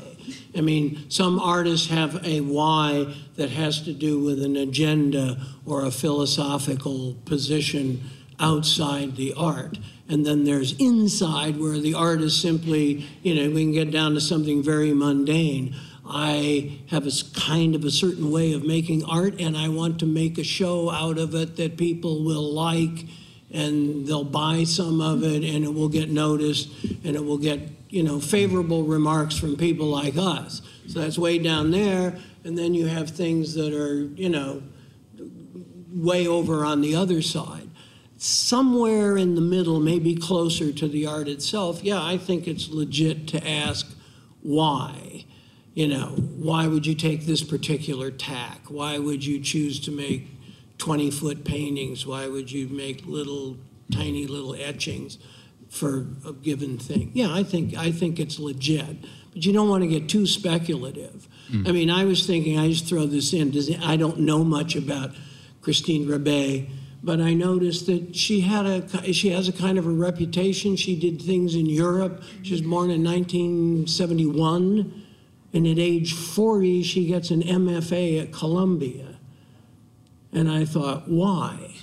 [0.57, 5.85] I mean, some artists have a why that has to do with an agenda or
[5.85, 8.01] a philosophical position
[8.39, 9.81] outside the art.
[10.09, 14.15] And then there's inside where the art is simply, you know, we can get down
[14.15, 15.75] to something very mundane.
[16.07, 20.07] I have a kind of a certain way of making art, and I want to
[20.07, 23.07] make a show out of it that people will like,
[23.53, 26.71] and they'll buy some of it, and it will get noticed,
[27.05, 27.61] and it will get
[27.91, 30.63] you know, favorable remarks from people like us.
[30.87, 32.17] So that's way down there.
[32.45, 34.63] And then you have things that are, you know,
[35.93, 37.69] way over on the other side.
[38.17, 43.27] Somewhere in the middle, maybe closer to the art itself, yeah, I think it's legit
[43.29, 43.87] to ask
[44.43, 45.25] why.
[45.75, 48.63] You know, why would you take this particular tack?
[48.69, 50.29] Why would you choose to make
[50.81, 52.05] 20 foot paintings?
[52.05, 53.59] Why would you make little,
[53.93, 55.19] tiny little etchings?
[55.71, 57.13] for a given thing.
[57.15, 58.97] Yeah, I think I think it's legit,
[59.33, 61.29] but you don't want to get too speculative.
[61.51, 61.69] Mm.
[61.69, 63.53] I mean, I was thinking I just throw this in.
[63.53, 65.15] Does I don't know much about
[65.63, 66.69] Christine Rebet,
[67.03, 70.77] but I noticed that she had a she has a kind of a reputation.
[70.77, 72.23] She did things in Europe.
[72.43, 75.05] She was born in 1971,
[75.53, 79.10] and at age 40 she gets an MFA at Columbia.
[80.33, 81.75] And I thought, why?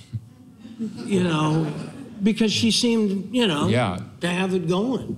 [0.78, 1.72] you know,
[2.22, 3.98] because she seemed, you know, yeah.
[4.20, 5.16] to have it going.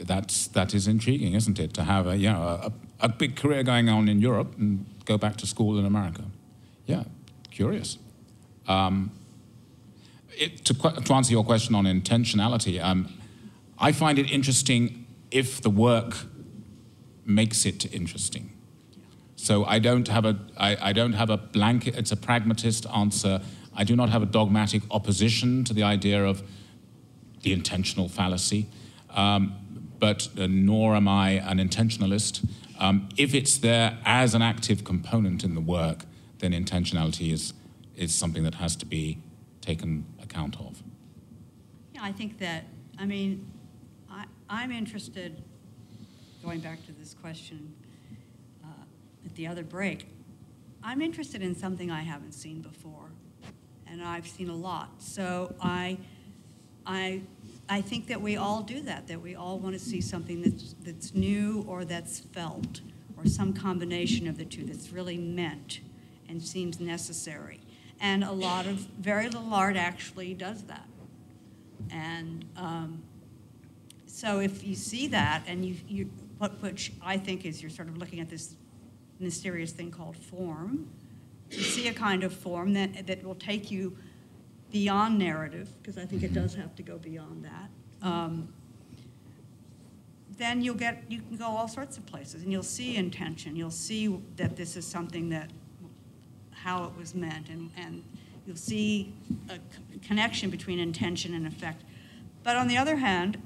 [0.00, 1.72] That's that is intriguing, isn't it?
[1.74, 5.16] To have a you know a, a big career going on in Europe and go
[5.16, 6.24] back to school in America.
[6.86, 7.04] Yeah,
[7.50, 7.96] curious.
[8.66, 9.12] Um,
[10.36, 13.08] it, to, to, answer your question on intentionality, um,
[13.78, 16.16] I find it interesting if the work
[17.24, 18.50] makes it interesting.
[19.44, 21.96] So I don't have a I, I don't have a blanket.
[21.96, 23.42] It's a pragmatist answer.
[23.74, 26.42] I do not have a dogmatic opposition to the idea of
[27.42, 28.68] the intentional fallacy,
[29.10, 29.54] um,
[29.98, 32.48] but uh, nor am I an intentionalist.
[32.78, 36.06] Um, if it's there as an active component in the work,
[36.38, 37.52] then intentionality is,
[37.96, 39.18] is something that has to be
[39.60, 40.82] taken account of.
[41.92, 42.64] Yeah, I think that,
[42.98, 43.46] I mean,
[44.10, 45.42] I, I'm interested,
[46.42, 47.73] going back to this question
[49.24, 50.08] at the other break,
[50.82, 53.10] I'm interested in something I haven't seen before
[53.94, 55.00] and I've seen a lot.
[55.00, 55.98] So I,
[56.84, 57.22] I,
[57.68, 59.06] I think that we all do that.
[59.06, 62.80] That we all want to see something that's that's new or that's felt,
[63.16, 65.80] or some combination of the two that's really meant
[66.28, 67.60] and seems necessary.
[68.00, 70.88] And a lot of very little art actually does that.
[71.90, 73.02] And um,
[74.06, 77.88] so if you see that, and you, you what which I think is you're sort
[77.88, 78.56] of looking at this
[79.18, 80.88] mysterious thing called form
[81.50, 83.96] to see a kind of form that, that will take you
[84.72, 88.48] beyond narrative, because I think it does have to go beyond that, um,
[90.36, 93.54] then you'll get, you can go all sorts of places and you'll see intention.
[93.54, 95.50] You'll see that this is something that,
[96.50, 98.02] how it was meant, and, and
[98.46, 99.14] you'll see
[99.48, 99.58] a
[99.98, 101.82] connection between intention and effect.
[102.42, 103.40] But on the other hand,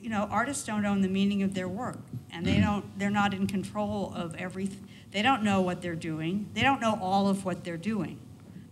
[0.00, 1.98] you know, artists don't own the meaning of their work,
[2.32, 6.50] and they don't, they're not in control of everything they don't know what they're doing.
[6.54, 8.18] They don't know all of what they're doing.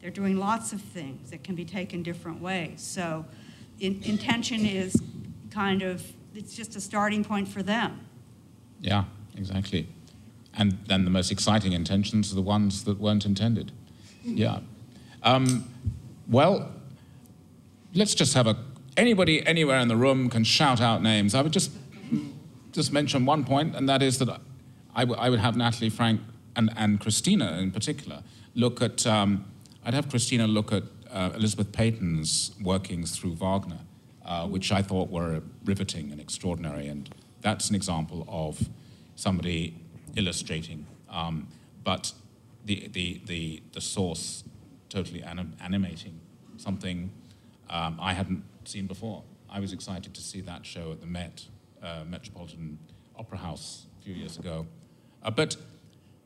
[0.00, 2.82] They're doing lots of things that can be taken different ways.
[2.82, 3.24] So
[3.78, 5.00] in, intention is
[5.52, 6.04] kind of,
[6.34, 8.00] it's just a starting point for them.
[8.80, 9.04] Yeah,
[9.36, 9.86] exactly.
[10.52, 13.70] And then the most exciting intentions are the ones that weren't intended.
[14.24, 14.58] Yeah.
[15.22, 15.70] Um,
[16.28, 16.72] well,
[17.94, 18.56] let's just have a,
[18.96, 21.36] anybody anywhere in the room can shout out names.
[21.36, 21.70] I would just,
[22.72, 24.40] just mention one point, and that is that
[24.92, 26.20] I, I would have Natalie Frank
[26.56, 28.22] and, and Christina in particular
[28.54, 29.44] look at, um,
[29.84, 33.80] I'd have Christina look at uh, Elizabeth Peyton's workings through Wagner,
[34.24, 36.88] uh, which I thought were riveting and extraordinary.
[36.88, 37.08] And
[37.40, 38.68] that's an example of
[39.16, 39.74] somebody
[40.16, 41.48] illustrating, um,
[41.84, 42.12] but
[42.64, 44.44] the, the, the, the source
[44.88, 46.20] totally anim- animating
[46.56, 47.10] something
[47.70, 49.22] um, I hadn't seen before.
[49.50, 51.46] I was excited to see that show at the Met,
[51.82, 52.78] uh, Metropolitan
[53.16, 54.66] Opera House, a few years ago.
[55.22, 55.56] Uh, but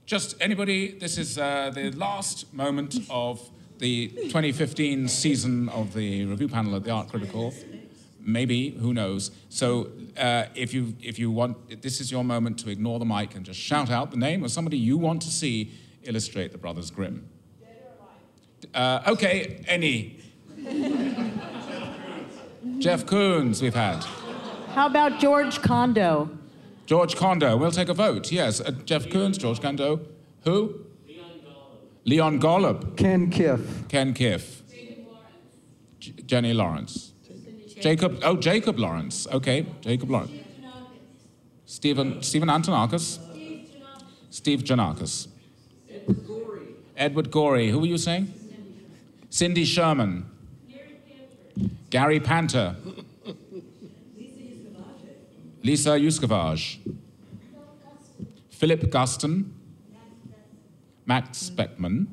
[0.07, 6.49] just anybody, this is uh, the last moment of the 2015 season of the review
[6.49, 7.53] panel at the Art Critical.
[8.21, 9.33] Maybe, who knows?
[9.49, 13.35] So uh, if, you, if you want, this is your moment to ignore the mic
[13.35, 15.73] and just shout out the name of somebody you want to see
[16.05, 17.29] illustrate the Brothers Grimm.
[18.73, 20.21] Uh, okay, any.
[22.79, 24.05] Jeff Koons, we've had.
[24.75, 26.31] How about George Condo?
[26.87, 28.31] George Condo, we'll take a vote.
[28.31, 30.01] Yes, uh, Jeff Koons, George Condo.
[30.45, 30.81] Who?
[32.05, 32.97] Leon Golub.
[32.97, 33.89] Ken Kiff.
[33.89, 34.63] Ken Kiff.
[35.99, 37.13] J- Jenny Lawrence.
[37.81, 39.27] Jacob, oh, Jacob Lawrence.
[39.33, 40.33] Okay, Jacob Lawrence.
[41.67, 43.19] Stephen, Stephen Antonakos.
[44.31, 45.29] Steve Janakis.
[46.97, 47.71] Edward Gorey.
[47.71, 48.33] Who were you saying?
[49.31, 50.31] Cindy Sherman.
[51.91, 52.77] Gary Panter.
[55.67, 56.79] Lisa Yuskavage.
[58.51, 59.51] Philip Guston.
[61.05, 62.07] Max Beckmann.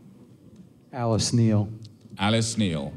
[0.91, 1.69] Alice Neel.
[2.17, 2.91] Alice Neel.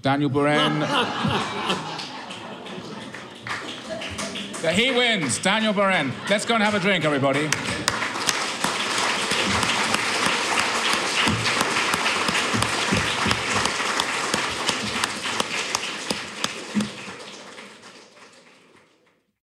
[0.00, 0.80] Daniel Buren.
[4.74, 5.40] he wins.
[5.40, 6.12] Daniel Buren.
[6.30, 7.50] Let's go and have a drink, everybody.